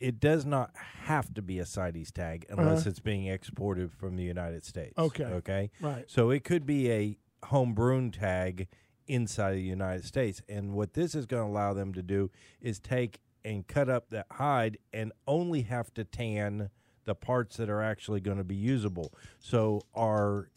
It 0.00 0.18
does 0.18 0.46
not 0.46 0.74
have 1.04 1.32
to 1.34 1.42
be 1.42 1.58
a 1.58 1.66
CITES 1.66 2.10
tag 2.10 2.46
unless 2.48 2.86
it's 2.86 3.00
being 3.00 3.26
exported 3.26 3.92
from 3.92 4.16
the 4.16 4.22
United 4.24 4.64
States. 4.64 4.94
Uh-huh. 4.96 5.06
Okay. 5.06 5.24
Okay. 5.24 5.70
Right. 5.80 6.04
So 6.08 6.30
it 6.30 6.42
could 6.42 6.66
be 6.66 6.90
a 6.90 7.18
home 7.44 7.74
brewn 7.74 8.10
tag 8.10 8.68
inside 9.06 9.50
of 9.50 9.56
the 9.56 9.62
United 9.62 10.04
States, 10.04 10.40
and 10.48 10.72
what 10.72 10.94
this 10.94 11.14
is 11.14 11.26
going 11.26 11.42
to 11.42 11.50
allow 11.50 11.74
them 11.74 11.92
to 11.92 12.02
do 12.02 12.30
is 12.60 12.78
take 12.78 13.20
and 13.44 13.66
cut 13.66 13.88
up 13.88 14.10
that 14.10 14.26
hide 14.32 14.78
and 14.92 15.12
only 15.26 15.62
have 15.62 15.92
to 15.94 16.04
tan 16.04 16.70
the 17.04 17.14
parts 17.14 17.56
that 17.56 17.68
are 17.68 17.82
actually 17.82 18.20
going 18.20 18.36
to 18.36 18.44
be 18.44 18.54
usable. 18.54 19.12
So 19.40 19.82
our 19.94 20.48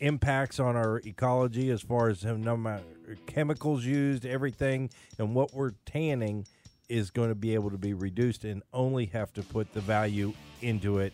impacts 0.00 0.58
on 0.58 0.76
our 0.76 1.00
ecology 1.04 1.70
as 1.70 1.82
far 1.82 2.08
as 2.08 2.20
the 2.22 2.36
number 2.36 2.80
of 3.08 3.26
chemicals 3.26 3.84
used, 3.84 4.26
everything, 4.26 4.90
and 5.18 5.34
what 5.34 5.54
we're 5.54 5.72
tanning 5.84 6.46
is 6.88 7.10
going 7.10 7.28
to 7.28 7.34
be 7.34 7.54
able 7.54 7.70
to 7.70 7.78
be 7.78 7.94
reduced 7.94 8.44
and 8.44 8.62
only 8.72 9.06
have 9.06 9.32
to 9.34 9.42
put 9.42 9.72
the 9.72 9.80
value 9.80 10.32
into 10.62 10.98
it, 10.98 11.12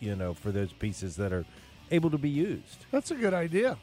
you 0.00 0.16
know, 0.16 0.32
for 0.34 0.50
those 0.50 0.72
pieces 0.72 1.16
that 1.16 1.32
are 1.32 1.44
able 1.90 2.10
to 2.10 2.18
be 2.18 2.30
used. 2.30 2.86
That's 2.90 3.10
a 3.10 3.14
good 3.14 3.34
idea. 3.34 3.76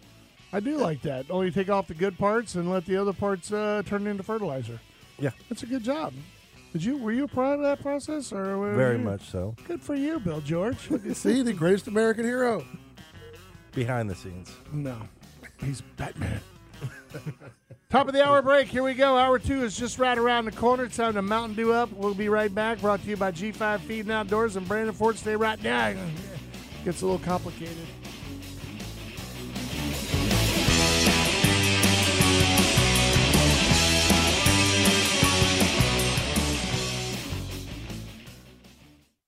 I 0.54 0.60
do 0.62 0.78
like 0.78 1.02
that. 1.02 1.26
Only 1.30 1.52
take 1.52 1.70
off 1.70 1.88
the 1.88 1.94
good 1.94 2.18
parts 2.18 2.56
and 2.56 2.70
let 2.72 2.86
the 2.86 2.96
other 2.98 3.14
parts 3.14 3.52
uh, 3.52 3.84
turn 3.86 4.08
into 4.08 4.24
fertilizer. 4.24 4.80
Yeah. 5.20 5.32
That's 5.50 5.64
a 5.64 5.68
good 5.68 5.84
job. 5.84 6.14
Did 6.74 6.84
you 6.84 6.98
were 6.98 7.12
you 7.12 7.24
a 7.26 7.28
part 7.28 7.56
of 7.60 7.62
that 7.64 7.82
process 7.82 8.32
or 8.32 8.74
Very 8.76 8.98
you- 8.98 9.04
much 9.04 9.30
so. 9.30 9.56
Good 9.68 9.82
for 9.82 9.96
you, 9.96 10.20
Bill 10.20 10.42
George. 10.42 10.90
You 10.90 11.14
see, 11.14 11.42
the 11.42 11.54
greatest 11.54 11.88
American 11.88 12.24
hero. 12.26 12.64
Behind 13.74 14.10
the 14.10 14.16
scenes. 14.16 14.52
no, 14.72 14.98
he's 15.60 15.82
Batman. 15.82 16.40
Top 17.90 18.10
of 18.10 18.14
the 18.14 18.22
hour 18.22 18.42
break. 18.42 18.68
Here 18.68 18.84
we 18.84 18.94
go. 18.94 19.18
Hour 19.18 19.40
two 19.40 19.64
is 19.64 19.78
just 19.78 19.98
right 19.98 20.18
around 20.18 20.44
the 20.44 20.52
corner. 20.52 20.90
Time 20.90 21.14
to 21.14 21.22
Mountain 21.22 21.56
Dew 21.56 21.72
up. 21.72 21.90
We'll 21.94 22.14
be 22.14 22.28
right 22.28 22.54
back. 22.54 22.82
Brought 22.82 23.02
to 23.04 23.10
you 23.10 23.16
by 23.16 23.32
G5 23.32 23.80
Feed 23.80 24.02
and 24.02 24.12
Outdoors 24.12 24.58
and 24.58 24.68
Brandon 24.68 24.94
Ford. 24.94 25.18
Stay 25.18 25.38
right 25.38 25.62
now. 25.64 25.96
Gets 26.84 27.02
a 27.02 27.06
little 27.06 27.20
complicated. 27.20 27.78